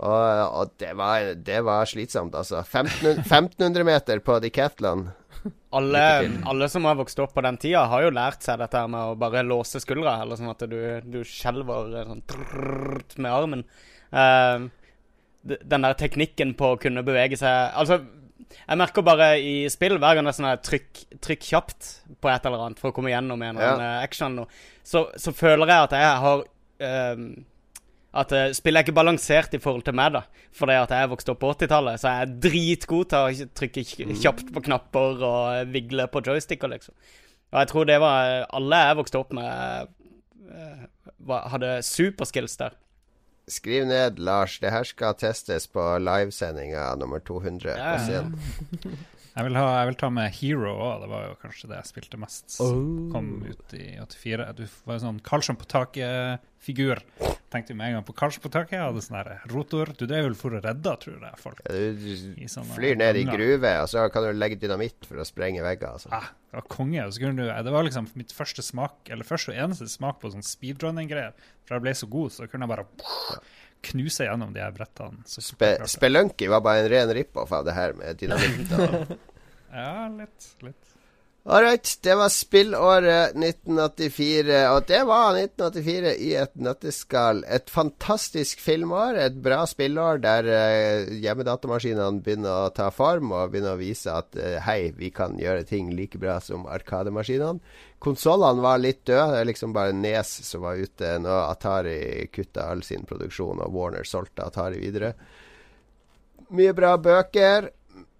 Og, 0.00 0.10
og 0.56 0.70
det, 0.80 0.94
var, 0.96 1.34
det 1.36 1.60
var 1.66 1.84
slitsomt, 1.86 2.34
altså. 2.34 2.62
1500, 2.64 3.20
1500 3.28 3.84
meter 3.84 4.18
på 4.24 4.38
Decathlon. 4.40 5.10
Alle, 5.76 6.04
alle 6.46 6.68
som 6.68 6.84
har 6.88 6.98
vokst 6.98 7.18
opp 7.22 7.34
på 7.34 7.44
den 7.44 7.58
tida, 7.60 7.86
har 7.90 8.04
jo 8.04 8.12
lært 8.14 8.44
seg 8.44 8.60
dette 8.60 8.82
med 8.90 9.12
å 9.12 9.18
bare 9.20 9.44
låse 9.46 9.80
skuldra, 9.82 10.18
eller 10.22 10.40
sånn 10.40 10.52
at 10.52 10.64
du, 10.70 10.80
du 11.06 11.20
skjelver 11.26 11.96
eh, 12.00 12.08
sånn 12.08 12.24
trrrrt 12.30 13.18
med 13.18 13.32
armen. 13.32 13.66
Uh, 14.10 14.68
den 15.42 15.86
der 15.86 15.96
teknikken 15.96 16.56
på 16.58 16.74
å 16.74 16.78
kunne 16.80 17.04
bevege 17.06 17.36
seg 17.38 17.76
Altså, 17.78 18.00
jeg 18.58 18.76
merker 18.80 19.04
bare 19.06 19.28
i 19.38 19.54
spill, 19.72 19.94
hver 20.02 20.18
gang 20.18 20.26
det 20.26 20.32
er 20.34 20.38
sånn 20.40 20.64
trykk, 20.66 21.04
trykk 21.22 21.46
kjapt 21.52 21.90
på 22.20 22.28
et 22.32 22.48
eller 22.48 22.66
annet 22.66 22.82
for 22.82 22.90
å 22.90 22.96
komme 22.96 23.12
gjennom 23.12 23.40
en 23.40 23.54
eller 23.54 23.76
annen 23.76 23.86
ja. 23.86 24.02
action, 24.04 24.40
så, 24.82 25.06
så 25.16 25.32
føler 25.36 25.70
jeg 25.70 25.86
at 25.86 25.96
jeg 25.96 26.18
har 26.24 26.44
eh, 26.88 27.24
at 28.10 28.32
uh, 28.34 28.48
spillet 28.56 28.80
er 28.80 28.86
ikke 28.88 28.96
balansert 28.96 29.52
i 29.54 29.60
forhold 29.62 29.84
til 29.86 29.94
meg, 29.94 30.16
da. 30.16 30.24
Fordi 30.56 30.74
at 30.80 30.90
jeg 30.94 31.10
vokste 31.12 31.30
opp 31.34 31.40
på 31.44 31.52
80-tallet, 31.54 32.00
så 32.02 32.10
jeg 32.10 32.26
er 32.26 32.32
dritgod 32.48 33.10
til 33.12 33.44
å 33.44 33.48
trykke 33.60 33.84
kjapt 34.18 34.50
på 34.54 34.62
knapper 34.66 35.22
og 35.22 35.42
eh, 35.54 35.68
vigle 35.70 36.08
på 36.10 36.22
joysticker, 36.26 36.72
liksom. 36.72 36.96
Og 37.50 37.58
jeg 37.60 37.70
tror 37.70 37.86
det 37.86 37.98
var 38.02 38.44
Alle 38.54 38.80
jeg 38.86 38.98
vokste 38.98 39.20
opp 39.22 39.32
med, 39.34 39.94
eh, 40.50 40.82
hadde 41.54 41.70
superskills 41.86 42.58
der. 42.58 42.74
Skriv 43.50 43.86
ned, 43.86 44.18
Lars. 44.22 44.58
Det 44.62 44.70
her 44.70 44.86
skal 44.86 45.14
testes 45.18 45.66
på 45.70 45.82
livesendinga 46.02 46.92
nummer 46.98 47.22
200 47.22 47.74
Ja, 47.74 47.78
på 47.78 47.94
ja. 47.94 48.04
scenen. 48.06 48.98
Jeg 49.30 49.46
vil, 49.46 49.56
ha, 49.60 49.66
jeg 49.78 49.90
vil 49.90 49.98
ta 50.00 50.08
med 50.10 50.32
Hero 50.34 50.70
òg. 50.74 51.02
Det 51.04 51.08
var 51.12 51.26
jo 51.28 51.34
kanskje 51.42 51.68
det 51.70 51.76
jeg 51.78 51.90
spilte 51.92 52.18
mest. 52.20 52.56
Oh. 52.64 53.10
Kom 53.12 53.28
ut 53.46 53.74
i 53.78 53.92
84. 54.02 54.48
Du 54.58 54.64
var 54.88 54.96
jo 54.98 55.02
sånn 55.04 55.20
Karlsson 55.26 55.58
på 55.60 55.68
taket-figur. 55.70 57.02
Tenkte 57.50 57.76
med 57.78 57.90
en 57.90 57.96
gang 57.98 58.06
på 58.06 58.14
Karlsson 58.18 58.42
på 58.42 58.50
taket. 58.50 58.74
Jeg 58.78 58.82
Hadde 58.88 59.04
sånn 59.06 59.52
rotor. 59.52 59.92
Du 59.98 60.04
drev 60.10 60.26
vel 60.28 60.36
for 60.38 60.58
å 60.58 60.62
redde, 60.64 60.96
tror 61.04 61.22
jeg, 61.28 61.38
folk. 61.42 61.62
Ja, 61.66 61.78
Du, 61.94 62.66
flyr 62.74 62.98
ned 62.98 63.20
i 63.22 63.24
gruve, 63.28 63.72
og 63.84 63.88
så 63.92 64.08
kan 64.10 64.26
du 64.26 64.34
legge 64.34 64.58
dynamitt 64.58 65.06
for 65.06 65.22
å 65.22 65.28
sprenge 65.28 65.62
vegger. 65.66 65.94
Altså. 65.94 66.10
Ah, 66.14 66.32
det 66.50 66.58
var 66.58 66.68
konge. 66.74 67.06
Og 67.06 67.14
så 67.14 67.22
kunne 67.22 67.46
du, 67.46 67.54
det 67.70 67.76
var 67.76 67.86
liksom 67.86 68.10
mitt 68.18 68.34
første 68.34 68.66
smak, 68.66 68.98
eller 69.14 69.26
første 69.26 69.54
og 69.54 69.62
eneste 69.62 69.86
smak 69.94 70.18
på 70.22 70.34
sånn 70.34 70.46
speedrunning-greier. 70.46 71.38
For 71.66 71.78
jeg 71.78 71.86
ble 71.86 71.94
så 71.94 72.10
god, 72.10 72.34
så 72.34 72.50
kunne 72.50 72.66
jeg 72.66 72.74
bare 72.74 72.86
knuse 73.82 74.24
gjennom 74.26 74.52
de 74.54 74.60
her 74.62 74.72
brettene. 74.76 75.22
Så 75.26 75.42
Spe. 75.44 75.72
Spelunky 75.88 76.48
var 76.52 76.60
bare 76.64 76.84
en 76.84 76.88
ren 76.92 77.12
rip-off 77.16 77.52
av 77.56 77.64
det 77.68 77.76
her 77.76 77.96
med 77.98 78.16
dynamitt. 78.20 78.72
Ja, 79.70 80.08
litt. 80.10 80.46
litt. 80.66 80.89
Right, 81.42 81.98
det 82.02 82.14
var 82.14 82.28
spillåret 82.28 83.32
1984, 83.32 84.58
og 84.74 84.82
det 84.86 84.98
var 85.08 85.38
1984 85.38 86.10
i 86.20 86.34
et 86.36 86.52
nøtteskall. 86.60 87.40
Et 87.48 87.72
fantastisk 87.72 88.60
filmår, 88.60 89.16
et 89.16 89.38
bra 89.40 89.62
spillår 89.66 90.20
der 90.20 90.50
uh, 90.52 91.14
hjemmedatamaskinene 91.16 92.20
begynner 92.20 92.66
å 92.66 92.74
ta 92.76 92.90
form 92.92 93.32
og 93.32 93.54
begynner 93.54 93.72
å 93.72 93.80
vise 93.80 94.12
at 94.12 94.36
uh, 94.36 94.58
hei, 94.66 94.92
vi 94.92 95.08
kan 95.16 95.40
gjøre 95.40 95.64
ting 95.64 95.88
like 95.96 96.20
bra 96.20 96.36
som 96.44 96.68
Arkademaskinene. 96.68 97.64
Konsollene 98.04 98.60
var 98.60 98.84
litt 98.84 99.06
døde, 99.08 99.32
det 99.32 99.40
er 99.40 99.48
liksom 99.54 99.72
bare 99.72 99.96
Nes 99.96 100.36
som 100.44 100.68
var 100.68 100.76
ute 100.76 101.16
når 101.24 101.42
Atari 101.48 101.98
kutta 102.36 102.68
all 102.68 102.84
sin 102.84 103.08
produksjon 103.08 103.64
og 103.64 103.72
Warner 103.80 104.04
solgte 104.04 104.44
Atari 104.44 104.84
videre. 104.84 105.14
Mye 106.52 106.76
bra 106.76 106.98
bøker 107.00 107.72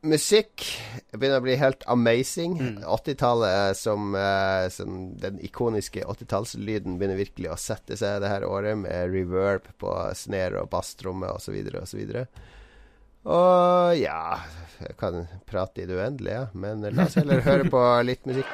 musikk 0.06 0.64
begynner 1.12 1.40
å 1.40 1.44
bli 1.44 1.56
helt 1.60 1.84
amazing. 1.90 2.56
80-tallet 2.84 3.76
som, 3.76 4.14
eh, 4.14 4.68
som 4.68 5.16
Den 5.20 5.40
ikoniske 5.44 6.04
80-tallslyden 6.04 6.98
begynner 6.98 7.20
virkelig 7.20 7.50
å 7.52 7.58
sette 7.58 7.96
seg 7.96 8.20
det 8.22 8.32
her 8.32 8.46
året, 8.48 8.78
med 8.78 9.12
reverb 9.12 9.68
på 9.78 9.94
snare 10.14 10.62
og 10.62 10.70
basstromme 10.70 11.32
osv. 11.36 11.56
osv. 11.82 12.26
Og 13.20 13.96
ja 14.00 14.40
Jeg 14.80 14.96
kan 14.96 15.26
prate 15.44 15.82
i 15.82 15.86
det 15.86 15.98
uendelige, 15.98 16.38
ja. 16.38 16.46
men 16.54 16.80
la 16.80 17.04
oss 17.04 17.18
heller 17.20 17.42
høre 17.44 17.68
på 17.68 17.82
litt 18.08 18.24
musikk. 18.24 18.48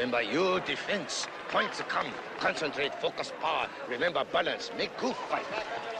Remember 0.00 0.22
your 0.22 0.60
defense. 0.60 1.28
Points 1.52 1.82
come. 1.88 2.10
Concentrate, 2.40 2.94
focus, 3.00 3.32
power. 3.40 3.68
Remember 3.88 4.24
balance. 4.32 4.70
Make 4.78 4.96
good 4.98 5.14
fight. 5.28 5.99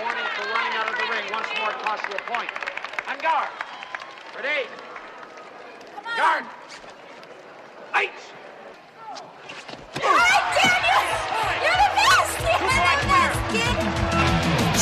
Warning 0.00 0.30
for 0.36 0.46
running 0.54 0.74
out 0.78 0.88
of 0.88 0.96
the 0.96 1.06
ring. 1.10 1.24
Once 1.32 1.48
more, 1.58 1.70
it 1.70 1.78
costs 1.82 2.06
you 2.08 2.14
a 2.14 2.18
point. 2.30 2.48
On 3.08 3.18
guard. 3.18 3.48
Ready? 4.36 4.68
Guard. 6.16 6.44
Eight. 7.96 8.10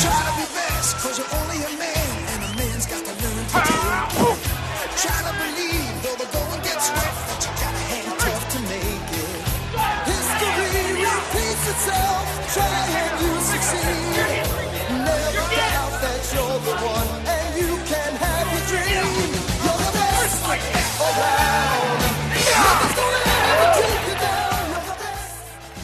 Try 0.03 0.21
to 0.21 0.33
be 0.37 0.47
best, 0.53 0.97
cause 0.99 1.17
you're 1.19 1.33
only 1.33 1.57
a 1.65 1.79
man, 1.79 1.96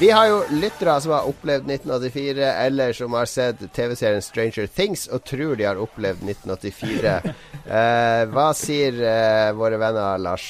Vi 0.02 0.10
har 0.10 0.26
jo 0.26 0.40
lyttere 0.50 0.96
som 1.00 1.12
har 1.14 1.28
opplevd 1.30 1.68
1984, 1.70 2.46
eller 2.64 2.92
som 2.92 3.12
har 3.14 3.28
sett 3.30 3.60
TV-serien 3.72 4.22
Stranger 4.22 4.66
Things 4.66 5.04
og 5.06 5.22
tror 5.22 5.54
de 5.54 5.68
har 5.68 5.78
opplevd 5.78 6.24
1984. 6.26 7.12
Eh, 7.62 8.24
hva 8.26 8.48
sier 8.58 8.96
eh, 9.06 9.52
våre 9.54 9.78
venner, 9.78 10.18
Lars? 10.18 10.48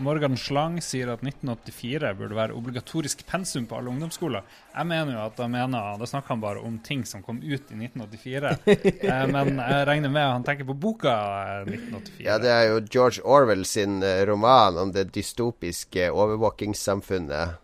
Morgan 0.00 0.38
Slang 0.40 0.78
sier 0.80 1.12
at 1.12 1.20
1984 1.20 2.14
burde 2.16 2.38
være 2.38 2.56
obligatorisk 2.56 3.26
pensum 3.28 3.68
på 3.68 3.76
alle 3.76 3.92
ungdomsskoler. 3.92 4.48
Jeg 4.72 4.88
mener 4.88 5.18
jo 5.18 5.20
at 5.26 5.36
da 5.36 5.52
mener 5.52 6.00
Da 6.00 6.08
snakker 6.08 6.32
han 6.32 6.40
bare 6.40 6.64
om 6.64 6.80
ting 6.80 7.04
som 7.04 7.20
kom 7.22 7.44
ut 7.44 7.68
i 7.68 7.76
1984. 7.84 8.56
eh, 8.72 9.24
men 9.36 9.60
jeg 9.60 9.86
regner 9.92 10.16
med 10.16 10.24
at 10.24 10.36
han 10.38 10.48
tenker 10.48 10.72
på 10.72 10.80
boka 10.88 11.16
eh, 11.60 11.74
1984. 11.76 12.24
Ja, 12.24 12.40
det 12.40 12.56
er 12.56 12.70
jo 12.72 12.84
George 12.88 13.20
Orwell 13.20 13.68
sin 13.68 14.00
eh, 14.00 14.24
roman 14.24 14.80
om 14.80 14.96
det 14.96 15.10
dystopiske 15.12 16.08
overvåkingssamfunnet. 16.08 17.60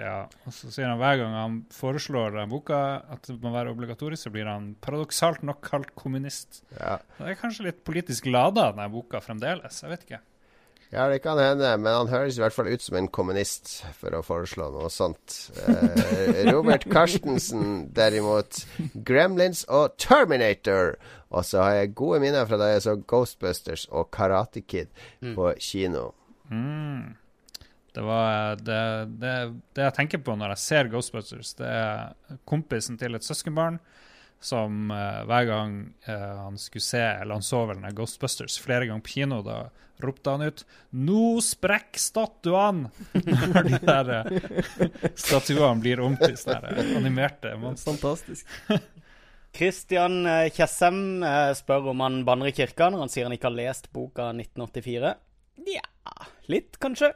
Ja, 0.00 0.24
og 0.46 0.54
så 0.56 0.70
sier 0.72 0.88
han 0.88 1.00
hver 1.00 1.18
gang 1.20 1.36
han 1.36 1.60
foreslår 1.74 2.38
den 2.38 2.50
boka 2.52 2.80
at 3.12 3.28
det 3.28 3.36
må 3.42 3.52
være 3.52 3.74
obligatorisk, 3.74 4.24
så 4.24 4.32
blir 4.34 4.48
han 4.48 4.72
paradoksalt 4.80 5.44
nok 5.46 5.60
kalt 5.66 5.92
kommunist. 5.98 6.62
Ja. 6.78 6.96
Det 7.18 7.34
er 7.34 7.40
kanskje 7.40 7.68
litt 7.68 7.84
politisk 7.86 8.30
lada, 8.30 8.70
denne 8.72 8.88
boka 8.92 9.20
fremdeles. 9.24 9.82
Jeg 9.84 9.92
vet 9.92 10.06
ikke. 10.08 10.22
Ja, 10.90 11.04
det 11.06 11.20
kan 11.22 11.38
hende, 11.38 11.68
men 11.78 11.92
han 11.94 12.08
høres 12.10 12.34
i 12.34 12.42
hvert 12.42 12.54
fall 12.56 12.66
ut 12.66 12.82
som 12.82 12.96
en 12.98 13.06
kommunist 13.14 13.76
for 14.00 14.16
å 14.16 14.24
foreslå 14.26 14.72
noe 14.74 14.88
sånt. 14.90 15.36
Eh, 15.62 16.40
Robert 16.48 16.82
Carstensen 16.90 17.84
derimot, 17.94 18.64
Gremlins 19.06 19.62
og 19.70 19.94
Terminator. 20.02 20.96
Og 21.30 21.46
så 21.46 21.62
har 21.62 21.76
jeg 21.78 21.94
gode 22.00 22.18
minner 22.24 22.48
fra 22.50 22.58
da 22.58 22.72
jeg 22.72 22.82
så 22.88 22.96
Ghostbusters 22.98 23.86
og 23.94 24.10
Karate 24.10 24.64
Kid 24.66 24.90
på 25.22 25.52
kino. 25.62 26.08
Mm. 26.50 27.14
Det 27.94 28.04
var 28.06 28.60
det, 28.60 28.82
det, 29.22 29.34
det 29.74 29.88
jeg 29.88 29.96
tenker 29.96 30.22
på 30.24 30.36
når 30.38 30.54
jeg 30.54 30.64
ser 30.64 30.90
Ghostbusters, 30.92 31.54
det 31.58 31.70
er 31.70 32.38
kompisen 32.48 32.98
til 33.00 33.18
et 33.18 33.26
søskenbarn 33.26 33.80
som 34.40 34.90
eh, 34.94 35.20
hver 35.28 35.46
gang 35.48 35.74
eh, 36.08 36.36
han 36.38 36.56
skulle 36.58 36.82
se 36.82 37.02
Eller 37.02 37.36
han 37.36 37.44
så 37.44 37.66
vel 37.68 37.82
den 37.82 37.96
Ghostbusters 37.96 38.56
flere 38.62 38.86
ganger 38.88 39.04
på 39.04 39.18
kino, 39.18 39.42
da 39.44 39.66
ropte 40.00 40.32
han 40.32 40.42
ut 40.42 40.64
'Nå 40.90 41.40
sprekk 41.44 41.98
statuene!' 42.00 42.88
Når 43.52 43.68
de 43.68 43.80
der 43.84 44.12
eh, 44.16 45.10
statuene 45.14 45.82
blir 45.82 46.00
om 46.00 46.16
til 46.16 46.38
sånne 46.40 46.72
der 46.72 46.96
animerte 46.96 47.52
monstre. 47.60 47.92
Fantastisk. 47.92 48.48
Christian 49.56 50.22
eh, 50.26 50.48
Tjessem 50.54 51.22
eh, 51.26 51.52
spør 51.58 51.90
om 51.92 52.04
han 52.04 52.22
banner 52.24 52.50
i 52.50 52.54
kirka 52.56 52.90
når 52.90 53.04
han 53.04 53.12
sier 53.12 53.28
han 53.28 53.36
ikke 53.36 53.50
har 53.50 53.58
lest 53.58 53.90
boka 53.92 54.30
1984. 54.32 55.14
Ja, 55.68 55.84
litt 56.48 56.78
kanskje. 56.80 57.12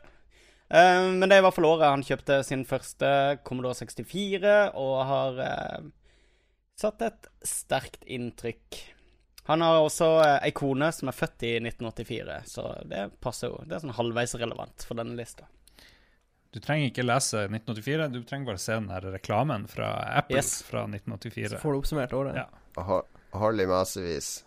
Eh, 0.69 1.11
men 1.13 1.29
det 1.29 1.37
er 1.37 1.43
i 1.43 1.45
hvert 1.47 1.57
fall 1.57 1.69
året 1.69 1.93
han 1.93 2.07
kjøpte 2.07 2.41
sin 2.47 2.65
første 2.69 3.09
Commodore 3.47 3.77
64, 3.79 4.55
og 4.81 4.97
har 5.11 5.41
uh, 5.41 5.89
satt 6.81 7.05
et 7.05 7.31
sterkt 7.47 8.05
inntrykk. 8.07 8.81
Han 9.51 9.61
har 9.61 9.83
også 9.83 10.09
uh, 10.23 10.39
ei 10.39 10.55
kone 10.57 10.89
som 10.97 11.11
er 11.13 11.19
født 11.19 11.45
i 11.45 11.57
1984, 11.61 12.39
så 12.49 12.71
det 12.89 13.11
passer 13.25 13.53
jo. 13.53 13.61
Det 13.69 13.77
er 13.77 13.85
sånn 13.85 13.99
halvveis 13.99 14.37
relevant 14.41 14.87
for 14.89 14.99
denne 15.01 15.19
lista. 15.19 15.51
Du 16.55 16.61
trenger 16.63 16.87
ikke 16.87 17.03
lese 17.03 17.49
1984, 17.49 18.09
du 18.15 18.21
trenger 18.23 18.53
bare 18.53 18.63
se 18.63 18.77
den 18.79 18.93
her 18.95 19.03
reklamen 19.17 19.67
fra 19.67 19.91
Apple 20.21 20.39
Yes. 20.39 20.63
fra 20.63 20.85
1984. 20.87 21.57
Så 21.57 21.59
får 21.59 21.73
du 21.73 21.79
oppsummert 21.81 22.13
året. 22.15 22.39
Ja. 22.39 23.01
Hold 23.35 23.61
i 23.61 23.67
massevis. 23.67 24.44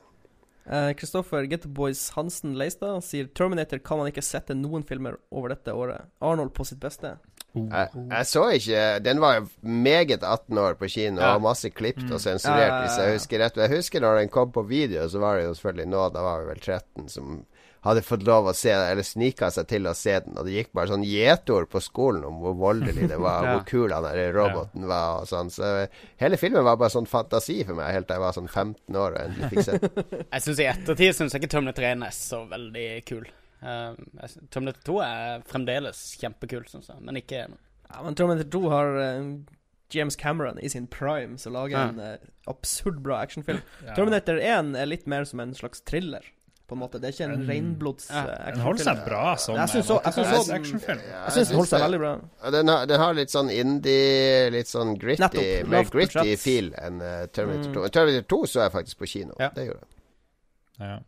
Eh, 0.67 0.89
uh, 0.91 1.47
Getboys 1.47 2.09
Hansen 2.15 2.55
Leistad 2.59 3.01
sier 3.03 3.27
Terminator 3.33 3.79
kan 3.79 3.97
man 4.01 4.07
ikke 4.11 4.23
sette 4.25 4.53
noen 4.57 4.83
filmer 4.83 5.17
over 5.31 5.49
dette 5.55 5.71
året. 5.73 6.09
Arnold 6.21 6.53
på 6.53 6.65
sitt 6.67 6.79
beste. 6.83 7.17
Jeg, 7.57 7.89
jeg 8.11 8.25
så 8.29 8.43
ikke 8.53 8.81
Den 9.01 9.19
var 9.23 9.47
meget 9.63 10.21
18 10.21 10.57
år 10.61 10.75
på 10.77 10.89
kino, 10.91 11.21
Ja. 11.21 11.35
og 11.35 11.41
masse 11.41 11.69
klipt 11.73 12.03
Mm. 12.03 12.11
og 12.13 12.19
sensurert, 12.21 12.83
hvis 12.83 12.97
jeg 12.99 13.13
husker 13.15 13.39
rett. 13.39 13.55
Jeg 13.57 13.69
husker 13.77 13.99
når 14.01 14.19
den 14.19 14.29
kom 14.29 14.51
på 14.51 14.61
video, 14.67 15.07
så 15.07 15.19
var 15.19 15.37
det 15.37 15.45
jo 15.47 15.53
selvfølgelig 15.53 15.87
nå, 15.89 16.09
da 16.13 16.21
var 16.21 16.41
vi 16.43 16.47
vel 16.51 16.59
13, 16.59 17.09
som 17.09 17.45
hadde 17.85 18.01
fått 18.05 18.23
lov 18.27 18.47
å 18.49 18.53
se 18.57 18.71
den, 18.73 18.87
eller 18.91 19.05
snika 19.05 19.49
seg 19.53 19.67
til 19.69 19.87
å 19.87 19.93
se 19.95 20.15
den. 20.25 20.37
Og 20.37 20.45
det 20.47 20.55
gikk 20.57 20.71
bare 20.75 20.91
sånn 20.91 21.05
gjetord 21.07 21.69
på 21.71 21.81
skolen 21.83 22.25
om 22.27 22.39
hvor 22.43 22.55
voldelig 22.59 23.07
det 23.11 23.19
var, 23.21 23.43
Ja. 23.47 23.53
hvor 23.57 23.65
kul 23.69 23.93
han 23.93 24.03
der 24.07 24.33
roboten 24.35 24.87
var 24.89 25.21
og 25.21 25.27
sånn. 25.29 25.51
Så 25.53 25.87
hele 26.21 26.37
filmen 26.41 26.65
var 26.67 26.79
bare 26.81 26.93
sånn 26.93 27.07
fantasi 27.09 27.59
for 27.67 27.77
meg 27.79 27.93
helt 27.95 28.07
til 28.09 28.17
jeg 28.17 28.25
var 28.25 28.37
sånn 28.37 28.49
15 28.49 28.95
år 29.03 29.17
og 29.17 29.19
endelig 29.25 29.51
fikk 29.53 29.65
se 29.67 29.77
den. 29.77 30.07
Jeg 30.37 30.45
synes 30.47 30.59
I 30.63 30.69
ettertid 30.71 31.15
syns 31.17 31.33
jeg 31.35 31.43
ikke 31.43 31.51
Terminator 31.53 31.85
1 31.91 32.07
er 32.07 32.15
så 32.15 32.41
veldig 32.49 32.87
kul. 33.07 33.27
Uh, 33.57 33.93
jeg 34.21 34.73
2 34.85 34.97
er 35.01 35.45
fremdeles 35.49 36.01
kjempekul, 36.21 36.65
syns 36.69 36.91
jeg, 36.91 36.99
men 37.01 37.17
ikke 37.17 37.39
Ja, 37.47 38.01
men 38.05 38.13
Terminator 38.19 38.51
2 38.53 38.61
har 38.69 38.97
uh, 39.01 39.31
James 39.93 40.17
Cameron 40.19 40.59
i 40.61 40.69
sin 40.69 40.85
prime, 40.91 41.37
som 41.41 41.55
lager 41.55 41.77
Ja. 41.77 41.85
en 41.89 41.99
uh, 41.99 42.27
absurd 42.51 42.99
bra 43.05 43.21
actionfilm. 43.23 43.61
Ja. 43.85 43.95
Terminator 43.97 44.37
1 44.37 44.75
er 44.77 44.85
litt 44.91 45.07
mer 45.09 45.25
som 45.25 45.39
en 45.41 45.55
slags 45.57 45.81
thriller, 45.87 46.25
på 46.67 46.75
en 46.75 46.79
måte. 46.81 46.99
Det 46.99 47.07
er 47.07 47.13
ikke 47.15 47.27
en 47.31 47.41
Mm. 47.41 47.47
renblods 47.49 48.09
Ja, 48.11 48.23
eh, 48.27 48.51
Den 48.51 48.59
holder 48.59 48.83
seg 48.83 49.05
bra 49.05 49.35
som 49.37 49.55
Jeg 49.55 49.69
synes 49.69 49.85
så- 49.87 50.01
jeg 50.03 50.13
synes 50.13 50.45
så- 50.47 50.53
actionfilm. 50.53 51.01
Ja, 51.09 51.23
Jeg 51.25 51.31
syns 51.37 51.47
den 51.47 51.55
holder 51.55 51.69
seg 51.77 51.81
veldig 51.87 51.99
bra. 51.99 52.19
Ja, 52.43 52.49
den, 52.51 52.67
har, 52.67 52.85
den 52.85 52.99
har 52.99 53.13
litt 53.13 53.29
sånn 53.29 53.49
indie, 53.51 54.51
litt 54.51 54.67
sånn 54.67 54.97
gritty, 54.99 55.21
Nettopp. 55.23 55.67
mer 55.67 55.83
gritty 55.85 56.35
feel 56.37 56.73
enn 56.77 57.01
eh, 57.01 57.25
Terminator 57.27 57.69
Mm. 57.69 57.73
2. 57.73 57.81
Men 57.81 57.89
Terminator 57.91 58.27
2 58.27 58.41
så 58.45 58.61
jeg 58.63 58.71
faktisk 58.73 58.97
på 58.97 59.07
kino. 59.07 59.33
Ja. 59.39 59.49
Det 59.49 59.67
gjorde 59.67 59.79
jeg. 59.79 59.87
Ja. 60.79 60.99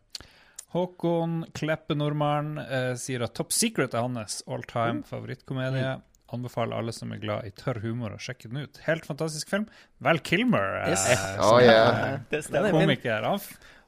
Håkon 0.74 1.44
Kleppe 1.52 1.96
Nordmann 1.96 2.58
eh, 2.58 2.92
sier 2.94 3.24
at 3.26 3.34
Top 3.34 3.50
Secret 3.52 3.92
er 3.94 4.04
hans 4.06 4.42
all 4.46 4.62
time 4.62 5.02
favorittkomedie. 5.02 6.00
Anbefaler 6.32 6.78
alle 6.78 6.92
som 6.94 7.10
er 7.12 7.18
glad 7.18 7.44
i 7.44 7.50
tørr 7.50 7.80
humor, 7.82 8.10
å 8.14 8.18
sjekke 8.22 8.46
den 8.52 8.62
ut. 8.62 8.78
Helt 8.86 9.04
fantastisk 9.08 9.48
film. 9.50 9.64
Val 10.00 10.20
Kilmer 10.22 10.84
eh, 10.84 10.90
Yes. 10.92 11.08
Oh, 11.42 11.56
er, 11.58 11.64
yeah. 11.64 12.12
eh, 12.30 12.38
er 12.38 12.70
komiker. 12.70 13.26
Han, 13.26 13.40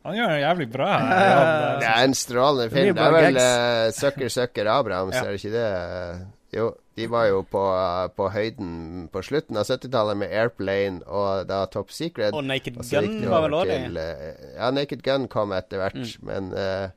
han 0.05 0.15
gjør 0.19 0.31
det 0.35 0.41
jævlig 0.43 0.69
bra. 0.73 0.91
Ja, 1.33 1.41
Det 1.81 1.89
er 1.91 2.05
en 2.05 2.15
strålende 2.19 2.71
film. 2.73 2.95
Det 2.97 3.03
er 3.09 3.17
vel 3.17 3.37
uh, 3.41 3.91
Sucker 3.97 4.29
Sucker 4.33 4.71
Abrahams, 4.73 5.15
Ja. 5.15 5.25
er 5.25 5.33
det 5.37 5.41
ikke 5.45 5.53
det? 5.57 6.27
Jo, 6.53 6.67
de 7.01 7.07
var 7.09 7.27
jo 7.31 7.39
på, 7.49 7.61
uh, 7.73 8.09
på 8.13 8.27
høyden 8.35 9.07
på 9.13 9.23
slutten 9.25 9.57
av 9.57 9.65
70-tallet 9.71 10.19
med 10.21 10.35
Airplane 10.37 11.01
og 11.07 11.47
da 11.49 11.63
Top 11.73 11.91
Secret. 11.95 12.35
Og 12.37 12.45
Naked 12.45 12.77
Og 12.77 12.85
Gun 12.91 13.15
var 13.31 13.47
vel 13.47 13.57
òg 13.63 13.71
det? 13.71 13.79
uh, 13.97 14.51
Ja, 14.59 14.69
Naked 14.75 15.01
Gun 15.07 15.29
kom 15.33 15.55
etter 15.57 15.81
hvert, 15.81 15.97
Mm. 15.97 16.29
men 16.29 16.53
uh, 16.53 16.91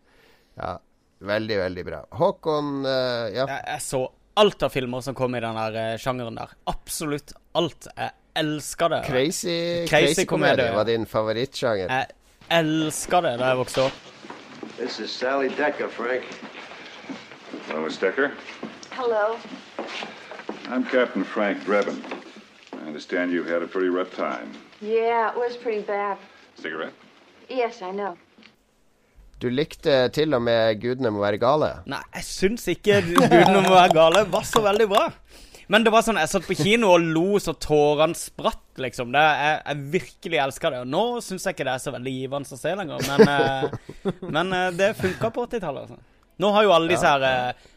Ja, 0.60 0.74
veldig, 1.22 1.58
veldig 1.62 1.86
bra. 1.88 2.02
Håkon, 2.20 2.74
uh, 2.86 3.32
ja. 3.32 3.46
Jeg, 3.48 3.64
jeg 3.76 3.82
så 3.88 4.04
alt 4.36 4.64
av 4.68 4.72
filmer 4.76 5.00
som 5.04 5.16
kom 5.16 5.32
i 5.36 5.40
den 5.40 5.56
der 5.56 5.76
eh, 5.80 5.98
sjangeren 5.98 6.36
der. 6.36 6.50
Absolutt 6.68 7.32
alt. 7.56 7.86
Jeg 7.96 8.12
elsker 8.36 8.90
det. 8.92 8.98
Crazy, 9.08 9.54
Crazy 9.88 10.12
crazy 10.12 10.26
komedie. 10.28 10.74
var 10.76 10.84
din 10.90 11.06
favorittsjanger. 11.08 11.88
Jeg 11.88 12.08
elsker 12.52 13.22
det 13.22 13.38
da 13.40 13.52
jeg 13.54 13.58
vokste 13.58 13.86
opp. 13.88 13.94
This 14.78 15.00
is 15.00 15.12
Sally 15.12 15.50
Decker, 15.50 15.90
Frank. 15.90 16.24
Hello, 17.68 17.84
Miss 17.84 17.98
Decker. 17.98 18.32
Hello. 18.92 19.38
I'm 20.70 20.84
Captain 20.84 21.24
Frank 21.24 21.64
Drebin. 21.66 22.04
I 22.74 22.88
understand 22.88 23.32
you 23.32 23.44
had 23.44 23.62
a 23.64 23.68
pretty 23.68 23.90
rough 23.90 24.16
time. 24.16 24.52
Yeah, 24.82 25.32
it 25.32 25.38
was 25.38 25.58
pretty 25.58 25.82
bad. 25.82 26.18
Cigarette? 26.56 26.94
Yes, 27.50 27.82
I 27.82 27.92
know. 27.92 28.18
Du 29.42 29.50
likte 29.50 30.08
til 30.10 30.34
og 30.34 30.42
med 30.42 30.80
'Gudene 30.80 31.12
må 31.12 31.20
være 31.20 31.38
gale'. 31.38 31.82
Nei, 31.86 32.00
jeg 32.16 32.24
syns 32.24 32.68
ikke 32.68 33.02
'Gudene 33.02 33.62
må 33.62 33.74
være 33.74 33.94
gale' 33.94 34.32
var 34.32 34.44
så 34.44 34.62
veldig 34.62 34.88
bra. 34.90 35.12
Men 35.68 35.86
det 35.86 35.94
var 35.94 36.06
sånn, 36.06 36.20
jeg 36.22 36.32
satt 36.32 36.48
på 36.48 36.58
kino 36.60 36.92
og 36.94 37.06
lo 37.16 37.40
så 37.42 37.56
tårene 37.58 38.18
spratt, 38.18 38.66
liksom. 38.82 39.14
Det, 39.16 39.22
jeg, 39.42 39.62
jeg 39.66 39.86
virkelig 39.96 40.42
elska 40.46 40.74
det. 40.74 40.82
Og 40.86 40.92
nå 40.94 41.06
syns 41.26 41.48
jeg 41.48 41.58
ikke 41.58 41.68
det 41.68 41.78
er 41.78 41.86
så 41.86 41.96
veldig 41.96 42.16
givende 42.16 42.58
å 42.58 42.60
se 42.60 42.76
lenger, 42.82 43.08
men, 43.12 43.32
eh, 43.36 44.20
men 44.38 44.58
eh, 44.58 44.74
det 44.78 44.92
funka 45.00 45.32
på 45.34 45.48
80-tallet. 45.50 45.88
Altså. 45.88 46.28
Nå 46.44 46.52
har 46.52 46.68
jo 46.68 46.76
alle 46.76 46.92
disse 46.92 47.10
her 47.16 47.26
eh, 47.26 47.72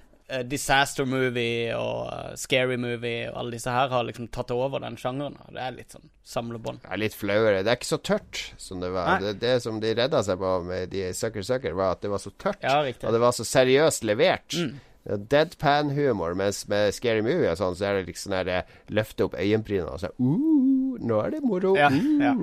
Disaster 0.44 1.06
movie 1.08 1.72
og 1.72 2.36
Scary 2.36 2.76
movie 2.76 3.30
og 3.30 3.38
alle 3.40 3.54
disse 3.56 3.72
her 3.72 3.88
har 3.88 4.04
liksom 4.04 4.26
tatt 4.34 4.50
over 4.52 4.82
den 4.84 4.98
sjangeren. 5.00 5.38
Det 5.54 5.62
er 5.64 5.72
litt 5.72 5.94
sånn 5.96 6.10
samlebånd. 6.28 6.82
Det 6.82 6.90
er 6.92 7.00
litt 7.00 7.16
flauere. 7.16 7.62
Det 7.64 7.72
er 7.72 7.78
ikke 7.80 7.88
så 7.94 8.00
tørt 8.04 8.42
som 8.60 8.82
det 8.82 8.90
var. 8.92 9.22
Det, 9.24 9.38
det 9.40 9.54
som 9.64 9.78
de 9.80 9.94
redda 9.96 10.20
seg 10.26 10.42
på 10.42 10.50
med 10.68 10.92
de 10.92 11.06
Sucker 11.16 11.46
Sucker, 11.46 11.78
var 11.78 11.96
at 11.96 12.04
det 12.04 12.12
var 12.12 12.20
så 12.20 12.34
tørt. 12.36 12.60
Ja, 12.60 12.82
og 12.84 13.16
det 13.16 13.22
var 13.22 13.32
så 13.38 13.46
seriøst 13.48 14.04
levert. 14.04 14.58
Mm. 14.58 14.76
Det 15.08 15.14
er 15.14 15.24
Deadpan-humor, 15.32 16.34
mens 16.36 16.68
med 16.68 16.92
Scary 16.92 17.22
Movie 17.24 17.48
og 17.48 17.56
sånn, 17.56 17.76
så 17.78 17.86
er 17.88 17.94
det 17.96 18.10
liksom 18.10 18.34
der 18.34 18.50
eh, 18.52 18.74
løfte 18.92 19.24
opp 19.24 19.38
øyenbrynene 19.40 19.88
og 19.88 20.02
så 20.02 20.10
uh, 20.20 20.98
Nå 21.00 21.20
er 21.24 21.30
det 21.32 21.40
moro. 21.48 21.70
Ja, 21.78 21.88
ja. 21.88 22.34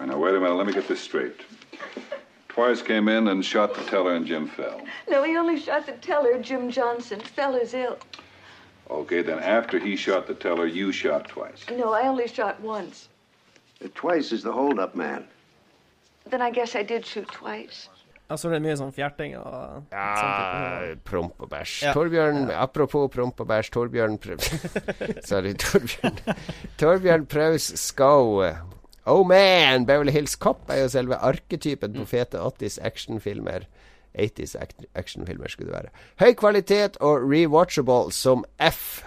Now, 0.00 0.18
wait 0.18 0.34
a 0.34 0.40
minute. 0.40 0.56
Let 0.56 0.66
me 0.66 0.72
get 0.72 0.88
this 0.88 1.00
straight. 1.00 1.42
Twice 2.48 2.82
came 2.82 3.08
in 3.08 3.28
and 3.28 3.44
shot 3.44 3.74
the 3.74 3.84
teller, 3.84 4.14
and 4.14 4.26
Jim 4.26 4.48
fell. 4.48 4.80
No, 5.08 5.22
he 5.22 5.36
only 5.36 5.60
shot 5.60 5.86
the 5.86 5.92
teller, 5.92 6.42
Jim 6.42 6.70
Johnson. 6.70 7.20
Fella's 7.20 7.74
ill. 7.74 7.96
Okay, 8.90 9.22
then 9.22 9.38
after 9.38 9.78
he 9.78 9.94
shot 9.96 10.26
the 10.26 10.34
teller, 10.34 10.66
you 10.66 10.90
shot 10.90 11.28
twice. 11.28 11.64
No, 11.70 11.92
I 11.92 12.08
only 12.08 12.26
shot 12.26 12.60
once. 12.60 13.08
Twice 13.94 14.32
is 14.32 14.42
the 14.42 14.52
hold-up 14.52 14.96
man. 14.96 15.28
Then 16.30 16.42
I 16.42 16.50
guess 16.50 16.74
I 16.74 16.82
did 16.82 17.06
shoot 17.06 17.28
twice. 17.28 17.88
Altså, 18.28 18.50
det 18.52 18.58
er 18.58 18.64
mye 18.66 18.76
sånn 18.76 18.90
fjerting 18.92 19.36
og 19.40 19.46
sånn. 19.48 19.84
Ja, 19.94 20.96
promp 21.08 21.38
og 21.40 21.48
bæsj. 21.48 21.76
Ja. 21.86 21.94
Torbjørn, 21.96 22.50
apropos 22.52 23.08
promp 23.14 23.40
og 23.40 23.48
bæsj, 23.48 23.70
Torbjørn 23.72 24.18
Prøv... 24.20 24.42
Sorry, 25.30 25.54
Torbjørn. 25.56 26.18
Torbjørn 26.80 27.24
Praus 27.32 27.70
Skau. 27.80 28.42
Oh 29.08 29.24
man! 29.24 29.86
Beverly 29.88 30.12
Hills 30.12 30.36
Cop 30.36 30.68
er 30.68 30.82
jo 30.82 30.92
selve 30.92 31.16
arketypen 31.24 31.96
på 31.96 32.04
fete 32.10 32.42
80s 32.44 32.76
actionfilmer. 32.84 33.64
80s 34.18 34.56
actionfilmer, 34.92 35.48
skulle 35.48 35.72
det 35.72 35.78
være. 35.78 35.94
Høy 36.20 36.34
kvalitet 36.36 37.00
og 37.00 37.24
rewatchable 37.24 38.12
som 38.12 38.44
F. 38.60 39.00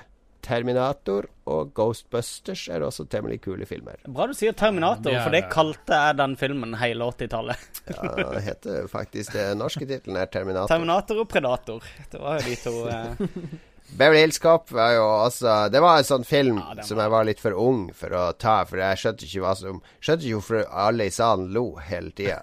Terminator 0.45 1.27
og 1.51 1.71
Ghostbusters 1.77 2.67
er 2.71 2.83
også 2.85 3.05
temmelig 3.11 3.39
kule 3.43 3.65
filmer. 3.69 3.97
Bra 4.07 4.27
du 4.29 4.35
sier 4.37 4.55
Terminator, 4.57 5.13
for 5.23 5.33
det 5.35 5.43
kalte 5.51 5.97
jeg 5.97 6.17
den 6.21 6.35
filmen 6.39 6.77
hele 6.81 7.09
80-tallet. 7.13 7.67
Ja, 7.91 8.27
det 8.35 8.43
heter 8.45 8.87
faktisk 8.91 9.33
det 9.35 9.49
norske 9.59 9.85
tittelen 9.89 10.17
er 10.21 10.29
Terminator. 10.31 10.69
Terminator 10.71 11.23
og 11.23 11.27
Predator. 11.31 11.91
Det 12.11 12.21
var 12.21 12.39
jo 12.39 12.47
de 12.49 12.55
to 12.61 12.73
eh, 12.91 13.27
Beverly 13.97 14.19
Hills 14.23 14.39
Cop 14.39 14.71
var 14.71 14.93
jo 14.95 15.03
også 15.03 15.55
Det 15.71 15.81
var 15.83 15.97
en 15.99 16.07
sånn 16.07 16.23
film 16.27 16.61
som 16.85 16.99
jeg 17.01 17.11
var 17.11 17.25
litt 17.27 17.41
for 17.43 17.55
ung 17.59 17.89
for 17.97 18.13
å 18.15 18.23
ta, 18.39 18.61
for 18.65 18.79
jeg 18.81 18.99
skjønte 19.01 19.27
ikke 19.27 19.43
hva 19.43 19.51
som 19.59 19.81
Skjønte 19.99 20.25
ikke 20.27 20.39
hvorfor 20.39 20.63
alle 20.85 21.07
i 21.09 21.13
salen 21.13 21.49
lo 21.55 21.65
hele 21.83 22.11
tida. 22.15 22.39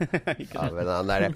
Av 0.61 0.77
den 0.77 1.09
derre 1.09 1.31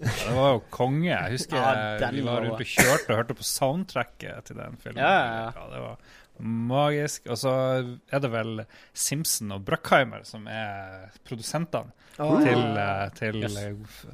Det 0.00 0.30
var 0.36 0.54
jo 0.54 0.62
konge. 0.72 1.10
Jeg 1.10 1.34
husker 1.34 1.56
Ja, 1.58 1.74
jeg- 1.98 2.14
vi 2.14 2.22
var 2.26 2.40
ute 2.40 2.48
rundt 2.48 2.60
og 2.60 2.72
kjørte 2.76 3.10
og 3.10 3.16
hørte 3.20 3.34
på 3.36 3.44
soundtracket 3.46 4.44
til 4.44 4.56
den 4.56 4.76
filmen. 4.82 5.02
Ja, 5.02 5.10
ja, 5.10 5.52
ja. 5.56 5.66
det 5.74 5.80
var 5.84 5.96
magisk. 6.40 7.26
Og 7.28 7.36
så 7.38 7.52
er 8.10 8.18
det 8.24 8.30
vel 8.32 8.64
Simpson 8.94 9.52
og 9.52 9.64
Bruckheimer 9.64 10.24
som 10.24 10.46
er 10.48 11.10
produsentene 11.26 11.92
oh. 12.18 12.38
til, 12.40 12.62
eh, 12.80 13.08
til 13.18 13.42
Yes. 13.42 13.54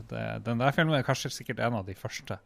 det, 0.08 0.44
Den 0.44 0.58
der 0.58 0.72
filmen 0.72 0.94
er 0.98 1.06
kanskje 1.06 1.30
sikkert 1.30 1.60
en 1.60 1.74
av 1.74 1.86
de 1.86 1.94
første. 1.94 2.38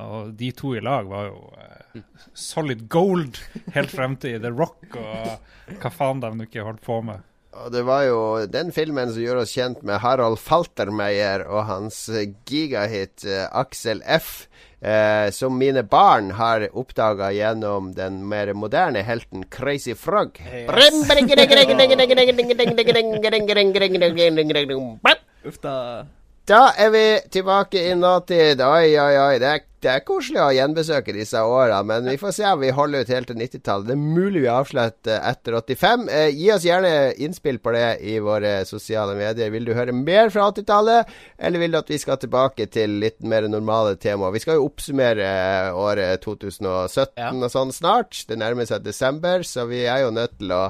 Og 0.00 0.32
de 0.38 0.48
to 0.56 0.72
i 0.76 0.80
lag 0.80 1.08
var 1.10 1.26
jo 1.28 1.50
eh, 1.60 2.00
solid 2.32 2.86
gold 2.88 3.36
helt 3.74 3.92
frem 3.92 4.16
til 4.20 4.40
The 4.40 4.52
Rock 4.54 4.96
og 4.96 5.76
hva 5.82 5.92
faen 5.92 6.22
de 6.22 6.32
nå 6.32 6.48
ikke 6.48 6.64
holdt 6.64 6.80
på 6.86 7.02
med. 7.04 7.20
Og 7.52 7.68
det 7.74 7.82
var 7.84 8.06
jo 8.06 8.20
den 8.48 8.70
filmen 8.72 9.10
som 9.12 9.20
gjorde 9.20 9.42
oss 9.44 9.52
kjent 9.52 9.82
med 9.84 10.00
Harald 10.00 10.38
Faltermeier 10.40 11.44
og 11.44 11.66
hans 11.68 12.06
eh, 12.08 12.30
gigahit 12.48 13.26
eh, 13.28 13.44
Aksel 13.52 14.00
F. 14.08 14.46
Eh, 14.82 15.28
som 15.30 15.54
mine 15.60 15.84
barn 15.86 16.32
har 16.34 16.64
oppdaga 16.72 17.28
gjennom 17.36 17.92
den 17.94 18.16
mer 18.26 18.50
moderne 18.56 19.04
helten 19.06 19.44
Crazy 19.52 19.94
Frog. 19.94 20.40
Uff 25.46 25.60
da. 25.62 25.76
Da 26.42 26.72
er 26.74 26.88
vi 26.90 27.04
tilbake 27.30 27.78
i 27.86 27.92
nåtid. 27.94 28.58
Oi, 28.66 28.96
oi, 28.98 29.12
oi. 29.14 29.34
Det 29.38 29.46
er, 29.46 29.60
det 29.84 29.90
er 29.92 30.00
koselig 30.02 30.40
å 30.42 30.48
gjenbesøke 30.50 31.14
disse 31.14 31.38
åra, 31.38 31.76
men 31.86 32.08
vi 32.10 32.16
får 32.18 32.32
se 32.34 32.48
om 32.50 32.58
vi 32.58 32.72
holder 32.74 33.04
ut 33.04 33.12
helt 33.14 33.28
til 33.30 33.38
90-tallet. 33.38 33.86
Det 33.86 33.94
er 33.94 34.16
mulig 34.16 34.42
vi 34.42 34.48
avslutter 34.50 35.20
etter 35.28 35.54
85. 35.60 36.08
Eh, 36.10 36.32
gi 36.34 36.48
oss 36.50 36.66
gjerne 36.66 37.12
innspill 37.22 37.60
på 37.62 37.76
det 37.76 37.84
i 38.10 38.16
våre 38.26 38.56
sosiale 38.66 39.14
medier. 39.14 39.52
Vil 39.54 39.70
du 39.70 39.70
høre 39.78 39.94
mer 39.94 40.34
fra 40.34 40.48
80-tallet, 40.50 41.12
eller 41.38 41.62
vil 41.62 41.76
du 41.76 41.78
at 41.78 41.94
vi 41.94 42.00
skal 42.02 42.18
tilbake 42.24 42.66
til 42.74 42.98
litt 43.04 43.20
mer 43.22 43.46
normale 43.46 43.94
temaer? 44.02 44.34
Vi 44.34 44.42
skal 44.42 44.58
jo 44.58 44.66
oppsummere 44.66 45.28
eh, 45.28 45.78
året 45.78 46.26
2017 46.26 47.38
og 47.38 47.54
sånn 47.54 47.70
snart. 47.70 48.24
Det 48.26 48.40
nærmer 48.42 48.66
seg 48.66 48.82
desember, 48.82 49.46
så 49.46 49.70
vi 49.70 49.84
er 49.86 50.08
jo 50.08 50.10
nødt 50.18 50.40
til 50.42 50.58
å 50.58 50.64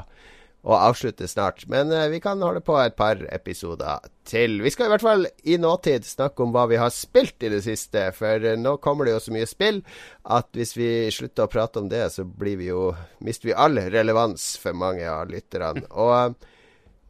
og 0.62 0.76
avslutte 0.78 1.26
snart. 1.28 1.64
Men 1.70 1.90
eh, 1.92 2.08
vi 2.12 2.20
kan 2.22 2.42
holde 2.42 2.62
på 2.64 2.76
et 2.78 2.94
par 2.98 3.20
episoder 3.34 4.04
til. 4.28 4.60
Vi 4.62 4.70
skal 4.70 4.86
i 4.86 4.92
hvert 4.94 5.04
fall 5.04 5.26
i 5.42 5.58
nåtid 5.58 6.06
snakke 6.06 6.44
om 6.44 6.54
hva 6.54 6.68
vi 6.70 6.78
har 6.78 6.92
spilt 6.94 7.42
i 7.42 7.50
det 7.52 7.64
siste, 7.66 8.08
for 8.16 8.46
eh, 8.46 8.58
nå 8.58 8.76
kommer 8.84 9.08
det 9.08 9.16
jo 9.16 9.24
så 9.26 9.34
mye 9.34 9.50
spill 9.50 9.82
at 10.22 10.50
hvis 10.54 10.76
vi 10.78 10.90
slutter 11.14 11.48
å 11.48 11.52
prate 11.52 11.82
om 11.82 11.90
det, 11.90 12.04
så 12.14 12.24
blir 12.24 12.60
vi 12.62 12.70
jo 12.70 12.92
mister 13.26 13.50
vi 13.50 13.58
all 13.58 13.80
relevans 13.92 14.52
for 14.62 14.78
mange 14.78 15.06
av 15.10 15.30
lytterne. 15.32 15.86
Og 16.06 16.38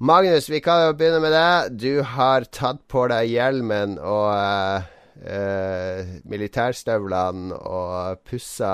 Magnus, 0.03 0.49
vi 0.51 0.59
kan 0.65 0.89
jo 0.89 0.97
begynne 0.99 1.21
med 1.23 1.31
deg. 1.37 1.77
Du 1.79 2.03
har 2.17 2.49
tatt 2.51 2.81
på 2.91 3.05
deg 3.13 3.29
hjelmen 3.31 4.01
og 4.03 4.33
uh, 4.35 4.89
uh, 5.23 6.01
militærstøvlene 6.27 7.55
og 7.55 8.19
pussa 8.27 8.73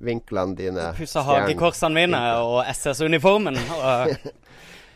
sersjantvinklene 0.00 0.56
dine. 0.56 0.94
Pussa 0.96 1.22
hagekorsene 1.22 1.94
mine 1.94 2.22
og 2.42 2.64
SS-uniformen. 2.68 3.58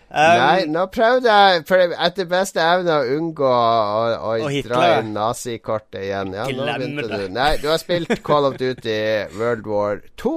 Um, 0.08 0.38
Nei, 0.40 0.62
nå 0.72 0.86
prøvde 0.88 1.28
jeg 1.28 1.64
for 1.68 1.76
etter 1.92 2.24
beste 2.24 2.62
evne 2.64 2.94
å 2.96 3.10
unngå 3.12 3.44
å, 3.44 4.04
å 4.16 4.30
å 4.46 4.52
dra 4.64 4.78
inn 5.02 5.10
nazikortet 5.12 5.98
igjen. 6.00 6.30
Ja, 6.32 6.46
Glem 6.48 6.96
det. 6.96 7.10
du. 7.10 7.26
Nei, 7.34 7.50
du 7.60 7.66
har 7.68 7.76
spilt 7.76 8.22
Call 8.24 8.48
of 8.48 8.56
Duty 8.56 9.28
World 9.36 9.68
War 9.68 10.00
2. 10.16 10.32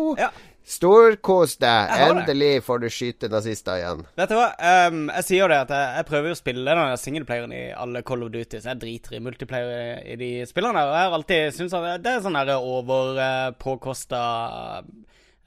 Storkos 0.68 1.56
deg. 1.62 1.90
Endelig 2.06 2.62
får 2.64 2.84
du 2.84 2.88
skyte 2.94 3.30
nazister 3.32 3.80
igjen. 3.80 4.04
Vet 4.20 4.32
du 4.32 4.38
hva? 4.38 4.52
Um, 4.88 5.04
jeg 5.18 5.26
sier 5.28 5.42
jo 5.42 5.50
det 5.52 5.60
at 5.66 5.74
jeg, 5.74 5.90
jeg 5.98 6.08
prøver 6.12 6.34
å 6.34 6.38
spille 6.38 6.76
den 6.78 7.02
singleplayeren 7.02 7.56
i 7.58 7.64
alle 7.74 8.04
Call 8.06 8.26
of 8.28 8.32
Duty, 8.34 8.60
så 8.60 8.72
jeg 8.72 8.82
driter 8.84 9.18
i 9.18 9.24
multiplayer 9.26 10.04
i, 10.06 10.18
de 10.22 10.32
spillene. 10.50 10.86
Og 10.86 10.94
jeg 10.94 11.08
har 11.08 11.18
alltid 11.18 11.58
syntes 11.58 11.78
at 11.80 12.06
det 12.06 12.14
er 12.14 12.26
sånn 12.26 12.38
overpåkosta 12.38 14.22
overpåkosta 14.22 14.24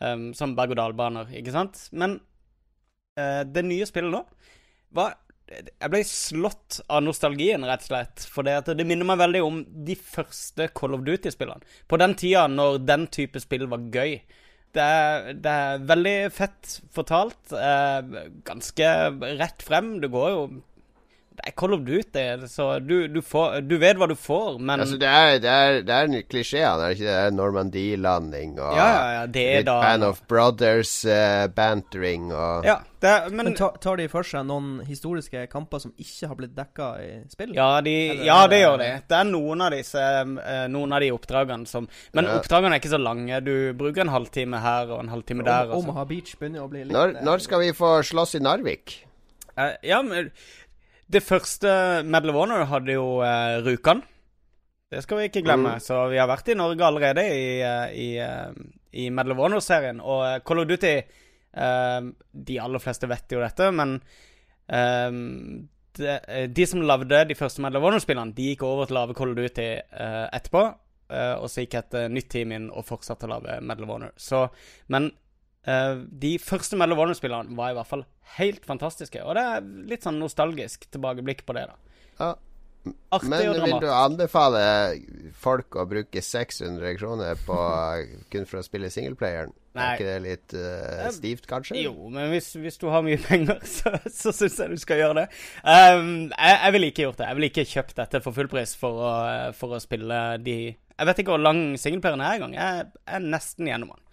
um, 0.03 0.31
Som 0.37 0.57
berg-og-dal-baner, 0.59 1.31
ikke 1.39 1.55
sant? 1.55 1.87
Men 1.95 2.19
uh, 3.21 3.43
det 3.47 3.65
nye 3.67 3.87
spillet 3.89 4.13
nå 4.13 4.25
var 4.95 5.17
Jeg 5.51 5.91
ble 5.93 6.05
slått 6.09 6.83
av 6.91 7.05
nostalgien, 7.07 7.65
rett 7.69 7.87
og 7.87 7.93
slett. 7.93 8.27
For 8.35 8.47
det, 8.47 8.75
det 8.75 8.87
minner 8.89 9.07
meg 9.07 9.23
veldig 9.23 9.43
om 9.47 9.61
de 9.87 9.95
første 9.95 10.73
Call 10.75 10.99
of 10.99 11.07
Duty-spillene. 11.07 11.63
På 11.87 12.03
den 12.03 12.19
tida 12.19 12.49
når 12.51 12.83
den 12.83 13.07
type 13.15 13.43
spill 13.43 13.71
var 13.71 13.93
gøy. 13.95 14.19
Det 14.75 14.83
er, 14.83 15.33
det 15.39 15.51
er 15.51 15.83
veldig 15.87 16.17
fett 16.35 16.79
fortalt. 16.95 17.55
Eh, 17.55 18.15
ganske 18.47 18.89
rett 19.41 19.63
frem. 19.63 19.97
Det 20.03 20.11
går 20.13 20.31
jo 20.33 20.41
Det 21.35 21.49
er 21.51 21.55
Call 21.59 21.73
of 21.75 21.81
Duty, 21.83 22.47
så 22.47 22.79
du, 22.79 23.09
du, 23.11 23.19
får, 23.27 23.57
du 23.67 23.73
vet 23.83 23.99
hva 23.99 24.07
du 24.07 24.15
får, 24.15 24.61
men 24.63 24.81
Altså, 24.85 24.95
det 25.03 25.09
er, 25.11 25.39
det 25.43 25.51
er, 25.51 25.81
det 25.83 25.95
er 25.97 26.05
en 26.07 26.15
er 26.15 26.21
det 26.31 26.43
ikke 26.95 27.07
det? 27.09 27.15
er 27.19 27.31
Normandie-landing 27.35 28.53
og 28.63 28.77
Ja, 28.79 28.85
ja, 28.87 29.09
ja, 29.17 29.25
det 29.27 29.43
er 29.43 29.57
litt 29.59 29.67
da- 29.67 29.81
Band 29.83 30.05
of 30.07 30.21
Brothers-bantering 30.31 32.29
og 32.33 32.65
Ja, 32.69 32.77
det, 33.01 33.11
er- 33.11 33.31
men, 33.31 33.47
Men 33.51 33.55
tar, 33.59 33.75
tar 33.83 33.97
de 33.97 34.07
for 34.09 34.23
seg 34.23 34.47
noen 34.47 34.81
historiske 34.87 35.43
kamper 35.51 35.79
som 35.83 35.93
ikke 35.99 36.29
har 36.31 36.37
blitt 36.39 36.55
dekka 36.57 36.89
i 37.03 37.11
spill? 37.33 37.55
Ja, 37.55 37.81
de, 37.85 37.95
Eller 38.11 38.25
ja, 38.31 38.39
er 38.45 38.49
det 38.55 38.61
gjør 38.63 38.79
de. 38.85 38.91
Det 39.09 39.19
er 39.19 39.25
noen 39.31 39.61
av 39.67 39.71
disse 39.75 40.01
eh, 40.01 40.67
Noen 40.71 40.93
av 40.93 41.01
de 41.05 41.11
oppdragene 41.13 41.67
som 41.67 41.89
Men 42.15 42.25
Ja. 42.25 42.39
oppdragene 42.39 42.75
er 42.77 42.81
ikke 42.81 42.95
så 42.95 43.03
lange. 43.03 43.41
Du 43.45 43.73
bruker 43.75 44.01
en 44.07 44.15
halvtime 44.15 44.61
her 44.63 44.87
og 44.91 45.01
en 45.03 45.09
halvtime 45.13 45.45
der. 45.45 45.71
og 45.71 45.83
Omaha 45.83 46.05
Beach 46.05 46.37
begynner 46.39 46.63
å 46.65 46.71
bli 46.71 46.85
litt 46.85 46.93
når, 46.95 47.19
når 47.25 47.39
skal 47.45 47.61
vi 47.61 47.73
få 47.73 47.99
slåss 48.07 48.37
i 48.39 48.43
Narvik? 48.45 49.01
Uh, 49.57 49.71
ja, 49.87 50.01
men 50.03 50.33
det 51.13 51.23
første 51.23 51.71
Medal 52.05 52.31
of 52.33 52.39
Honor 52.41 52.65
hadde 52.71 52.95
jo 52.97 53.07
uh, 53.21 53.61
Rjukan. 53.67 54.03
Det 54.95 55.03
skal 55.03 55.19
vi 55.19 55.25
ikke 55.29 55.43
glemme. 55.43 55.77
Mm. 55.77 55.83
Så 55.83 55.97
vi 56.13 56.19
har 56.21 56.29
vært 56.31 56.49
i 56.53 56.55
Norge 56.55 56.85
allerede 56.87 57.23
i, 57.27 57.47
eh, 57.67 57.95
i, 57.99 58.09
eh, 58.23 58.53
i 59.03 59.09
Medal 59.11 59.33
of 59.35 59.41
Honor-serien. 59.43 59.99
Og 60.01 60.21
eh, 60.29 60.37
Call 60.47 60.61
of 60.63 60.69
Duty 60.71 60.93
eh, 60.95 62.07
De 62.31 62.59
aller 62.63 62.83
fleste 62.85 63.09
vet 63.11 63.35
jo 63.35 63.41
dette, 63.43 63.71
men 63.75 63.97
eh, 64.69 65.11
de, 65.99 66.07
eh, 66.13 66.47
de 66.47 66.67
som 66.71 66.85
lagde 66.87 67.25
de 67.27 67.35
første 67.39 67.65
Medal 67.65 67.81
of 67.81 67.89
Honor-spillene, 67.89 68.37
de 68.37 68.53
gikk 68.53 68.63
over 68.69 68.87
til 68.87 68.95
å 68.95 69.01
lage 69.01 69.19
Call 69.19 69.35
of 69.35 69.41
Duty 69.41 69.67
eh, 69.81 70.25
etterpå. 70.31 70.63
eh, 71.11 71.35
og 71.41 71.51
så 71.51 71.65
gikk 71.65 71.75
et 71.81 71.99
eh, 71.99 72.09
nytt 72.15 72.31
team 72.37 72.55
inn 72.55 72.71
og 72.71 72.87
fortsatte 72.87 73.27
å 73.27 73.35
lage 73.35 73.59
Medal 73.67 73.89
of 73.89 73.95
Honor. 73.97 74.15
Så, 74.17 74.45
men 74.95 75.11
eh, 75.67 76.01
de 76.25 76.35
første 76.43 76.79
Medal 76.81 76.97
of 76.97 77.03
Honor-spillerne 77.03 77.57
var 77.59 77.73
i 77.73 77.79
hvert 77.79 77.91
fall 77.91 78.07
helt 78.39 78.67
fantastiske. 78.67 79.23
Og 79.25 79.37
det 79.39 79.45
er 79.45 79.71
litt 79.91 80.07
sånn 80.07 80.21
nostalgisk 80.23 80.89
tilbakeblikk 80.95 81.45
på 81.47 81.57
det, 81.57 81.69
da. 81.71 82.03
Ja. 82.21 82.35
Artig 83.15 83.31
Men 83.33 83.55
vil 83.65 83.79
du 83.81 83.89
anbefale 83.89 84.61
folk 85.41 85.77
å 85.81 85.87
bruke 85.89 86.21
600 86.21 86.99
kroner 86.99 87.39
på 87.47 87.57
kun 88.33 88.49
for 88.49 88.61
å 88.61 88.67
spille 88.67 88.91
singleplayeren? 88.93 89.55
Nei. 89.75 89.85
Er 89.85 89.97
ikke 89.97 90.07
det 90.07 90.19
litt 90.23 90.55
uh, 90.55 91.07
stivt, 91.11 91.49
kanskje? 91.51 91.81
Jo, 91.83 91.95
men 92.13 92.29
hvis, 92.31 92.53
hvis 92.61 92.77
du 92.79 92.87
har 92.93 93.03
mye 93.07 93.19
penger, 93.19 93.59
så, 93.77 93.97
så 94.07 94.35
syns 94.37 94.61
jeg 94.61 94.77
du 94.77 94.83
skal 94.83 95.01
gjøre 95.01 95.25
det. 95.25 95.27
Um, 95.65 96.29
jeg, 96.29 96.61
jeg 96.61 96.77
ville 96.77 96.93
ikke 96.93 97.07
gjort 97.09 97.23
det. 97.23 97.31
Jeg 97.31 97.39
ville 97.41 97.51
ikke 97.51 97.67
kjøpt 97.73 97.99
dette 98.05 98.23
for 98.23 98.37
full 98.37 98.51
pris 98.53 98.77
for 98.79 99.03
å, 99.03 99.13
for 99.59 99.75
å 99.75 99.83
spille 99.83 100.21
de 100.45 100.59
Jeg 100.69 101.09
vet 101.09 101.25
ikke 101.25 101.35
hvor 101.35 101.43
lang 101.43 101.65
singleplayeren 101.81 102.23
er 102.23 102.37
engang. 102.39 102.59
Jeg 102.61 102.85
jeg 102.85 103.19
er 103.19 103.27
nesten 103.33 103.71
gjennom 103.73 103.97
den. 103.97 104.04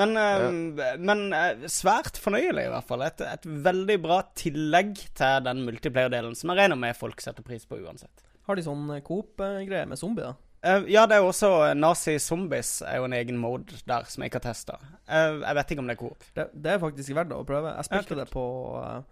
Men, 0.00 0.14
ja. 0.16 0.94
men 0.96 1.26
eh, 1.36 1.66
svært 1.68 2.16
fornøyelig, 2.16 2.64
i 2.64 2.70
hvert 2.72 2.88
fall. 2.88 3.02
Et, 3.04 3.20
et 3.28 3.48
veldig 3.66 3.98
bra 4.00 4.20
tillegg 4.38 4.94
til 5.18 5.44
den 5.44 5.64
multiplayer-delen, 5.66 6.36
som 6.38 6.52
jeg 6.52 6.62
regner 6.62 6.80
med 6.80 6.96
folk 6.96 7.20
setter 7.20 7.44
pris 7.44 7.66
på 7.68 7.80
uansett. 7.82 8.24
Har 8.48 8.56
de 8.58 8.64
sånn 8.64 8.88
Coop-greie 9.04 9.84
med 9.90 10.00
zombier? 10.00 10.38
Uh, 10.62 10.84
ja, 10.86 11.04
det 11.10 11.16
er 11.16 11.24
jo 11.24 11.32
også 11.32 11.48
Nazi 11.74 12.14
Zombies 12.22 12.76
er 12.86 13.00
jo 13.00 13.06
en 13.08 13.16
egen 13.18 13.38
mode 13.42 13.80
der 13.90 14.04
som 14.06 14.22
jeg 14.22 14.30
ikke 14.30 14.38
har 14.38 14.46
testa. 14.52 14.76
jeg 15.10 15.56
vet 15.58 15.72
ikke 15.74 15.82
om 15.82 15.88
det 15.90 15.96
er 15.96 16.00
coop. 16.04 16.26
Det, 16.38 16.44
det 16.54 16.70
er 16.72 16.82
faktisk 16.84 17.16
verdt 17.18 17.34
å 17.34 17.42
prøve. 17.48 17.72
Jeg 17.74 17.88
spilte 17.90 18.18
det 18.20 18.28
på 18.30 18.44
uh, 18.78 19.02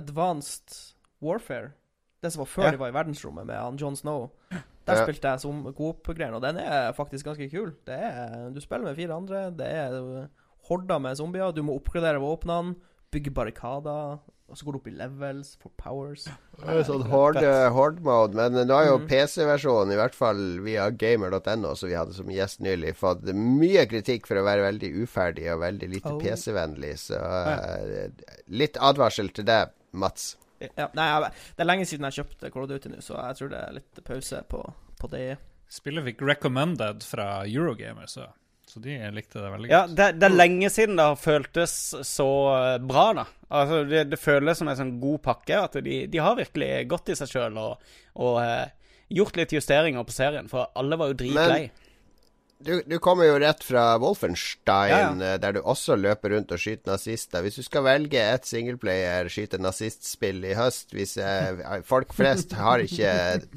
Advanced 0.00 0.78
Warfare. 1.22 1.74
Det 2.22 2.32
som 2.32 2.44
var 2.44 2.50
før 2.50 2.64
Ja. 2.64 2.70
de 2.72 2.80
var 2.80 2.88
i 2.92 2.96
verdensrommet 2.96 3.46
med 3.46 3.58
han 3.60 3.76
John 3.80 3.96
Snow. 3.98 4.30
Der 4.86 4.96
Ja. 4.96 5.04
spilte 5.06 5.28
jeg 5.30 5.40
som 5.40 5.62
Coop-greier, 5.74 6.34
og 6.34 6.42
den 6.42 6.56
er 6.58 6.92
faktisk 6.92 7.26
ganske 7.26 7.48
kul. 7.50 7.72
Det 7.86 7.94
er, 7.98 8.50
du 8.50 8.60
spiller 8.60 8.84
med 8.84 8.96
fire 8.96 9.14
andre, 9.14 9.50
det 9.54 9.66
er 9.66 10.28
horder 10.68 10.98
med 11.00 11.16
zombier, 11.16 11.52
du 11.54 11.62
må 11.62 11.76
oppgradere 11.78 12.18
våpnene, 12.22 12.74
bygge 13.12 13.30
barrikader, 13.34 14.18
og 14.48 14.56
så 14.58 14.64
går 14.66 14.72
du 14.72 14.78
opp 14.80 14.88
i 14.88 14.90
levels, 14.96 15.56
for 15.62 15.70
powers. 15.78 16.24
Det 16.24 16.68
er 16.68 16.82
sånn 16.84 17.06
hard, 17.08 17.36
hard 17.72 18.00
mode, 18.04 18.34
men 18.34 18.52
nå 18.66 18.74
har 18.74 18.86
jo 18.86 18.98
Mm. 18.98 19.06
PC-versjonen, 19.08 19.92
i 19.92 19.96
hvert 19.96 20.14
fall 20.14 20.58
via 20.60 20.90
gamer.no, 20.90 21.74
som 21.74 21.88
vi 21.88 21.94
hadde 21.94 22.12
som 22.14 22.26
gjest 22.26 22.60
nylig, 22.60 22.94
fått 22.96 23.22
mye 23.32 23.86
kritikk 23.86 24.26
for 24.26 24.36
å 24.36 24.44
være 24.44 24.66
veldig 24.66 24.92
uferdig 25.06 25.46
og 25.54 25.60
veldig 25.62 25.88
lite 25.94 26.10
Oh. 26.12 26.18
PC-vennlig. 26.20 26.94
Så 26.98 27.14
ja. 27.16 28.08
litt 28.48 28.74
advarsel 28.80 29.32
til 29.32 29.44
deg, 29.44 29.70
Mats. 29.92 30.36
Ja, 30.78 30.88
nei, 30.94 31.06
jeg- 31.12 31.32
det 31.56 31.64
er 31.64 31.68
lenge 31.70 31.86
siden 31.88 32.06
jeg 32.10 32.18
kjøpte 32.24 32.50
Call 32.52 32.62
of 32.66 32.68
Duty 32.70 32.88
nå, 32.92 33.00
så 33.04 33.16
jeg 33.28 33.38
tror 33.40 33.50
det 33.54 33.62
er 33.68 33.72
litt 33.78 34.04
pause 34.04 34.42
på, 34.48 34.60
på 35.00 35.10
det. 35.10 35.26
Spillet 35.72 36.04
fikk 36.04 36.22
recommended 36.28 37.02
fra 37.08 37.26
Eurogamer, 37.48 38.06
så, 38.10 38.26
så 38.68 38.80
de 38.84 38.98
likte 39.16 39.40
det 39.40 39.50
veldig 39.54 39.70
Ja, 39.70 39.86
godt. 39.86 39.96
det, 39.96 40.08
det 40.20 40.28
er 40.28 40.36
lenge 40.36 40.68
siden 40.70 40.96
det 41.00 41.06
har 41.08 41.16
føltes 41.16 41.76
så 42.04 42.28
eh, 42.58 42.78
bra, 42.84 43.06
da. 43.22 43.24
Altså, 43.52 43.82
det, 43.88 44.04
det 44.10 44.20
føles 44.20 44.58
som 44.60 44.68
en 44.68 44.76
sånn 44.78 44.94
god 45.00 45.22
pakke. 45.24 45.58
At 45.64 45.72
de, 45.84 46.06
de 46.12 46.18
har 46.22 46.36
virkelig 46.38 46.88
gått 46.92 47.08
i 47.12 47.16
seg 47.18 47.28
sjøl 47.32 47.56
og, 47.60 47.82
og 48.20 48.38
eh, 48.44 48.68
gjort 49.12 49.36
litt 49.36 49.52
justeringer 49.52 50.04
på 50.08 50.12
serien, 50.14 50.48
for 50.48 50.70
alle 50.76 50.96
var 51.00 51.10
jo 51.12 51.18
dritlei. 51.24 51.66
Du, 52.62 52.82
du 52.86 52.96
kommer 53.02 53.26
jo 53.26 53.38
rett 53.42 53.64
fra 53.66 53.84
Wolfenstein, 54.02 54.92
Ja, 54.92 55.32
ja. 55.32 55.38
der 55.42 55.56
du 55.56 55.60
også 55.62 55.96
løper 55.98 56.34
rundt 56.36 56.52
og 56.54 56.60
skyter 56.62 56.92
nazister. 56.94 57.42
Hvis 57.42 57.58
du 57.58 57.64
skal 57.66 57.84
velge 57.86 58.20
et 58.22 58.46
singleplayer 58.48 59.28
skyte 59.32 59.58
nazistspill 59.62 60.44
i 60.46 60.54
høst 60.58 60.94
hvis 60.94 61.16
jeg, 61.18 61.82
Folk 61.88 62.14
flest 62.14 62.54
har 62.58 62.84
ikke 62.84 63.10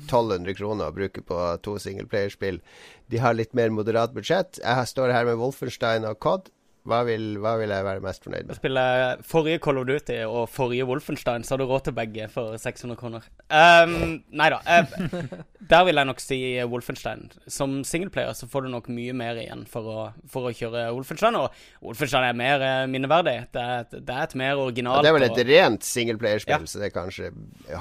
1200 0.07 0.57
kroner 0.57 0.89
å 0.89 0.95
bruke 0.95 1.21
på 1.25 1.39
to 1.65 1.77
singleplayerspill. 1.81 2.61
De 3.11 3.21
har 3.21 3.37
litt 3.37 3.53
mer 3.53 3.69
moderat 3.69 4.15
budsjett. 4.15 4.57
Jeg 4.63 4.89
står 4.89 5.13
her 5.13 5.27
med 5.29 5.37
Wolfenstein 5.41 6.07
og 6.09 6.17
COD. 6.23 6.49
Hva 6.85 6.99
vil, 7.07 7.23
hva 7.41 7.55
vil 7.57 7.71
jeg 7.73 7.85
være 7.87 8.01
mest 8.05 8.23
fornøyd 8.27 8.45
med? 8.45 8.55
Spille 8.59 8.81
forrige 9.25 9.59
Call 9.65 9.79
of 9.81 9.87
Duty 9.89 10.19
og 10.27 10.43
forrige 10.53 10.85
Wolfenstein, 10.85 11.43
så 11.43 11.55
har 11.55 11.63
du 11.63 11.65
råd 11.69 11.87
til 11.87 11.95
begge 11.97 12.27
for 12.29 12.57
600 12.61 12.99
kroner. 12.99 13.25
Um, 13.49 14.19
nei 14.29 14.49
da. 14.53 14.59
Uh, 14.61 15.23
der 15.65 15.85
vil 15.87 15.97
jeg 15.97 16.05
nok 16.11 16.21
si 16.21 16.37
Wolfenstein. 16.69 17.23
Som 17.49 17.79
singleplayer 17.87 18.35
så 18.37 18.45
får 18.51 18.67
du 18.67 18.69
nok 18.75 18.89
mye 18.93 19.15
mer 19.17 19.39
igjen 19.41 19.63
for 19.69 19.89
å, 19.89 20.03
for 20.29 20.51
å 20.51 20.53
kjøre 20.53 20.85
Wolfenstein. 20.93 21.39
Og 21.41 21.49
Wolfenstein 21.81 22.27
er 22.29 22.37
mer 22.37 22.61
eh, 22.61 22.83
minneverdig. 22.93 23.35
Det 23.55 23.63
er, 23.65 23.79
et- 23.87 23.97
det 24.05 24.13
er 24.19 24.23
et 24.27 24.35
mer 24.37 24.53
Ja, 24.55 25.01
det 25.01 25.09
er 25.09 25.17
vel 25.17 25.23
et 25.25 25.31
og- 25.41 25.49
rent 25.49 25.83
singleplayerspill, 25.89 26.61
Ja. 26.67 26.69
så 26.69 26.79
det 26.83 26.93
kanskje 26.93 27.31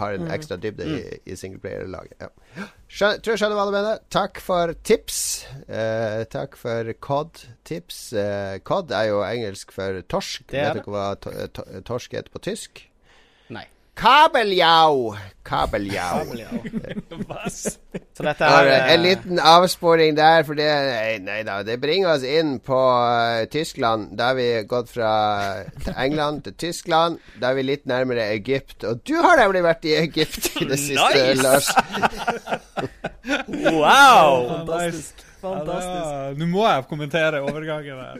har 0.00 0.14
en 0.16 0.24
Mm. 0.24 0.30
ekstra 0.32 0.56
dybde 0.56 0.84
i, 0.88 1.18
i 1.28 1.36
singleplayerlaget. 1.36 2.16
Ja. 2.24 2.64
Skjønner, 2.88 3.20
tror 3.20 3.32
jeg 3.34 3.40
skjønner 3.42 3.58
hva 3.58 3.66
du 3.68 3.72
mener. 3.74 3.98
Takk 4.08 4.40
for 4.40 4.72
tips. 4.86 5.44
Uh, 5.68 6.24
takk 6.30 6.56
for 6.56 6.92
COD-tips. 7.04 7.98
Uh, 8.14 8.58
COD 8.64 8.93
er 8.96 9.10
jo 9.10 9.22
engelsk 9.26 9.72
for 9.74 10.02
torsk. 10.08 10.48
Det 10.50 10.60
er 10.60 10.74
Vet 10.74 10.84
du 10.84 10.90
dere 10.90 10.96
hva 10.96 11.06
to, 11.20 11.36
to, 11.54 11.68
torsk 11.86 12.16
heter 12.16 12.32
på 12.32 12.42
tysk? 12.44 12.84
Nei. 13.54 13.66
Kabeljau! 13.94 15.14
Kabeljau. 15.46 16.24
Så 17.48 18.24
dette 18.26 18.48
er 18.48 18.70
eh, 18.72 18.92
en 18.94 19.02
liten 19.04 19.38
avsporing 19.38 20.16
der, 20.16 20.42
for 20.46 20.58
det 20.58 20.66
Nei, 20.66 21.18
nei 21.22 21.40
da. 21.46 21.60
Det 21.66 21.76
bringer 21.82 22.14
oss 22.16 22.24
inn 22.26 22.56
på 22.64 22.78
uh, 22.78 23.44
Tyskland. 23.52 24.16
Da 24.18 24.32
har 24.32 24.38
vi 24.38 24.48
gått 24.70 24.90
fra 24.90 25.12
England 25.94 26.42
til 26.48 26.56
Tyskland. 26.66 27.20
Da 27.38 27.52
er 27.52 27.60
vi 27.60 27.66
litt 27.68 27.86
nærmere 27.90 28.26
Egypt. 28.34 28.82
Og 28.88 29.04
du 29.06 29.14
har 29.22 29.38
nemlig 29.38 29.62
vært 29.66 29.86
i 29.86 29.94
Egypt 30.00 30.50
i 30.58 30.68
det 30.72 30.80
siste, 30.80 31.12
Nice! 31.14 31.42
Lars. 31.42 31.70
Wow! 33.54 34.66
Fantastisk. 34.66 35.23
Ja, 35.44 35.52
Fantastisk. 35.60 36.08
Ja, 36.08 36.32
Nå 36.40 36.48
må 36.50 36.64
jeg 36.66 36.88
kommentere 36.90 37.42
overgangen 37.44 38.00
her. 38.00 38.16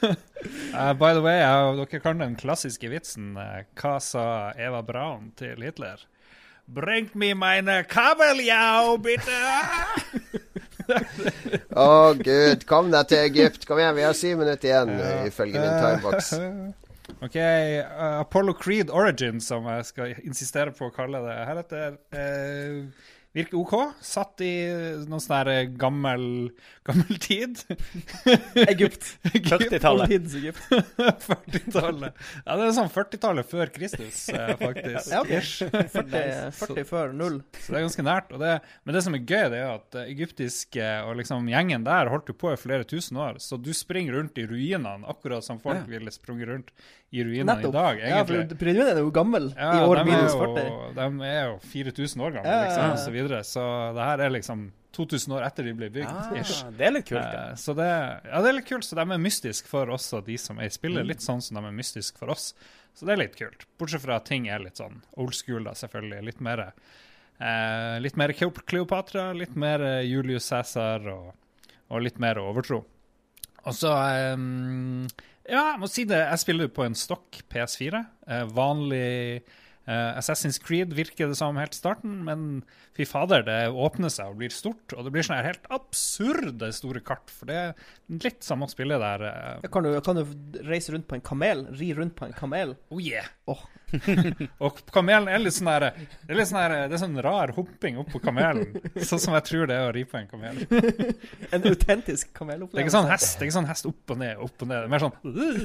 Uh, 0.00 0.92
by 1.00 1.12
the 1.16 1.24
way, 1.24 1.40
uh, 1.40 1.74
dere 1.80 2.00
kan 2.04 2.20
den 2.20 2.36
klassiske 2.40 2.92
vitsen. 2.92 3.34
Uh, 3.40 3.62
hva 3.80 3.96
sa 4.04 4.24
Eva 4.60 4.84
Braun 4.86 5.32
til 5.40 5.60
Hitler? 5.64 6.04
Bring 6.70 7.10
me 7.18 7.32
mine 7.34 7.80
kabeljau, 7.90 8.94
bitte! 9.02 9.40
Å 11.74 12.14
gud, 12.18 12.62
kom 12.68 12.92
deg 12.92 13.08
til 13.10 13.24
Egypt. 13.24 13.66
Kom 13.66 13.80
igjen, 13.80 13.96
vi 13.96 14.04
har 14.06 14.14
syv 14.14 14.38
minutter 14.42 14.70
igjen, 14.70 14.92
eh, 14.94 15.24
ifølge 15.30 15.62
min 15.62 15.80
timebox. 15.82 16.30
OK, 17.26 17.36
eh, 17.36 17.80
Apollo 18.20 18.54
Creed 18.60 18.90
Origin, 18.94 19.40
som 19.42 19.66
jeg 19.66 19.88
skal 19.88 20.14
insistere 20.22 20.74
på 20.76 20.88
å 20.88 20.94
kalle 20.94 21.22
det 21.24 21.36
heretter, 21.48 21.98
uh, 22.14 23.09
virker 23.36 23.58
OK. 23.60 23.74
Satt 24.02 24.40
i 24.44 24.50
noen 25.06 25.22
sånn 25.22 25.74
gammel, 25.78 26.24
gammel 26.86 27.18
tid. 27.22 27.60
Egypt. 28.66 29.06
40-tallet. 29.50 30.10
40-tallet. 31.00 32.14
Ja, 32.46 32.56
det 32.56 32.64
er 32.66 32.72
sånn 32.76 32.90
40-tallet 32.90 33.46
før 33.50 33.70
Kristus, 33.74 34.22
eh, 34.34 34.54
faktisk. 34.58 35.10
Ja, 35.12 35.20
okay. 35.22 35.40
40, 35.40 36.50
40 36.56 36.86
før 36.92 37.12
null. 37.16 37.40
Så 37.60 37.72
det 37.74 37.80
er 37.80 37.86
ganske 37.86 38.04
nært. 38.06 38.32
Det, 38.40 38.54
men 38.86 38.96
det 38.96 39.02
som 39.06 39.16
er 39.16 39.22
gøy, 39.24 39.44
det 39.52 39.60
er 39.60 39.72
at 39.76 39.98
eh, 40.00 40.08
egyptiske 40.14 40.88
og 41.06 41.18
liksom 41.20 41.48
gjengen 41.50 41.84
der 41.86 42.10
holdt 42.12 42.30
jo 42.32 42.36
på 42.40 42.52
i 42.54 42.58
flere 42.60 42.86
tusen 42.88 43.20
år. 43.20 43.38
Så 43.42 43.58
du 43.60 43.70
springer 43.76 44.18
rundt 44.18 44.38
i 44.40 44.46
ruinene, 44.50 45.04
akkurat 45.10 45.46
som 45.46 45.60
folk 45.62 45.80
Ja. 45.80 45.86
ville 45.90 46.10
sprunget 46.14 46.48
rundt 46.50 46.72
i 47.14 47.22
ruinene 47.26 47.54
Nettopp. 47.56 47.72
i 47.72 47.76
dag, 47.76 48.00
egentlig. 48.06 48.40
Ja, 48.40 48.46
for 48.50 48.58
pyramiden 48.60 48.90
er 48.92 49.00
jo 49.02 49.10
gammel. 49.14 49.48
Ja, 49.56 49.70
I 49.80 49.86
år 49.86 50.02
minus 50.06 50.34
jo- 50.34 50.42
40. 50.44 50.94
De 50.98 51.30
er 51.30 51.40
jo 51.48 51.56
4000 51.72 52.22
år 52.26 52.36
gamle, 52.38 52.56
liksom, 52.66 52.82
ja. 52.84 52.90
vi 52.94 53.00
så 53.04 53.14
videre. 53.20 53.42
Så 53.46 53.62
det 53.96 54.06
her 54.08 54.24
er 54.26 54.32
liksom 54.34 54.68
2000 54.96 55.34
år 55.36 55.44
etter 55.46 55.66
de 55.68 55.72
ble 55.78 55.88
bygd. 55.94 56.10
Ah, 56.10 56.70
det 56.74 56.86
er 56.88 56.94
litt 56.96 57.06
kult, 57.08 57.22
ja. 57.22 57.44
Eh, 57.52 57.58
Så 57.60 57.74
det, 57.78 57.86
ja, 57.86 58.40
det 58.42 58.50
er 58.50 58.56
litt 58.58 58.68
kult. 58.68 58.86
Så 58.88 58.98
de 58.98 59.04
er 59.06 59.22
mystiske 59.22 59.70
for 59.70 59.92
også 59.94 60.22
de 60.26 60.36
som 60.40 60.58
er 60.58 60.70
i 60.70 60.74
spillet. 60.74 61.04
Mm. 61.04 61.10
Litt 61.12 61.22
sånn 61.24 61.42
som 61.44 61.60
de 61.60 61.64
er 61.68 61.76
mystiske 61.76 62.18
for 62.18 62.32
oss. 62.34 62.50
Så 62.96 63.06
det 63.06 63.14
er 63.14 63.22
litt 63.22 63.36
kult. 63.38 63.66
Bortsett 63.78 64.02
fra 64.02 64.16
at 64.18 64.26
ting 64.28 64.48
er 64.50 64.62
litt 64.64 64.80
sånn 64.80 64.98
old 65.20 65.36
school, 65.38 65.62
da, 65.68 65.76
selvfølgelig. 65.78 66.24
Litt 66.26 66.40
mer, 66.42 66.64
eh, 67.38 67.96
litt 68.02 68.18
mer 68.18 68.34
Kleopatra, 68.34 69.30
litt 69.36 69.54
mer 69.56 69.80
eh, 69.86 70.02
Julius 70.10 70.50
Cæsar 70.50 71.06
og, 71.12 71.30
og 71.88 72.02
litt 72.02 72.18
mer 72.22 72.42
overtro. 72.42 72.82
Og 73.60 73.76
så 73.76 73.94
eh, 73.94 74.36
Ja, 75.50 75.62
jeg 75.72 75.80
må 75.82 75.88
si 75.90 76.04
det. 76.08 76.18
Jeg 76.32 76.42
spiller 76.42 76.68
på 76.74 76.84
en 76.86 76.98
stokk 76.98 77.40
PS4. 77.50 78.02
Eh, 78.26 78.44
vanlig 78.58 79.06
eh, 79.86 80.10
Assassin's 80.18 80.60
Creed 80.62 80.92
virker 80.98 81.30
det 81.30 81.38
som 81.38 81.56
helt 81.60 81.74
i 81.74 81.80
starten, 81.80 82.20
men 82.26 82.44
fy 83.00 83.08
fader, 83.08 83.44
det 83.46 83.58
åpner 83.72 84.12
seg 84.12 84.32
og 84.32 84.40
blir 84.40 84.52
stort. 84.54 84.94
Og 84.96 85.06
det 85.06 85.14
blir 85.14 85.26
sånne 85.26 85.40
her 85.40 85.50
helt 85.52 85.68
absurde 85.72 86.70
store 86.76 87.02
kart, 87.04 87.32
for 87.32 87.50
det 87.50 87.58
er 87.60 88.20
litt 88.20 88.44
som 88.44 88.64
å 88.64 88.70
spille 88.70 88.98
der 89.00 89.26
Jeg 89.26 89.72
Kan 89.72 89.86
du, 89.86 89.92
kan 90.04 90.20
du 90.20 90.60
reise 90.66 90.94
rundt 90.94 91.08
på 91.08 91.18
en 91.18 91.24
kamel? 91.24 91.66
Ri 91.80 91.92
rundt 91.96 92.16
på 92.18 92.28
en 92.28 92.36
kamel? 92.36 92.76
Oh 92.90 93.00
yeah! 93.02 93.28
Oh. 93.50 93.62
og 94.64 94.76
kamelen 94.94 95.26
er 95.30 95.40
litt 95.42 95.56
sånn 95.56 95.66
der 95.66 95.86
Det 95.98 96.30
er 96.30 96.38
litt 96.38 96.46
sånn 96.50 96.60
der, 96.60 96.74
det 96.90 96.94
er 96.94 97.00
sånn 97.02 97.18
rar 97.24 97.52
hopping 97.56 97.98
opp 97.98 98.12
på 98.12 98.20
kamelen. 98.22 98.76
Sånn 99.02 99.22
som 99.22 99.34
jeg 99.34 99.46
tror 99.48 99.70
det 99.70 99.78
er 99.78 99.88
å 99.88 99.94
ri 99.94 100.04
på 100.06 100.18
en 100.20 100.28
kamel. 100.30 100.60
en 101.54 101.66
autentisk 101.70 102.30
Det 102.30 102.54
er 102.54 102.84
ikke 102.84 102.94
sånn 102.94 103.10
hest 103.10 103.32
det 103.40 103.46
er 103.46 103.48
ikke 103.48 103.56
sånn 103.56 103.70
hest 103.70 103.88
opp 103.88 104.14
og 104.14 104.20
ned, 104.20 104.38
opp 104.42 104.62
og 104.62 104.70
ned. 104.70 104.84
Det 104.84 104.86
er 104.86 104.92
mer 104.94 105.04
sånn 105.04 105.16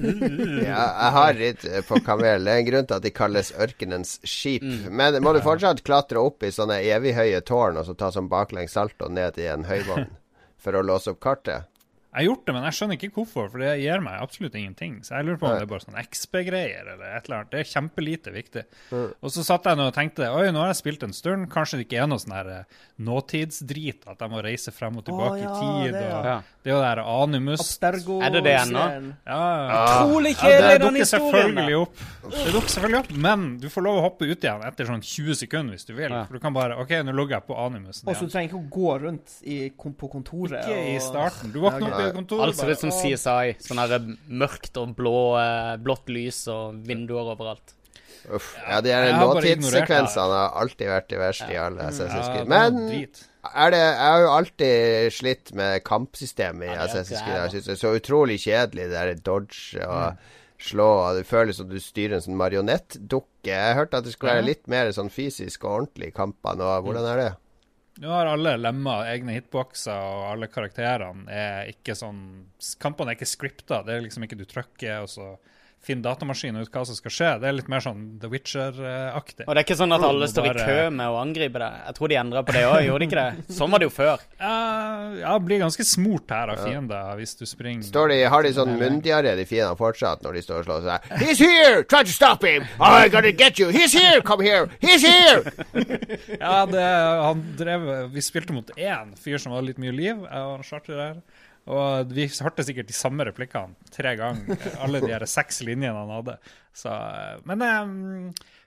Ja, 0.70 0.82
jeg 0.86 1.14
har 1.18 1.40
ridd 1.40 1.68
eh, 1.70 1.86
på 1.86 2.00
kamel. 2.06 2.48
Det 2.48 2.54
er 2.54 2.64
en 2.64 2.70
grunn 2.70 2.90
til 2.90 2.98
at 2.98 3.06
de 3.06 3.14
kalles 3.16 3.52
ørkenens 3.66 4.16
skip. 4.26 4.66
Men 4.90 5.20
må 5.26 5.36
du 5.36 5.42
fortsatt 5.46 5.84
klatre 5.86 6.24
opp 6.24 6.46
i 6.46 6.54
sånne 6.56 6.80
evighøye 7.26 7.42
tårn 7.42 7.78
og 7.82 7.86
så 7.88 7.96
ta 7.98 8.12
sånn 8.14 8.30
baklengs 8.30 8.76
salto 8.78 9.10
ned 9.10 9.38
i 9.42 9.48
en 9.52 9.66
høyvogn 9.66 10.12
for 10.64 10.76
å 10.78 10.84
låse 10.86 11.12
opp 11.12 11.22
kartet? 11.24 11.66
Jeg 12.16 12.22
har 12.24 12.28
gjort 12.30 12.46
det, 12.48 12.54
men 12.56 12.64
jeg 12.64 12.76
skjønner 12.78 12.96
ikke 12.96 13.12
hvorfor, 13.18 13.48
for 13.52 13.60
det 13.60 13.72
gir 13.82 14.04
meg 14.06 14.22
absolutt 14.24 14.54
ingenting. 14.56 14.94
Så 15.04 15.18
jeg 15.18 15.28
lurer 15.28 15.40
på 15.42 15.48
om 15.50 15.52
Nei. 15.52 15.58
det 15.60 15.66
er 15.66 15.72
bare 15.74 15.84
sånn 15.84 15.98
XB-greier 16.00 16.92
eller 16.94 17.10
et 17.10 17.26
eller 17.28 17.42
annet. 17.42 17.50
Det 17.52 17.60
er 17.60 17.68
kjempelite 17.74 18.32
viktig. 18.32 18.64
Og 18.96 19.34
så 19.36 19.44
satt 19.44 19.68
jeg 19.68 19.80
nå 19.82 19.90
og 19.90 19.98
tenkte 19.98 20.30
oi, 20.32 20.46
nå 20.56 20.62
har 20.64 20.72
jeg 20.72 20.80
spilt 20.80 21.04
en 21.04 21.16
stund, 21.18 21.50
kanskje 21.52 21.82
det 21.82 21.90
ikke 21.90 22.00
er 22.06 22.08
noe 22.08 22.24
sånn 22.24 22.38
her 22.38 22.52
eh, 22.54 22.80
nåtidsdrit, 23.04 24.08
at 24.08 24.24
jeg 24.24 24.32
må 24.32 24.44
reise 24.46 24.72
frem 24.72 25.02
og 25.02 25.06
tilbake 25.10 25.36
Å, 25.36 25.44
ja, 25.44 25.52
i 25.52 25.60
tid. 25.60 25.98
det, 25.98 26.06
ja. 26.08 26.16
og 26.16 26.30
Ja. 26.32 26.38
Det 26.66 26.72
er 26.72 26.74
jo 26.74 26.82
det 26.82 26.88
her 26.90 27.00
Animus 27.06 27.62
Abstergo 27.62 28.16
Er 28.26 28.32
det 28.34 28.40
det 28.48 28.54
ennå? 28.58 28.86
Ja, 29.28 29.42
ja. 29.70 29.82
Utrolig 29.84 30.32
kjedelig, 30.40 30.62
det 30.64 30.80
den 30.80 30.82
dukker 30.88 31.04
historien. 31.04 31.36
selvfølgelig 31.36 31.76
opp. 31.78 32.00
Det 32.24 32.54
dukker 32.56 32.74
selvfølgelig 32.74 33.00
opp, 33.04 33.12
men 33.28 33.44
du 33.62 33.68
får 33.70 33.86
lov 33.86 34.00
å 34.00 34.06
hoppe 34.08 34.30
ut 34.32 34.48
igjen 34.48 34.64
etter 34.66 34.90
sånn 34.90 35.04
20 35.06 35.40
sekunder 35.44 35.78
hvis 35.78 35.86
du 35.86 35.94
vil. 35.94 36.10
Ja. 36.10 36.24
For 36.26 36.40
du 36.40 36.42
kan 36.42 36.56
bare 36.56 36.80
OK, 36.82 36.96
nå 37.06 37.14
logger 37.14 37.38
jeg 37.38 37.48
på 37.52 37.60
Animusen 37.66 38.10
Og 38.10 38.18
så 38.18 38.30
trenger 38.32 38.50
ikke 38.50 38.62
å 38.64 38.72
gå 38.80 38.96
rundt 39.04 39.36
i, 39.44 39.60
på 39.76 40.10
kontoret. 40.16 40.64
Ikke 40.64 40.96
i 40.96 40.98
starten. 41.04 41.54
Du 41.54 41.60
våkner 41.62 41.92
opp 41.92 42.05
kontor 42.14 42.44
Alt 42.46 42.60
ser 42.60 42.72
ut 42.74 42.84
som 42.84 42.94
CSI. 42.94 43.56
Sånn 43.66 43.82
her 43.82 43.96
mørkt 44.28 44.78
og 44.82 44.94
blå, 44.98 45.18
eh, 45.42 45.74
blått 45.82 46.12
lys 46.14 46.46
og 46.52 46.78
vinduer 46.86 47.34
overalt. 47.34 47.76
Uff. 48.34 48.56
Ja, 48.66 48.80
de 48.82 48.90
her 48.90 49.04
Jeg 49.06 49.18
har 49.20 50.56
alltid 50.58 50.90
vært 50.90 51.10
de 51.12 51.20
verste 51.20 51.50
i 51.52 51.60
alle 51.62 51.92
det 51.94 52.08
var 52.10 52.48
Men 52.50 52.80
er 53.46 53.70
det, 53.70 53.82
jeg 53.82 54.08
har 54.10 54.24
jo 54.24 54.32
alltid 54.34 55.14
slitt 55.14 55.52
med 55.54 55.84
kampsystemet 55.86 56.66
i 56.66 56.72
Ja, 56.72 56.88
det 56.90 57.04
er 57.04 57.12
Jeg 57.14 57.52
det 57.54 57.76
er 57.76 57.78
så 57.78 57.94
utrolig 57.94 58.40
kjedelig, 58.42 58.90
det 58.90 58.98
der 58.98 59.22
dodge 59.22 59.86
og 59.86 60.18
slå. 60.58 60.90
Og 61.06 61.20
det 61.20 61.28
føles 61.30 61.60
som 61.60 61.70
du 61.70 61.78
styrer 61.82 62.18
en 62.18 62.26
sånn 62.26 62.40
marionettdukke. 62.40 63.52
Jeg 63.52 63.78
hørte 63.78 64.02
at 64.02 64.08
det 64.08 64.16
skulle 64.16 64.40
være 64.40 64.50
litt 64.50 64.68
mer 64.72 64.90
sånn 64.96 65.12
fysisk 65.14 65.68
og 65.68 65.82
ordentlig 65.82 66.10
i 66.10 66.16
kampene. 66.16 66.72
Hvordan 66.82 67.10
er 67.12 67.22
det? 67.22 67.32
Nå 68.04 68.10
har 68.12 68.28
alle 68.28 68.58
lemmer 68.60 69.08
egne 69.08 69.38
hitboxer, 69.38 69.96
og 69.96 70.26
alle 70.34 70.50
karakterene 70.52 71.32
er 71.32 71.70
ikke 71.72 71.96
sånn 71.96 72.20
Kampene 72.82 73.14
er 73.14 73.20
ikke 73.20 73.30
scripta. 73.30 73.82
Det 73.88 73.94
er 73.96 74.04
liksom 74.04 74.26
ikke 74.28 74.40
du 74.40 74.44
trykker, 74.50 75.06
og 75.06 75.12
så 75.12 75.30
finner 75.86 76.04
datamaskinen 76.08 76.66
ut 76.66 76.72
hva 76.74 76.84
som 76.88 76.98
skal 76.98 77.14
skje. 77.14 77.30
Det 77.42 77.50
er 77.50 77.56
litt 77.60 77.70
mer 77.72 77.84
sånn 77.84 78.04
The 78.22 78.30
Witcher-aktig. 78.32 79.46
Og 79.46 79.52
det 79.54 79.62
er 79.62 79.66
ikke 79.68 79.78
sånn 79.80 79.96
at 79.96 80.06
alle 80.08 80.30
står 80.32 80.50
i 80.50 80.54
kø 80.58 80.78
med 80.96 81.14
å 81.14 81.20
angripe 81.22 81.62
deg. 81.62 81.78
Jeg 81.90 81.98
tror 82.00 82.12
de 82.12 82.18
endra 82.22 82.44
på 82.48 82.56
det 82.56 82.64
òg, 82.68 82.80
gjorde 82.88 83.04
de 83.04 83.10
ikke 83.10 83.22
det? 83.22 83.46
Sånn 83.60 83.72
var 83.74 83.82
det 83.82 83.88
jo 83.90 83.94
før. 83.94 84.24
Ja, 84.42 84.56
ja, 85.22 85.36
blir 85.40 85.62
ganske 85.62 85.86
smort 85.88 86.34
her 86.34 86.52
av 86.54 86.64
fiender 86.66 87.14
hvis 87.20 87.36
du 87.40 87.46
springer. 87.50 87.86
Står 87.88 88.12
de, 88.12 88.20
har 88.34 88.46
de 88.46 88.54
sånn 88.58 88.74
munndiaré, 88.80 89.36
de 89.38 89.46
fiendene, 89.48 89.78
fortsatt, 89.80 90.24
når 90.26 90.40
de 90.40 90.44
står 90.46 90.64
og 90.64 90.68
slår 90.70 90.88
seg? 90.90 91.10
He's 91.22 91.42
here! 91.42 91.84
Try 91.86 92.04
to 92.08 92.14
stop 92.14 92.44
him! 92.46 92.66
Oh, 92.80 92.90
I 93.06 93.10
gotta 93.14 93.32
get 93.32 93.62
you! 93.62 93.70
He's 93.74 93.94
here! 93.96 94.22
Come 94.26 94.44
here! 94.46 94.70
He's 94.82 95.06
here! 95.06 95.46
Ja, 96.40 96.66
det, 96.68 96.82
han 96.82 97.42
drev 97.58 97.86
Vi 98.14 98.22
spilte 98.24 98.54
mot 98.56 98.70
én 98.78 99.14
fyr 99.20 99.40
som 99.42 99.54
hadde 99.56 99.70
litt 99.70 99.80
mye 99.82 99.94
liv, 99.96 100.22
jeg 100.26 100.50
og 100.50 100.64
Charter 100.68 100.98
der. 101.00 101.20
Og 101.68 102.12
vi 102.14 102.28
hørte 102.30 102.64
sikkert 102.68 102.88
de 102.92 102.94
samme 102.94 103.26
replikkene 103.26 103.74
tre 103.94 104.12
ganger. 104.20 104.60
Alle 104.86 105.00
de 105.02 105.10
her 105.16 105.26
seks 105.26 105.64
linjene 105.66 105.98
han 105.98 106.12
hadde. 106.14 106.36
Så, 106.76 106.92
eh, 106.94 107.40
men 107.50 107.66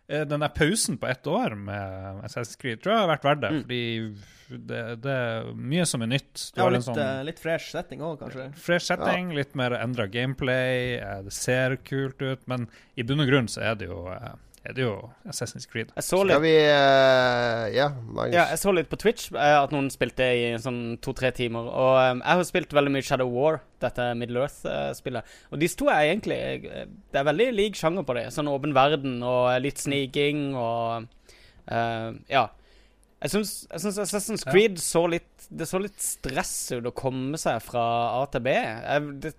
eh, 0.09 0.24
den 0.26 0.40
der 0.42 0.49
pausen 0.57 0.96
på 0.99 1.07
ett 1.11 1.26
år 1.30 1.55
med 1.55 2.24
Assassin's 2.26 2.59
Creed 2.59 2.80
tror 2.82 2.96
jeg 2.96 3.05
har 3.05 3.12
vært 3.12 3.28
verdt 3.28 3.44
det. 3.44 3.53
Fordi 3.62 3.82
det, 4.49 4.82
det 5.05 5.12
er 5.14 5.51
mye 5.55 5.84
som 5.86 6.03
er 6.03 6.09
nytt. 6.14 6.46
Du 6.57 6.62
Ja, 6.62 6.68
litt, 6.72 6.86
sånn 6.88 6.99
eh, 7.05 7.22
litt 7.28 7.38
fresh 7.42 7.70
setting 7.74 8.01
òg, 8.03 8.18
kanskje. 8.22 8.49
fresh 8.57 8.88
setting, 8.88 9.30
litt 9.36 9.55
mer 9.61 9.76
endra 9.78 10.09
gameplay. 10.11 10.96
eh, 10.99 11.22
Det 11.28 11.34
ser 11.36 11.76
kult 11.84 12.18
ut, 12.24 12.46
men 12.51 12.66
i 12.96 13.05
bunn 13.07 13.20
og 13.22 13.28
grunn 13.30 13.46
så 13.53 13.61
er 13.68 13.74
det 13.78 13.90
jo, 13.92 14.07
eh, 14.11 14.34
er 14.66 14.74
det 14.74 14.82
jo 14.82 14.92
Assassin's 15.30 15.68
Creed. 15.70 15.92
Jeg 15.96 16.04
så 16.04 16.18
Skal 16.18 16.28
litt, 16.32 16.42
vi 16.44 16.52
uh, 16.66 17.64
Ja, 17.74 17.88
Magnus? 18.04 18.34
ja, 18.34 18.44
jeg 18.50 18.59
så 18.61 18.72
litt 18.74 18.88
på 18.90 18.98
Twitch 19.00 19.28
uh, 19.32 19.62
at 19.62 19.72
noen 19.74 19.88
spilte 19.94 20.26
i 20.34 20.50
sånn 20.61 20.98
to-tre 21.04 21.30
timer. 21.36 21.68
Og 21.70 21.94
um, 22.16 22.22
jeg 22.24 22.40
har 22.40 22.48
spilt 22.48 22.74
veldig 22.76 22.92
mye 22.96 23.06
Shadow 23.06 23.30
War, 23.32 23.61
dette 23.82 24.09
Middle 24.18 24.42
Earth-spillet. 24.44 25.34
Og 25.52 25.62
disse 25.62 25.78
to 25.78 25.88
er 25.92 26.09
egentlig 26.11 26.38
Det 26.66 27.20
er 27.20 27.28
veldig 27.30 27.48
lik 27.54 27.78
sjanger 27.78 28.06
på 28.09 28.16
det. 28.18 28.26
Sånn 28.34 28.50
åpen 28.50 28.74
verden 28.76 29.20
og 29.22 29.52
litt 29.64 29.78
sniking 29.82 30.50
og 30.59 31.06
uh, 31.70 32.11
Ja. 32.28 32.48
Jeg 33.18 33.32
syns, 33.32 33.52
jeg 33.66 33.80
syns 33.82 33.96
Assassin's 34.04 34.44
Ja. 34.46 34.52
Creed 34.54 34.76
så 34.78 35.00
litt 35.11 35.48
Det 35.50 35.66
så 35.66 35.80
litt 35.82 35.96
stress 36.02 36.52
ut 36.76 36.86
å 36.86 36.92
komme 36.94 37.38
seg 37.40 37.59
fra 37.64 37.82
A 38.20 38.26
til 38.30 38.44
B. 38.46 38.52
Jeg, 38.54 39.09
det, 39.24 39.32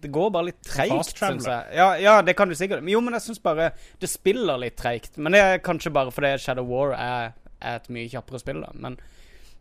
det 0.00 0.10
går 0.14 0.30
bare 0.34 0.48
litt 0.50 0.62
treigt, 0.64 1.12
syns 1.18 1.46
jeg. 1.48 1.74
Ja, 1.76 1.88
ja, 2.00 2.14
det 2.22 2.34
kan 2.38 2.48
du 2.48 2.54
sikkert. 2.58 2.84
Jo, 2.88 3.00
men 3.04 3.16
jeg 3.18 3.22
syns 3.26 3.42
bare 3.44 3.70
det 4.00 4.08
spiller 4.10 4.60
litt 4.62 4.76
treigt. 4.80 5.16
Men 5.18 5.32
det 5.36 5.40
er 5.44 5.58
kanskje 5.64 5.92
bare 5.92 6.12
fordi 6.14 6.34
Shadow 6.38 6.64
War 6.70 6.94
er, 6.96 7.32
er 7.60 7.80
et 7.80 7.88
mye 7.92 8.08
kjappere 8.12 8.40
spill. 8.40 8.62
da 8.64 8.70
Men 8.74 8.96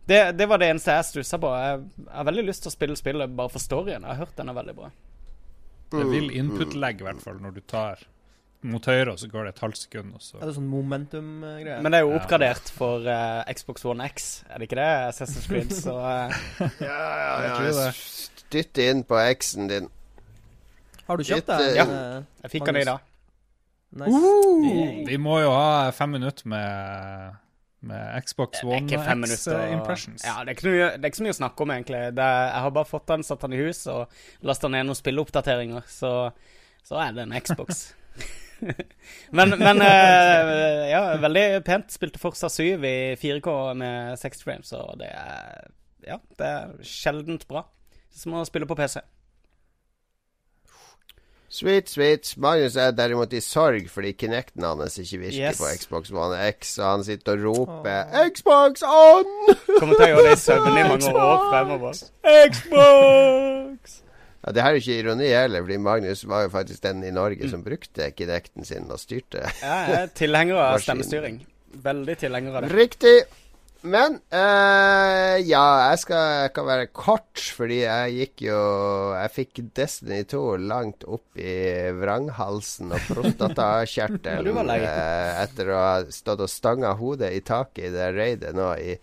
det, 0.10 0.22
det 0.40 0.48
var 0.50 0.58
det 0.62 0.70
eneste 0.72 0.96
jeg 0.96 1.06
stussa 1.10 1.38
på. 1.42 1.50
Jeg, 1.60 1.82
jeg 2.06 2.14
har 2.16 2.30
veldig 2.32 2.46
lyst 2.48 2.64
til 2.66 2.72
å 2.72 2.78
spille 2.78 2.96
spillet 3.00 3.36
bare 3.38 3.50
for 3.54 3.60
storyen. 3.64 4.02
Jeg 4.06 4.10
har 4.16 4.22
hørt 4.24 4.38
den 4.40 4.50
er 4.54 4.58
veldig 4.62 4.78
bra. 4.80 4.92
Det 5.90 6.06
vil 6.06 6.32
input-legg, 6.38 7.02
i 7.02 7.06
hvert 7.08 7.22
fall, 7.22 7.38
når 7.42 7.56
du 7.58 7.62
tar 7.66 8.02
mot 8.70 8.84
høyre, 8.86 9.14
og 9.14 9.20
så 9.22 9.30
går 9.32 9.46
det 9.48 9.52
et 9.56 9.62
halvt 9.64 9.78
sekund, 9.80 10.16
og 10.18 10.22
så 10.22 10.38
Er 10.42 10.50
det 10.50 10.56
sånn 10.58 10.68
momentum-greier? 10.68 11.80
Men 11.82 11.94
det 11.94 12.02
er 12.02 12.04
jo 12.04 12.10
Ja. 12.12 12.18
oppgradert 12.20 12.72
for 12.76 13.06
uh, 13.08 13.44
Xbox 13.56 13.86
One 13.88 14.04
X, 14.12 14.44
er 14.50 14.60
det 14.60 14.68
ikke 14.68 14.80
det? 14.82 14.88
Assassin's 15.14 15.48
Creed, 15.48 15.72
så 15.86 15.96
uh, 15.96 16.42
Ja, 16.84 16.98
ja, 17.48 17.62
ja. 17.72 17.92
Dytt 18.52 18.82
inn 18.84 19.06
på 19.08 19.16
X-en 19.32 19.70
din. 19.72 19.88
Har 21.10 21.18
du 21.18 21.24
kjøpt 21.26 21.48
det? 21.50 21.60
eh, 21.72 21.76
Ja. 21.80 21.86
eh, 21.90 22.24
jeg 22.46 22.52
fikk 22.56 22.66
den 22.70 22.80
i 22.84 22.88
dag. 22.88 23.00
Nice. 24.00 25.06
Vi 25.10 25.18
må 25.18 25.40
jo 25.42 25.50
ha 25.50 25.90
fem 25.98 26.12
minutter 26.14 26.46
med, 26.52 27.38
med 27.90 28.22
Xbox 28.28 28.62
One 28.64 28.84
ikke 28.86 29.00
fem 29.04 29.24
X 29.26 29.30
minutter. 29.30 29.56
eh, 29.58 29.66
og- 29.66 29.74
impressions. 29.80 30.26
Ja, 30.28 30.36
det 30.46 30.52
er, 30.54 30.56
ikke 30.60 30.68
noe, 30.70 30.90
det 30.98 31.04
er 31.06 31.10
ikke 31.10 31.22
så 31.22 31.26
mye 31.26 31.34
å 31.34 31.40
snakke 31.40 31.66
om, 31.66 31.72
egentlig. 31.74 32.02
Det 32.20 32.26
er, 32.28 32.44
jeg 32.54 32.62
har 32.68 32.76
bare 32.78 32.86
fått 32.92 33.08
den, 33.10 33.24
satt 33.26 33.42
den 33.48 33.54
i 33.58 33.62
hus 33.64 33.82
og 33.88 34.08
lasta 34.46 34.70
ned 34.70 34.86
noen 34.86 35.00
spilleoppdateringer. 35.00 35.88
Så, 35.90 36.12
så 36.86 37.02
er 37.02 37.18
det 37.18 37.26
en 37.26 37.34
Xbox. 37.42 37.88
men 39.32 39.54
men 39.58 39.82
eh, 39.82 40.90
ja, 40.92 41.02
veldig 41.18 41.46
pent. 41.66 41.90
Spilte 41.96 42.20
Forsa 42.22 42.50
7 42.52 42.84
i 42.86 42.96
4K 43.18 43.54
med 43.80 44.20
60 44.20 44.44
frames, 44.46 44.74
og 44.78 44.98
det 45.02 45.10
er 45.16 45.70
Ja, 46.06 46.18
det 46.38 46.46
er 46.48 46.76
sjeldent 46.86 47.48
bra. 47.50 47.66
Som 48.16 48.34
å 48.38 48.46
spille 48.48 48.66
på 48.70 48.76
PC. 48.78 49.02
Sweet, 51.50 51.90
sweet. 51.90 52.28
Magnus 52.38 52.76
er 52.78 52.92
derimot 52.94 53.32
i 53.34 53.40
sorg 53.42 53.88
fordi 53.90 54.12
Kinecten 54.14 54.62
hans 54.68 55.00
ikke 55.02 55.18
virker 55.24 55.48
Yes. 55.50 55.58
på 55.58 55.66
Xbox 55.82 56.12
One 56.14 56.38
X, 56.54 56.76
og 56.78 56.86
han 56.92 57.04
sitter 57.08 57.40
og 57.40 57.58
roper 57.58 58.04
'Xbox 58.14 58.84
on!' 58.86 59.32
Kommer 59.80 59.96
til 59.98 60.06
å 60.06 60.10
gjøre 60.12 60.28
det 60.28 60.36
i 60.38 60.42
søvne 60.44 60.76
i 60.84 60.88
mange 60.92 61.10
år 61.16 61.48
fremover. 61.50 62.04
Xbox! 62.54 64.02
Ja, 64.46 64.52
det 64.56 64.62
her 64.64 64.70
er 64.70 64.78
jo 64.78 64.84
ikke 64.84 65.00
ironi 65.02 65.28
heller, 65.34 65.62
fordi 65.66 65.78
Magnus 65.84 66.22
var 66.28 66.46
jo 66.46 66.50
faktisk 66.54 66.84
den 66.86 67.02
i 67.04 67.12
Norge 67.12 67.50
som 67.52 67.64
brukte 67.66 68.12
Kinecten 68.16 68.64
sin 68.66 68.86
og 68.92 69.00
styrte. 69.02 69.42
Ja, 69.62 69.74
jeg 69.90 69.98
er 70.06 70.14
tilhenger 70.16 70.56
av 70.64 70.80
stemmestyring. 70.86 71.42
Veldig 71.84 72.16
tilhenger 72.18 72.56
av 72.56 72.64
det. 72.66 72.72
Riktig. 72.78 73.18
Men 73.82 74.18
eh, 74.36 75.38
ja, 75.48 75.64
jeg 75.88 76.00
skal, 76.02 76.24
jeg 76.44 76.52
kan 76.56 76.66
være 76.68 76.90
kort, 76.92 77.40
fordi 77.56 77.78
jeg 77.86 78.16
gikk 78.18 78.44
jo 78.50 78.58
Jeg 79.16 79.32
fikk 79.32 79.62
Destiny 79.78 80.26
2 80.28 80.42
langt 80.68 81.06
opp 81.08 81.40
i 81.40 81.88
vranghalsen 81.96 82.92
og 82.92 83.08
prostatakjertelen 83.08 84.60
eh, 84.76 85.40
etter 85.46 85.72
å 85.72 85.80
ha 85.80 85.96
stått 86.12 86.44
og 86.44 86.52
stanga 86.52 86.92
hodet 87.00 87.32
i 87.38 87.42
taket 87.46 87.88
i 87.88 87.94
det 87.96 88.12
raidet 88.18 88.52
nå 88.58 88.74
i 88.84 88.98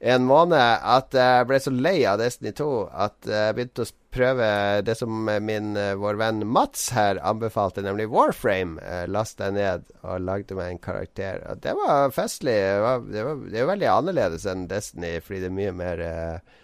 en 0.00 0.24
måned 0.24 0.56
at 0.56 1.12
jeg 1.12 1.46
ble 1.48 1.58
så 1.60 1.72
lei 1.74 1.98
av 2.08 2.20
Destiny 2.22 2.54
2 2.56 2.68
at 3.04 3.28
jeg 3.28 3.56
begynte 3.56 3.84
å 3.84 3.90
prøve 4.10 4.46
det 4.82 4.96
som 4.98 5.28
min, 5.44 5.76
eh, 5.76 5.94
vår 5.94 6.18
venn 6.18 6.46
Mats 6.48 6.88
her 6.96 7.20
anbefalte, 7.22 7.84
nemlig 7.84 8.08
Warframe. 8.10 8.80
Uh, 8.82 9.04
Lasta 9.06 9.50
jeg 9.50 9.58
ned 9.58 9.84
og 10.02 10.24
lagde 10.24 10.56
meg 10.58 10.72
en 10.72 10.82
karakter. 10.82 11.44
Og 11.50 11.60
det 11.62 11.76
var 11.78 12.10
festlig. 12.14 12.56
Det, 12.56 12.80
var, 12.82 13.04
det, 13.06 13.26
var, 13.26 13.44
det 13.52 13.60
er 13.60 13.70
veldig 13.70 13.90
annerledes 13.92 14.48
enn 14.50 14.66
Destiny, 14.70 15.18
fordi 15.22 15.44
det 15.44 15.52
er 15.52 15.58
mye 15.60 15.76
mer 15.76 16.02
eh, 16.06 16.58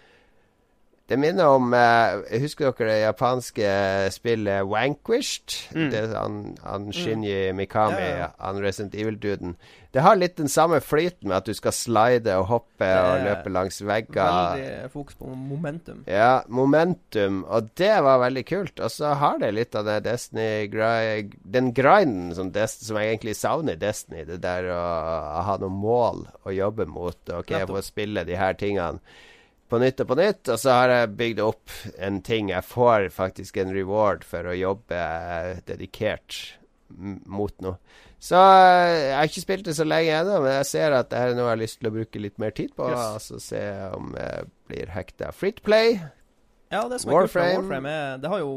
det 1.07 1.15
minner 1.19 1.47
om 1.55 1.71
eh, 1.71 2.39
Husker 2.41 2.73
dere 2.75 2.91
det 2.91 3.01
japanske 3.05 3.67
spillet 4.11 4.67
Vanquished? 4.67 5.55
Mm. 5.71 5.89
Det 5.93 6.01
han, 6.11 6.39
han 6.65 6.87
Shinji 6.91 7.53
Mikami, 7.55 8.01
Ja, 8.03 8.17
ja. 8.25 8.29
han 8.43 8.59
Resident 8.63 8.95
Evil-duden. 8.95 9.55
Det 9.95 10.03
har 10.03 10.17
litt 10.19 10.35
den 10.37 10.49
samme 10.51 10.81
flyten 10.83 11.29
med 11.29 11.37
at 11.39 11.47
du 11.47 11.55
skal 11.55 11.73
slide 11.73 12.33
og 12.37 12.49
hoppe 12.51 12.89
og 12.91 13.23
løpe 13.23 13.49
langs 13.55 13.79
vegger. 13.81 14.19
Veldig 14.59 14.89
fokus 14.93 15.15
på 15.17 15.31
momentum. 15.31 16.03
Ja, 16.11 16.41
momentum, 16.51 17.39
og 17.47 17.71
det 17.79 17.93
var 18.05 18.19
veldig 18.25 18.43
kult. 18.49 18.83
Og 18.83 18.91
så 18.93 19.13
har 19.17 19.39
det 19.41 19.53
litt 19.55 19.79
av 19.79 19.87
det 19.87 20.01
Destiny 20.05 20.67
Den 21.47 21.71
grinden 21.73 22.35
som, 22.35 22.51
Destiny, 22.51 22.89
som 22.91 22.99
jeg 22.99 23.15
egentlig 23.15 23.37
savner 23.39 23.79
i 23.79 23.81
Destiny. 23.81 24.27
Det 24.27 24.41
der 24.43 24.69
å, 24.75 24.83
å 25.39 25.47
ha 25.47 25.57
noen 25.63 25.79
mål 25.87 26.27
å 26.43 26.53
jobbe 26.53 26.85
mot. 26.91 27.17
OK, 27.39 27.55
jeg 27.55 27.71
får 27.71 27.87
spille 27.87 28.27
de 28.27 28.37
her 28.37 28.59
tingene 28.59 28.99
på 29.69 29.79
nytt 29.81 30.01
og 30.03 30.11
på 30.11 30.17
nytt. 30.19 30.43
Og 30.53 30.59
så 30.61 30.75
har 30.79 30.93
jeg 30.93 31.13
bygd 31.19 31.43
opp 31.43 31.75
en 31.97 32.21
ting. 32.25 32.51
Jeg 32.53 32.65
får 32.67 33.09
faktisk 33.15 33.59
en 33.61 33.73
reward 33.75 34.25
for 34.27 34.47
å 34.47 34.57
jobbe 34.57 34.97
eh, 34.97 35.63
dedikert 35.67 36.39
mot 36.89 37.53
noe. 37.63 37.77
Så 38.19 38.37
eh, 38.39 39.11
jeg 39.11 39.15
har 39.19 39.29
ikke 39.29 39.45
spilt 39.45 39.67
det 39.67 39.77
så 39.77 39.85
lenge 39.85 40.19
ennå, 40.21 40.39
men 40.41 40.55
jeg 40.59 40.69
ser 40.71 40.95
at 40.97 41.11
det 41.11 41.21
er 41.21 41.35
noe 41.37 41.45
jeg 41.45 41.53
har 41.53 41.63
lyst 41.63 41.81
til 41.81 41.89
å 41.89 41.95
bruke 41.99 42.21
litt 42.21 42.37
mer 42.41 42.55
tid 42.57 42.73
på. 42.77 42.89
Yes. 42.89 43.01
Og 43.01 43.25
så 43.25 43.41
se 43.51 43.63
om 43.97 44.13
jeg 44.17 44.51
blir 44.71 44.93
hekta. 44.95 45.33
To 45.35 45.51
play. 45.65 45.99
Ja, 46.71 46.87
det 46.89 47.01
som 47.03 47.11
er 47.11 47.13
kult 47.13 47.35
Warframe. 47.35 47.59
Warframe, 47.61 47.97
er 47.97 48.23
Det 48.23 48.31
har 48.31 48.43
jo 48.43 48.53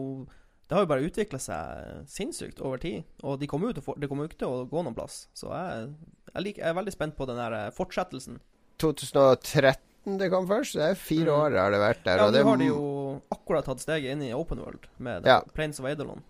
det 0.70 0.76
har 0.76 0.84
jo 0.84 0.88
bare 0.92 1.02
utvikla 1.02 1.38
seg 1.42 2.02
sinnssykt 2.06 2.60
over 2.62 2.78
tid. 2.78 3.02
Og 3.26 3.40
de 3.40 3.48
jo 3.48 3.50
kommer 3.50 3.74
jo 3.74 4.28
ikke 4.28 4.38
til 4.44 4.52
å 4.52 4.66
gå 4.70 4.84
noen 4.86 4.94
plass. 4.94 5.24
Så 5.34 5.50
jeg, 5.50 5.88
jeg, 6.30 6.42
liker, 6.44 6.62
jeg 6.62 6.70
er 6.70 6.76
veldig 6.78 6.94
spent 6.94 7.16
på 7.18 7.26
den 7.26 7.40
der 7.42 7.56
eh, 7.58 7.72
fortsettelsen. 7.74 8.38
2013 8.78 9.89
det 10.04 10.30
kom 10.32 10.46
først. 10.48 10.74
Det 10.74 10.82
er 10.90 10.94
fire 10.94 11.28
år 11.32 11.56
har 11.58 11.70
det 11.70 11.80
vært 11.80 12.04
der. 12.04 12.18
Mm. 12.18 12.34
Ja, 12.34 12.42
nå 12.42 12.48
har 12.50 12.56
de 12.56 12.66
jo 12.70 13.22
akkurat 13.30 13.64
tatt 13.68 13.80
steget 13.80 14.12
inn 14.12 14.22
i 14.22 14.32
Open 14.32 14.58
World 14.58 14.86
med 14.98 15.26
Ja. 15.26 15.40
Planes 15.54 15.80
of 15.80 15.86
Eidolon. 15.86 16.22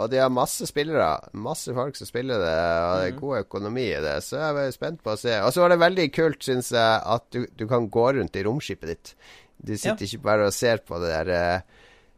Og 0.00 0.08
de 0.10 0.16
har 0.18 0.30
masse 0.30 0.64
spillere. 0.66 1.20
Masse 1.34 1.72
folk 1.76 1.94
som 1.94 2.06
spiller 2.08 2.38
det, 2.40 2.48
og 2.48 2.96
det 2.98 3.08
er 3.08 3.12
Mhm. 3.12 3.20
god 3.20 3.44
økonomi 3.44 3.84
i 3.92 4.00
det. 4.00 4.16
Så 4.24 4.38
jeg 4.40 4.66
er 4.66 4.70
spent 4.72 5.02
på 5.02 5.12
å 5.12 5.18
se. 5.18 5.38
Og 5.40 5.52
så 5.52 5.60
var 5.60 5.68
det 5.68 5.78
veldig 5.78 6.12
kult, 6.12 6.40
syns 6.42 6.70
jeg, 6.72 7.02
at 7.04 7.30
du, 7.30 7.46
du 7.56 7.66
kan 7.68 7.88
gå 7.88 8.14
rundt 8.16 8.34
i 8.34 8.42
romskipet 8.42 8.86
ditt. 8.88 9.14
Du 9.62 9.76
sitter 9.76 10.02
ikke 10.06 10.22
bare 10.22 10.46
og 10.46 10.52
ser 10.52 10.78
på 10.78 10.98
det 10.98 11.10
der 11.26 11.28
eh, 11.30 11.60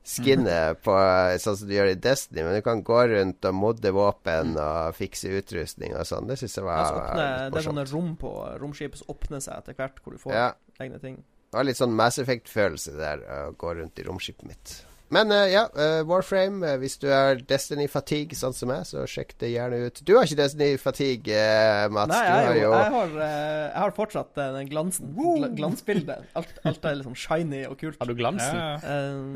skinnet 0.04 0.80
på, 0.84 0.92
eh, 0.96 1.36
sånn 1.40 1.56
som 1.56 1.68
du 1.68 1.74
gjør 1.74 1.90
i 1.92 1.98
Destiny, 2.00 2.42
men 2.44 2.54
du 2.54 2.62
kan 2.62 2.82
gå 2.84 2.98
rundt 3.08 3.44
og 3.48 3.54
modde 3.56 3.90
våpen 3.92 4.54
og 4.60 4.94
fikse 4.94 5.28
utrustning 5.32 5.94
og 5.96 6.04
sånn. 6.08 6.26
Det 6.28 6.36
syns 6.40 6.56
jeg 6.56 6.64
var 6.64 6.84
morsomt. 6.84 7.52
det 7.52 7.60
er 7.60 7.68
sånne 7.72 7.86
rom 7.92 8.16
på 8.20 8.32
romskipet 8.60 9.00
som 9.00 9.14
åpner 9.14 9.40
seg 9.44 9.56
etter 9.58 9.74
hvert, 9.74 10.00
hvor 10.04 10.12
du 10.12 10.18
får 10.18 10.32
Ja. 10.32 10.52
Egne 10.82 10.98
ting. 11.02 11.20
Det 11.50 11.60
var 11.60 11.68
litt 11.68 11.78
sånn 11.78 11.94
Mass 11.94 12.18
Effect-følelse 12.18 12.96
der, 12.98 13.20
å 13.22 13.54
gå 13.58 13.76
rundt 13.78 14.00
i 14.02 14.06
romskipet 14.08 14.48
mitt. 14.48 14.74
Men 15.14 15.30
uh, 15.30 15.44
ja, 15.46 15.68
uh, 15.76 16.00
Warframe. 16.08 16.64
Uh, 16.64 16.78
hvis 16.80 16.96
du 16.98 17.06
er 17.12 17.38
Destiny 17.46 17.86
Fatigue, 17.90 18.36
sånn 18.38 18.56
som 18.56 18.70
meg, 18.72 18.86
så 18.88 19.04
sjekk 19.10 19.34
det 19.42 19.52
gjerne 19.52 19.84
ut. 19.86 20.00
Du 20.06 20.14
har 20.16 20.26
ikke 20.26 20.40
Destiny 20.40 20.78
Fatigue, 20.80 21.36
eh, 21.36 21.84
Mats. 21.92 22.10
Nei, 22.10 22.22
du 22.24 22.32
jeg, 22.32 22.48
har 22.48 22.58
jo, 22.58 22.72
jeg, 22.72 22.94
har, 22.96 23.14
jeg 23.20 23.82
har 23.84 23.94
fortsatt 23.98 24.40
den 24.40 24.72
glansen. 24.72 25.14
Gl 25.14 25.46
glansbildet. 25.60 26.26
Alt, 26.40 26.58
alt 26.66 26.90
er 26.90 26.98
liksom 26.98 27.14
shiny 27.18 27.62
og 27.68 27.78
kult. 27.80 28.00
Har 28.00 28.10
du 28.10 28.18
glansen? 28.18 28.58
Ja. 28.58 29.30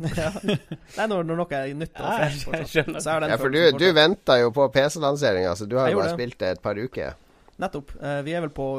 Nei, 0.96 1.06
når, 1.12 1.26
når 1.28 1.42
noe 1.42 1.58
er 1.58 1.74
nytt 1.76 1.98
og 2.00 2.12
fresh. 2.16 2.44
fortsatt. 2.48 2.94
Så 3.04 3.14
er 3.14 3.26
den 3.26 3.34
Ja, 3.34 3.40
for 3.40 3.52
du, 3.52 3.62
du 3.76 3.88
venta 3.94 4.40
jo 4.40 4.50
på 4.56 4.66
PC-lanseringa, 4.72 5.52
så 5.60 5.68
du 5.68 5.76
har 5.78 5.92
jo 5.92 6.00
bare 6.00 6.10
det. 6.10 6.16
spilt 6.16 6.40
det 6.40 6.54
et 6.56 6.62
par 6.64 6.80
uker. 6.80 7.18
Nettopp. 7.60 7.92
Vi 8.24 8.32
er 8.32 8.46
vel 8.46 8.54
på 8.56 8.70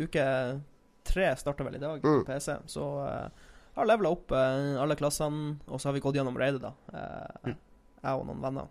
uke 0.00 0.26
tre, 1.04 1.30
starter 1.36 1.64
vel 1.64 1.76
i 1.76 1.82
dag, 1.82 2.00
Mm. 2.02 2.24
på 2.24 2.32
PC. 2.32 2.56
Så 2.66 2.84
uh, 3.04 3.28
har 3.76 3.86
levela 3.86 4.10
opp 4.10 4.30
uh, 4.32 4.80
alle 4.82 4.96
klassene, 4.96 5.56
og 5.68 5.80
så 5.80 5.88
har 5.88 5.94
vi 5.96 6.00
gått 6.04 6.14
gjennom 6.18 6.36
raidet, 6.38 6.60
da. 6.62 6.72
Eh, 6.94 7.54
Jeg 8.02 8.12
og 8.16 8.26
noen 8.26 8.40
venner. 8.42 8.68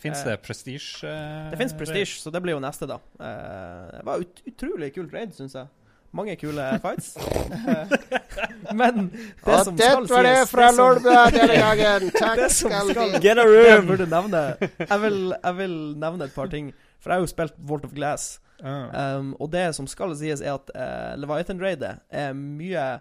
Fins 0.00 0.22
det 0.24 0.38
prestige? 0.40 1.04
Det 1.50 1.58
fins 1.60 1.74
prestige, 1.76 2.14
så 2.22 2.30
det 2.32 2.40
blir 2.40 2.54
jo 2.56 2.60
neste, 2.64 2.86
da. 2.88 2.96
Eh, 3.20 3.90
det 3.98 4.04
var 4.06 4.22
ut 4.22 4.40
utrolig 4.48 4.94
kult 4.94 5.12
raid, 5.12 5.34
syns 5.36 5.52
jeg. 5.58 5.68
Mange 6.16 6.34
kule 6.40 6.64
fights. 6.82 7.12
Men 8.74 9.10
det 9.12 9.44
Og 9.44 9.64
som 9.64 9.76
det 9.76 9.86
skal 9.90 10.06
var 10.10 10.22
det 10.26 10.48
fra 10.50 10.68
som- 10.72 10.78
Lolbua 10.78 11.26
denne 11.30 11.56
gangen. 11.66 12.10
Takk 12.16 12.42
skal 12.50 12.88
du 12.88 13.18
Get 13.22 13.38
a 13.38 13.44
jeg 13.44 13.76
room! 13.76 13.86
burde 13.86 14.06
nevne 14.10 14.42
jeg 14.60 15.00
vil, 15.04 15.18
jeg 15.36 15.56
vil 15.60 15.76
nevne 16.02 16.24
et 16.24 16.34
par 16.34 16.48
ting. 16.50 16.72
For 17.00 17.10
jeg 17.12 17.20
har 17.20 17.26
jo 17.26 17.30
spilt 17.30 17.54
Walt 17.68 17.84
of 17.84 17.94
Glass. 17.96 18.40
Ah. 18.62 19.16
Um, 19.18 19.34
og 19.40 19.50
det 19.52 19.74
som 19.74 19.86
skal 19.88 20.14
sies, 20.16 20.40
er 20.42 20.54
at 20.58 20.70
uh, 20.74 21.16
Leviathan-raidet 21.20 22.00
er 22.10 22.32
mye 22.36 23.00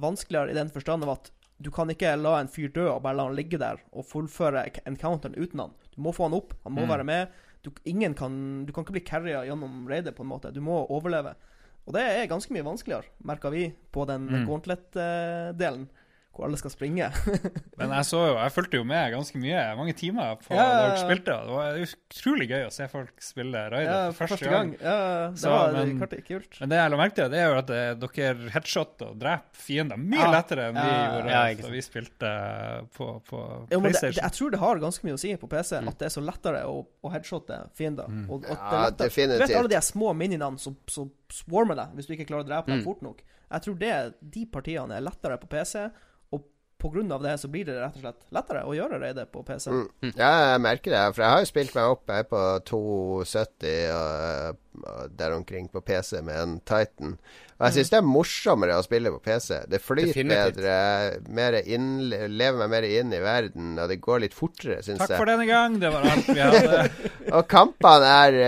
vanskeligere 0.00 0.50
i 0.50 0.58
den 0.58 0.70
forstand 0.74 1.04
av 1.06 1.10
at 1.18 1.30
du 1.62 1.70
kan 1.70 1.88
ikke 1.92 2.16
la 2.18 2.40
en 2.40 2.48
fyr 2.50 2.68
dø 2.74 2.88
og 2.90 3.02
bare 3.04 3.14
la 3.16 3.28
han 3.28 3.36
ligge 3.38 3.58
der 3.62 3.78
og 3.94 4.04
fullføre 4.10 4.64
encounteren 4.86 5.36
uten 5.38 5.60
han. 5.60 5.74
Du 5.94 6.00
må 6.02 6.12
få 6.12 6.26
han 6.26 6.34
opp, 6.34 6.52
han 6.64 6.72
må 6.74 6.82
Mm. 6.82 6.88
være 6.90 7.04
med. 7.04 7.28
Du, 7.62 7.70
ingen 7.84 8.14
kan, 8.14 8.66
du 8.66 8.72
kan 8.72 8.84
ikke 8.84 8.92
bli 8.98 9.04
carria 9.06 9.44
gjennom 9.46 9.86
raidet, 9.88 10.14
på 10.16 10.22
en 10.22 10.28
måte. 10.28 10.50
Du 10.52 10.60
må 10.60 10.82
overleve. 10.90 11.34
Og 11.86 11.94
det 11.94 12.02
er 12.02 12.26
ganske 12.28 12.52
mye 12.52 12.64
vanskeligere, 12.66 13.04
merka 13.24 13.50
vi, 13.50 13.72
på 13.92 14.04
den 14.06 14.26
Mm. 14.26 14.46
gauntlet-delen, 14.48 15.88
hvor 16.34 16.46
alle 16.48 16.58
skal 16.58 16.72
springe. 16.72 17.06
Men 17.78 17.92
jeg 17.94 18.06
så 18.08 18.20
jo, 18.26 18.34
jeg 18.40 18.52
fulgte 18.54 18.78
jo 18.80 18.84
med 18.88 19.12
ganske 19.14 19.38
mye, 19.38 19.60
mange 19.78 19.94
timer 19.98 20.34
på 20.42 20.54
Ja, 20.56 20.64
da 20.66 20.80
dere 20.88 20.98
spilte. 21.04 21.36
Det 21.46 21.54
var 21.54 21.78
utrolig 21.84 22.48
gøy 22.50 22.64
å 22.66 22.72
se 22.74 22.88
folk 22.90 23.22
spille 23.22 23.62
raider 23.72 23.90
Ja, 23.92 24.00
for 24.10 24.24
første, 24.26 24.38
første 24.42 24.50
gang. 24.54 24.72
Ja, 24.82 24.96
det 25.30 25.40
Så, 25.44 25.52
var 25.54 25.72
men- 25.78 25.98
klart 26.02 26.16
kult. 26.26 26.58
Men 26.60 26.72
det 26.74 26.80
jeg 26.80 26.90
la 26.94 27.00
merke 27.00 27.14
til, 27.20 27.30
det 27.34 27.38
er 27.44 27.48
jo 27.52 27.58
at 27.62 27.70
eh, 27.70 27.94
dere 28.04 28.50
headshotter 28.56 29.12
og 29.12 29.18
dreper 29.22 29.62
fiender 29.64 29.96
mye 30.00 30.20
Ja. 30.24 30.30
lettere 30.34 30.68
enn 30.70 30.78
vi 30.80 30.88
gjorde 30.90 31.34
ja, 31.34 31.42
da 31.62 31.72
vi 31.74 31.84
spilte 31.86 32.32
på, 32.96 33.08
på 33.30 33.40
Jo, 33.70 33.80
men 33.80 33.92
det, 33.92 34.00
det, 34.00 34.00
PlayStation. 34.00 34.22
jeg 34.24 34.32
tror 34.38 34.50
det 34.54 34.60
har 34.64 34.82
ganske 34.84 35.06
mye 35.08 35.14
å 35.16 35.22
si 35.24 35.34
på 35.40 35.48
PC, 35.50 35.76
at 35.80 35.98
det 35.98 36.08
er 36.10 36.14
så 36.14 36.24
lettere 36.24 36.64
å, 36.68 36.80
å 37.04 37.12
headshotte 37.14 37.60
fiender. 37.78 38.08
Mm. 38.10 38.26
Og, 38.30 38.44
og 38.50 38.56
Ja, 38.58 38.90
definitivt. 38.90 39.38
Du 39.40 39.46
vet 39.46 39.56
alle 39.60 39.72
de 39.74 39.80
små 39.84 40.10
mininene 40.16 40.58
som, 40.58 40.76
som 40.90 41.10
swarmer 41.32 41.78
deg, 41.78 41.94
hvis 41.98 42.06
du 42.10 42.14
ikke 42.16 42.26
klarer 42.30 42.44
å 42.46 42.50
drepe 42.50 42.70
dem 42.72 42.80
Mm. 42.82 42.84
fort 42.84 43.02
nok. 43.06 43.22
Jeg 43.54 43.62
tror 43.62 43.76
det, 43.78 43.94
de 44.34 44.46
partiene 44.50 44.96
er 44.96 45.04
lettere 45.04 45.36
på 45.38 45.46
PC, 45.52 45.84
av 46.84 47.22
det 47.22 47.38
så 47.40 47.48
blir 47.48 47.64
det 47.64 47.78
rett 47.80 47.96
og 47.96 48.02
slett 48.04 48.26
lettere 48.34 48.64
å 48.68 48.74
gjøre 48.76 48.98
raidet 49.00 49.30
på 49.32 49.42
PC. 49.46 49.70
Mm. 49.72 50.12
Ja, 50.18 50.32
jeg 50.52 50.60
merker 50.64 50.92
det. 50.94 51.04
For 51.14 51.24
jeg 51.24 51.32
har 51.32 51.40
jo 51.44 51.48
spilt 51.48 51.74
meg 51.74 51.94
opp. 51.94 52.04
Jeg 52.10 52.24
er 52.24 52.28
på 52.28 52.42
270 52.68 53.88
og, 53.94 54.60
og 54.84 55.16
der 55.16 55.34
omkring 55.36 55.68
på 55.72 55.80
PC 55.84 56.20
med 56.26 56.36
en 56.42 56.54
Titan. 56.66 57.16
Og 57.54 57.68
jeg 57.68 57.76
syns 57.76 57.92
det 57.92 57.98
er 58.00 58.06
morsommere 58.08 58.76
å 58.80 58.84
spille 58.84 59.12
på 59.14 59.20
PC. 59.22 59.60
Det 59.70 59.78
flyter 59.80 60.10
Definitivt. 60.10 60.56
bedre, 60.58 61.34
mer 61.38 61.56
inn, 61.62 61.86
lever 62.10 62.58
meg 62.64 62.72
mer 62.72 62.86
inn 62.88 63.14
i 63.14 63.20
verden, 63.22 63.76
og 63.78 63.92
det 63.92 64.00
går 64.02 64.24
litt 64.24 64.34
fortere, 64.34 64.80
syns 64.82 64.98
jeg. 64.98 65.06
Takk 65.06 65.20
for 65.22 65.30
denne 65.30 65.46
gang, 65.48 65.78
det 65.80 65.92
var 65.94 66.08
alt 66.10 66.28
vi 66.28 66.42
hadde. 66.42 66.82
Og 67.38 67.46
kampene 67.48 68.10
er 68.26 68.40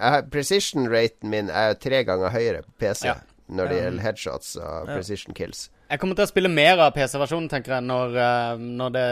uh, 0.00 0.18
Precision-raten 0.32 1.30
min 1.30 1.52
er 1.52 1.74
jo 1.74 1.78
tre 1.84 2.00
ganger 2.08 2.32
høyere 2.34 2.64
på 2.64 2.74
PC 2.86 3.06
Ja. 3.12 3.18
når 3.52 3.70
det 3.70 3.78
gjelder 3.82 4.04
headshots 4.08 4.54
og 4.56 4.88
precision 4.88 5.36
kills. 5.36 5.66
Jeg 5.94 6.00
kommer 6.02 6.18
til 6.18 6.26
å 6.26 6.30
spille 6.30 6.50
mer 6.50 6.80
av 6.82 6.94
PC-versjonen, 6.96 7.46
tenker 7.52 7.76
jeg, 7.76 7.86
når, 7.86 8.16
eh, 8.18 8.62
når 8.80 8.94
det 8.96 9.04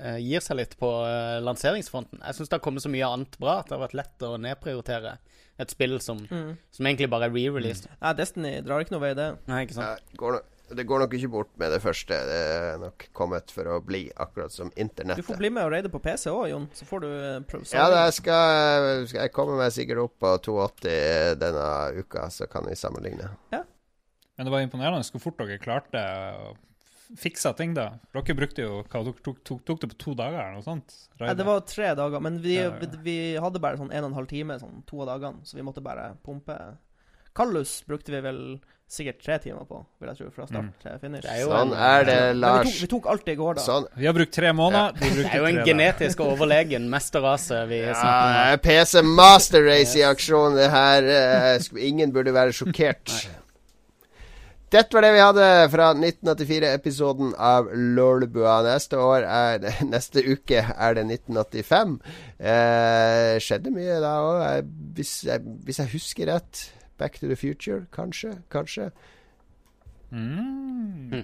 eh, 0.00 0.16
gir 0.24 0.40
seg 0.40 0.56
litt 0.62 0.72
på 0.80 0.88
eh, 1.04 1.36
lanseringsfronten. 1.44 2.22
Jeg 2.24 2.38
syns 2.38 2.48
det 2.48 2.56
har 2.56 2.62
kommet 2.64 2.84
så 2.86 2.88
mye 2.92 3.10
annet 3.12 3.36
bra 3.42 3.58
at 3.60 3.68
det 3.68 3.76
har 3.76 3.82
vært 3.84 3.98
lett 4.00 4.24
å 4.24 4.30
nedprioritere 4.40 5.18
et 5.60 5.72
spill 5.72 5.98
som, 6.00 6.22
Mm. 6.30 6.56
som 6.72 6.88
egentlig 6.88 7.10
bare 7.12 7.28
er 7.28 7.34
re-released. 7.36 7.90
Ja, 8.00 8.14
Destiny 8.16 8.62
drar 8.64 8.80
ikke 8.80 8.96
noe 8.96 9.04
vei, 9.04 9.12
det. 9.16 9.28
Nei, 9.48 9.66
ikke 9.66 9.76
sant? 9.76 10.00
Ja, 10.08 10.16
går 10.16 10.38
no 10.38 10.42
det 10.66 10.82
går 10.82 10.98
nok 11.04 11.12
ikke 11.14 11.28
bort 11.30 11.52
med 11.62 11.70
det 11.70 11.78
første. 11.78 12.16
Det 12.26 12.38
er 12.56 12.80
nok 12.82 13.04
kommet 13.14 13.52
for 13.54 13.68
å 13.70 13.76
bli, 13.86 14.08
akkurat 14.18 14.50
som 14.50 14.72
internettet. 14.74 15.22
Du 15.22 15.28
får 15.28 15.38
bli 15.38 15.50
med 15.54 15.62
og 15.62 15.70
raide 15.70 15.92
på 15.92 16.00
PC 16.02 16.26
òg, 16.32 16.48
Jon, 16.50 16.66
så 16.74 16.88
får 16.88 17.04
du 17.04 17.08
prøve 17.46 17.68
Ja, 17.70 17.86
da 17.92 18.08
skal, 18.10 19.04
skal 19.06 19.20
jeg 19.28 19.34
komme 19.36 19.54
meg 19.60 19.70
sikkert 19.76 20.02
opp 20.08 20.16
på 20.24 20.32
280 20.48 21.38
denne 21.38 21.68
uka, 22.00 22.26
så 22.34 22.48
kan 22.50 22.66
vi 22.66 22.74
sammenligne. 22.74 23.30
Men 24.36 24.46
det 24.46 24.52
var 24.52 24.60
imponerende 24.60 25.02
hvor 25.12 25.22
fort 25.22 25.38
dere 25.40 25.58
klarte 25.58 26.02
å 26.36 26.54
fikse 27.16 27.52
ting, 27.56 27.72
da. 27.76 27.88
Dere 28.12 28.34
brukte 28.36 28.64
jo 28.64 28.80
hva 28.82 29.02
dere 29.06 29.22
tok, 29.24 29.38
tok, 29.46 29.60
tok 29.64 29.80
det 29.84 29.88
på 29.94 29.98
to 30.02 30.14
dager 30.18 30.40
eller 30.42 30.58
noe 30.58 30.66
sånt? 30.66 30.96
Nei, 31.20 31.34
det 31.38 31.46
var 31.46 31.60
tre 31.68 31.92
dager, 31.96 32.20
men 32.20 32.40
vi, 32.42 32.56
Ja, 32.58 32.70
ja. 32.72 32.78
vi, 32.82 32.98
vi 33.06 33.18
hadde 33.40 33.62
bare 33.62 33.78
sånn 33.80 33.92
en 33.94 34.04
og 34.04 34.10
en 34.10 34.18
halv 34.18 34.28
time 34.32 34.58
sånn 34.60 34.82
to 34.88 35.00
av 35.04 35.12
dagene, 35.14 35.44
så 35.46 35.54
vi 35.56 35.62
måtte 35.66 35.84
bare 35.84 36.16
pumpe. 36.26 36.56
Kallus 37.36 37.82
brukte 37.86 38.10
vi 38.14 38.20
vel 38.24 38.40
sikkert 38.88 39.18
tre 39.22 39.36
timer 39.42 39.64
på, 39.68 39.80
vil 40.00 40.08
jeg 40.12 40.18
tro, 40.20 40.28
fra 40.30 40.44
start 40.46 40.62
Mm. 40.64 40.74
til 40.82 40.98
finish. 41.02 41.24
Er 41.30 41.40
jo 41.42 41.48
Sånn 41.50 41.72
er 41.74 42.04
det, 42.06 42.18
Lars. 42.36 42.66
vi 42.66 42.70
tok, 42.72 42.80
vi 42.82 42.86
tok 42.92 43.06
alt 43.12 43.28
i 43.28 43.34
går, 43.36 43.54
da. 43.58 43.62
Sånn. 43.62 43.86
Vi 43.96 44.06
har 44.06 44.14
brukt 44.14 44.32
tre 44.32 44.52
måneder. 44.52 44.92
de 45.00 45.08
Det 45.22 45.24
er 45.32 45.38
jo 45.38 45.44
en 45.50 45.64
genetisk 45.66 46.20
overlegen 46.26 46.88
mesterrase 46.88 47.66
vi 47.68 47.80
snakker 47.82 48.26
om. 48.26 48.36
Ja. 48.52 48.56
PC 48.56 49.02
Master 49.02 49.62
Race 49.66 49.98
i 49.98 50.02
aksjon. 50.06 50.54
Det 50.56 50.70
her 50.70 51.02
Uh, 51.02 51.58
Ingen 51.82 52.12
burde 52.12 52.32
være 52.32 52.52
sjokkert. 52.54 53.10
Dette 54.74 54.96
var 54.96 55.04
det 55.06 55.12
vi 55.14 55.20
hadde 55.22 55.44
fra 55.70 55.92
1984-episoden 55.94 57.34
av 57.38 57.68
Lolbua. 57.72 58.56
Neste 58.66 58.98
år 58.98 59.22
er 59.28 59.66
Neste 59.94 60.24
uke 60.26 60.58
er 60.74 60.96
det 60.98 61.04
1985. 61.06 61.94
Eh, 62.40 63.36
skjedde 63.42 63.70
mye 63.74 64.00
da 64.02 64.14
òg, 64.26 64.72
hvis, 64.98 65.12
jeg- 65.28 65.46
hvis 65.68 65.78
jeg 65.84 65.92
husker 65.94 66.32
rett. 66.32 66.64
Back 66.98 67.18
to 67.20 67.28
the 67.28 67.36
future, 67.36 67.84
kanskje? 67.94 68.34
Kanskje? 68.50 68.90
Mm. 70.10 71.22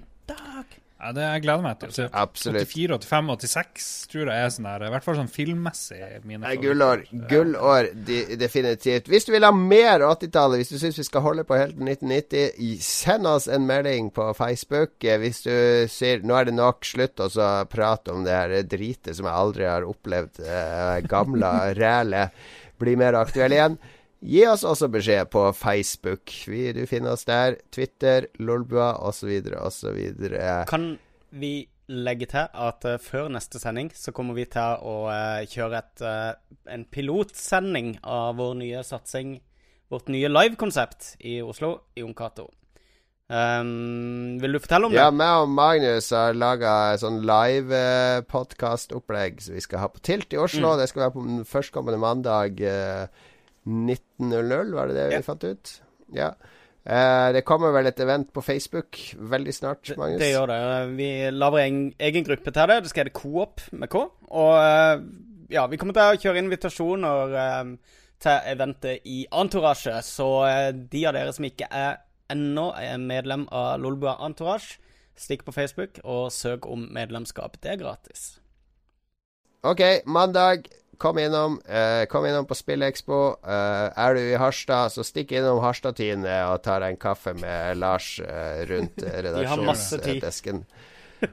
Ja, 1.02 1.10
det 1.16 1.22
jeg 1.24 1.42
gleder 1.42 1.64
meg 1.64 1.80
til. 1.82 2.04
Absolutt. 2.14 2.68
84, 2.70 2.94
85, 3.02 3.30
86 3.42 3.86
tror 4.12 4.28
jeg 4.30 4.44
er 4.46 4.52
sånn 4.54 4.68
der, 4.68 4.84
i 4.86 4.90
hvert 4.94 5.06
fall 5.06 5.16
sånn 5.18 5.30
filmmessig 5.34 5.98
mine 6.22 6.44
Nei, 6.44 6.52
gullår. 6.62 7.02
Gullår, 7.30 7.88
de, 8.06 8.18
definitivt. 8.38 9.10
Hvis 9.10 9.26
du 9.26 9.32
vil 9.34 9.42
ha 9.42 9.50
mer 9.56 10.04
80-tallet, 10.06 10.62
hvis 10.62 10.70
du 10.70 10.78
syns 10.78 11.00
vi 11.00 11.06
skal 11.08 11.24
holde 11.26 11.44
på 11.48 11.58
helt 11.58 11.74
til 11.74 11.90
1990, 11.90 12.76
send 12.86 13.26
oss 13.26 13.48
en 13.50 13.66
melding 13.66 14.12
på 14.14 14.28
Facebook. 14.38 14.94
Eh, 15.02 15.18
Hvis 15.24 15.42
du 15.42 15.50
sier 15.90 16.22
nå 16.22 16.38
er 16.38 16.46
det 16.52 16.54
nok, 16.54 16.86
slutt 16.86 17.18
å 17.26 17.30
prate 17.72 18.14
om 18.14 18.22
det 18.22 18.36
her 18.38 18.54
dritet 18.62 19.10
som 19.18 19.26
jeg 19.26 19.34
aldri 19.34 19.66
har 19.66 19.88
opplevd. 19.88 20.38
Eh, 20.46 21.00
gamle 21.10 21.50
rælet 21.82 22.38
bli 22.78 22.94
mer 22.98 23.18
aktuell 23.18 23.58
igjen. 23.58 23.76
Gi 24.22 24.44
oss 24.46 24.62
også 24.62 24.86
beskjed 24.92 25.30
på 25.32 25.48
Facebook. 25.58 26.30
Vi, 26.46 26.68
du 26.76 26.84
finner 26.86 27.16
oss 27.16 27.24
der. 27.26 27.56
Twitter, 27.74 28.28
Lolbua 28.38 28.92
osv. 29.02 29.32
osv. 29.58 29.98
Kan 30.70 30.98
vi 31.34 31.66
legge 31.90 32.26
til 32.30 32.46
at 32.46 32.86
uh, 32.86 33.00
før 33.02 33.26
neste 33.34 33.58
sending 33.60 33.90
så 33.98 34.14
kommer 34.14 34.38
vi 34.38 34.46
til 34.50 34.78
å 34.86 35.10
uh, 35.10 35.42
kjøre 35.50 35.78
et, 35.82 36.02
uh, 36.06 36.32
en 36.70 36.86
pilotsending 36.86 37.98
av 38.06 38.38
vår 38.38 38.54
nye 38.62 38.86
satsing, 38.86 39.42
vårt 39.92 40.08
nye 40.12 40.28
livekonsept 40.30 41.16
i 41.26 41.42
Oslo, 41.42 41.80
i 41.98 42.06
Onkato. 42.06 42.46
Um, 43.32 44.36
vil 44.42 44.52
du 44.52 44.58
fortelle 44.60 44.86
om 44.86 44.92
Ja, 44.92 45.06
det? 45.08 45.16
meg 45.16 45.32
og 45.40 45.48
Magnus 45.56 46.10
har 46.12 46.34
laga 46.36 46.92
sånn 47.00 47.24
live-podcast-opplegg 47.24 49.40
som 49.40 49.54
vi 49.56 49.62
skal 49.64 49.80
ha 49.80 49.88
på 49.88 50.04
Tilt 50.04 50.28
i 50.36 50.40
Oslo. 50.42 50.74
Mm. 50.74 50.78
Det 50.82 50.88
skal 50.90 51.06
være 51.06 51.14
på 51.14 51.22
den 51.24 51.40
førstkommende 51.48 51.96
mandag 52.02 52.60
eh, 52.60 53.08
19.00, 53.66 54.72
var 54.74 54.86
det 54.90 54.94
det 54.96 55.08
vi 55.08 55.14
Ja. 55.14 55.20
fant 55.26 55.44
ut? 55.44 55.80
Ja. 56.14 56.32
Eh, 56.84 57.32
det 57.32 57.44
kommer 57.46 57.70
vel 57.72 57.86
et 57.86 58.00
event 58.00 58.32
på 58.32 58.42
Facebook 58.42 58.98
veldig 59.16 59.54
snart, 59.54 59.92
Magnus? 59.96 60.18
Det 60.20 60.32
gjør 60.32 60.46
det. 60.50 60.96
Vi 60.96 61.30
lager 61.30 61.58
en 61.58 61.94
egen 61.98 62.24
gruppe 62.24 62.50
til 62.50 62.68
det. 62.68 62.82
Det 62.82 62.90
skal 62.90 63.04
hete 63.04 63.14
Coop 63.14 63.60
med 63.72 63.88
K. 63.88 63.96
Og 64.30 64.54
eh, 64.58 65.00
ja, 65.50 65.66
vi 65.66 65.76
kommer 65.76 65.94
til 65.94 66.02
å 66.02 66.18
kjøre 66.18 66.42
invitasjoner 66.42 67.36
eh, 67.38 67.76
til 68.22 68.38
eventet 68.50 69.00
i 69.06 69.26
Entourage. 69.32 69.94
Så 70.02 70.26
de 70.90 71.06
av 71.06 71.14
dere 71.14 71.32
som 71.32 71.44
ikke 71.46 71.68
er 71.70 72.00
ennå 72.32 72.72
er 72.78 72.98
medlem 72.98 73.46
av 73.52 73.78
Lolbua 73.80 74.16
Entourage, 74.26 74.78
stikk 75.16 75.44
på 75.44 75.52
Facebook 75.52 76.00
og 76.02 76.32
søk 76.32 76.66
om 76.66 76.88
medlemskap. 76.90 77.60
Det 77.62 77.70
er 77.70 77.76
gratis. 77.76 78.40
OK, 79.62 79.82
mandag. 80.06 80.66
Kom 80.98 81.18
innom. 81.18 81.60
Eh, 81.66 82.04
kom 82.06 82.26
innom 82.26 82.46
på 82.46 82.54
Spillekspo. 82.54 83.20
Eh, 83.42 83.88
er 84.04 84.14
du 84.14 84.20
i 84.20 84.38
Harstad, 84.38 84.92
så 84.94 85.04
stikk 85.06 85.32
innom 85.38 85.62
Harstad-Tine 85.64 86.36
og 86.52 86.62
ta 86.62 86.78
deg 86.82 86.94
en 86.94 87.00
kaffe 87.00 87.34
med 87.38 87.80
Lars 87.80 88.14
eh, 88.20 88.62
rundt 88.70 89.02
eh, 89.02 89.20
redaksjonsdesken. 89.26 90.64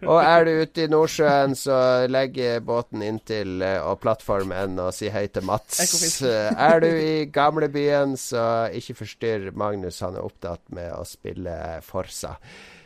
Og 0.05 0.20
er 0.22 0.45
du 0.45 0.51
ute 0.62 0.84
i 0.86 0.89
Nordsjøen, 0.91 1.55
så 1.57 1.76
legg 2.10 2.38
båten 2.66 3.01
inntil 3.05 3.62
eh, 3.66 3.80
og 3.82 4.01
plattformen 4.03 4.78
og 4.82 4.91
si 4.95 5.10
hei 5.14 5.26
til 5.34 5.47
Mats. 5.49 5.82
Eh, 6.26 6.49
er 6.53 6.84
du 6.84 6.89
i 6.89 7.14
gamlebyen, 7.34 8.18
så 8.20 8.70
ikke 8.76 8.99
forstyrr 9.01 9.49
Magnus. 9.57 10.01
Han 10.05 10.18
er 10.20 10.26
opptatt 10.26 10.62
med 10.76 10.93
å 10.93 11.01
spille 11.10 11.55
Forsa. 11.86 12.36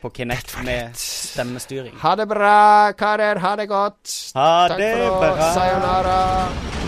På 0.04 0.10
Kinect 0.10 0.58
med 0.66 0.95
stemmestyring. 0.99 1.95
Ha 2.01 2.16
det 2.20 2.26
bra, 2.28 2.91
karer. 2.99 3.39
Ha 3.39 3.56
det 3.56 3.70
godt. 3.72 4.32
Ha 4.36 4.68
Takk 4.68 4.78
det 4.82 4.93
for 4.99 5.30
oss. 5.32 5.54
Sayonara. 5.56 6.82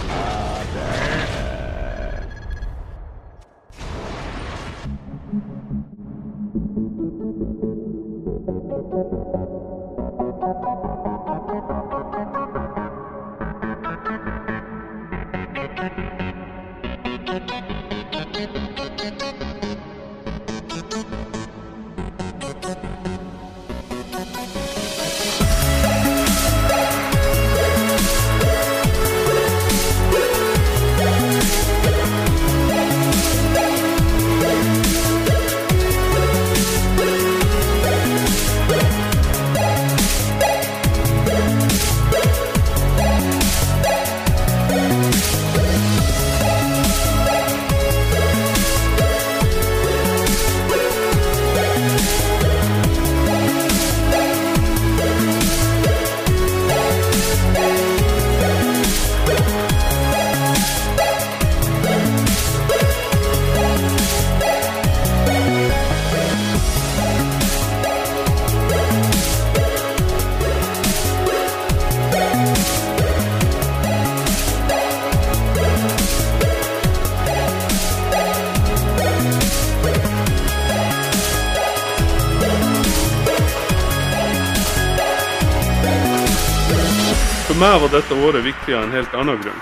For 87.56 87.62
meg 87.64 87.82
var 87.82 87.92
dette 87.94 88.16
året 88.20 88.44
viktig 88.44 88.74
av 88.76 88.82
en 88.84 88.92
helt 88.92 89.14
annen 89.16 89.38
grunn. 89.40 89.60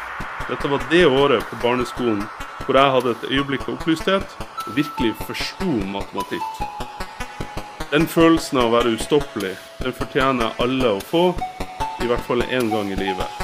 Dette 0.47 0.69
var 0.71 0.81
det 0.89 1.03
året 1.05 1.43
på 1.45 1.59
barneskolen 1.61 2.23
hvor 2.63 2.79
jeg 2.79 2.93
hadde 2.95 3.11
et 3.13 3.27
øyeblikk 3.27 3.67
av 3.67 3.75
opplysthet 3.75 4.33
og 4.47 4.71
virkelig 4.79 5.11
forsto 5.27 5.75
matematikk. 5.93 6.63
Den 7.91 8.09
følelsen 8.09 8.63
av 8.63 8.71
å 8.71 8.75
være 8.79 8.95
ustoppelig, 8.97 9.53
den 9.83 9.93
fortjener 9.93 10.57
alle 10.65 10.95
å 10.95 11.05
få, 11.05 11.23
i 12.01 12.09
hvert 12.09 12.25
fall 12.25 12.41
én 12.49 12.73
gang 12.73 12.89
i 12.89 12.97
livet. 12.97 13.42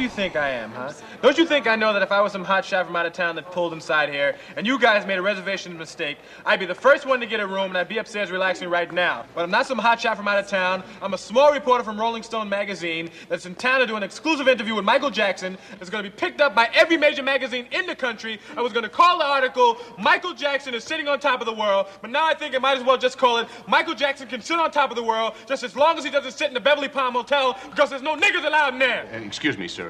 Do 0.00 0.04
you 0.04 0.08
think 0.08 0.34
I 0.34 0.48
am, 0.48 0.70
huh? 0.70 0.94
Don't 1.20 1.36
you 1.36 1.44
think 1.44 1.66
I 1.66 1.76
know 1.76 1.92
that 1.92 2.00
if 2.00 2.10
I 2.10 2.22
was 2.22 2.32
some 2.32 2.42
hot 2.42 2.64
shot 2.64 2.86
from 2.86 2.96
out 2.96 3.04
of 3.04 3.12
town 3.12 3.36
that 3.36 3.52
pulled 3.52 3.74
inside 3.74 4.08
here, 4.08 4.34
and 4.56 4.66
you 4.66 4.78
guys 4.78 5.06
made 5.06 5.18
a 5.18 5.22
reservation 5.22 5.76
mistake, 5.76 6.16
I'd 6.46 6.58
be 6.58 6.64
the 6.64 6.74
first 6.74 7.04
one 7.04 7.20
to 7.20 7.26
get 7.26 7.38
a 7.38 7.46
room, 7.46 7.66
and 7.66 7.76
I'd 7.76 7.86
be 7.86 7.98
upstairs 7.98 8.30
relaxing 8.30 8.70
right 8.70 8.90
now. 8.90 9.26
But 9.34 9.42
I'm 9.42 9.50
not 9.50 9.66
some 9.66 9.76
hot 9.76 10.00
shot 10.00 10.16
from 10.16 10.26
out 10.26 10.38
of 10.38 10.48
town. 10.48 10.82
I'm 11.02 11.12
a 11.12 11.18
small 11.18 11.52
reporter 11.52 11.84
from 11.84 12.00
Rolling 12.00 12.22
Stone 12.22 12.48
magazine 12.48 13.10
that's 13.28 13.44
in 13.44 13.54
town 13.56 13.80
to 13.80 13.86
do 13.86 13.94
an 13.96 14.02
exclusive 14.02 14.48
interview 14.48 14.74
with 14.74 14.86
Michael 14.86 15.10
Jackson. 15.10 15.58
That's 15.78 15.90
going 15.90 16.02
to 16.02 16.08
be 16.08 16.16
picked 16.16 16.40
up 16.40 16.54
by 16.54 16.70
every 16.72 16.96
major 16.96 17.22
magazine 17.22 17.66
in 17.70 17.84
the 17.84 17.94
country. 17.94 18.40
I 18.56 18.62
was 18.62 18.72
going 18.72 18.84
to 18.84 18.88
call 18.88 19.18
the 19.18 19.26
article 19.26 19.76
"Michael 19.98 20.32
Jackson 20.32 20.72
is 20.72 20.82
sitting 20.82 21.08
on 21.08 21.20
top 21.20 21.40
of 21.40 21.46
the 21.46 21.52
world," 21.52 21.88
but 22.00 22.08
now 22.08 22.24
I 22.24 22.32
think 22.32 22.54
I 22.54 22.58
might 22.58 22.78
as 22.78 22.84
well 22.84 22.96
just 22.96 23.18
call 23.18 23.36
it 23.36 23.48
"Michael 23.68 23.94
Jackson 23.94 24.28
can 24.28 24.40
sit 24.40 24.58
on 24.58 24.70
top 24.70 24.88
of 24.88 24.96
the 24.96 25.04
world 25.04 25.34
just 25.46 25.62
as 25.62 25.76
long 25.76 25.98
as 25.98 26.04
he 26.04 26.10
doesn't 26.10 26.32
sit 26.32 26.48
in 26.48 26.54
the 26.54 26.60
Beverly 26.60 26.88
Palm 26.88 27.12
Hotel 27.12 27.58
because 27.68 27.90
there's 27.90 28.00
no 28.00 28.16
niggas 28.16 28.46
allowed 28.46 28.72
in 28.72 28.78
there." 28.78 29.06
And 29.12 29.26
excuse 29.26 29.58
me, 29.58 29.68
sir. 29.68 29.89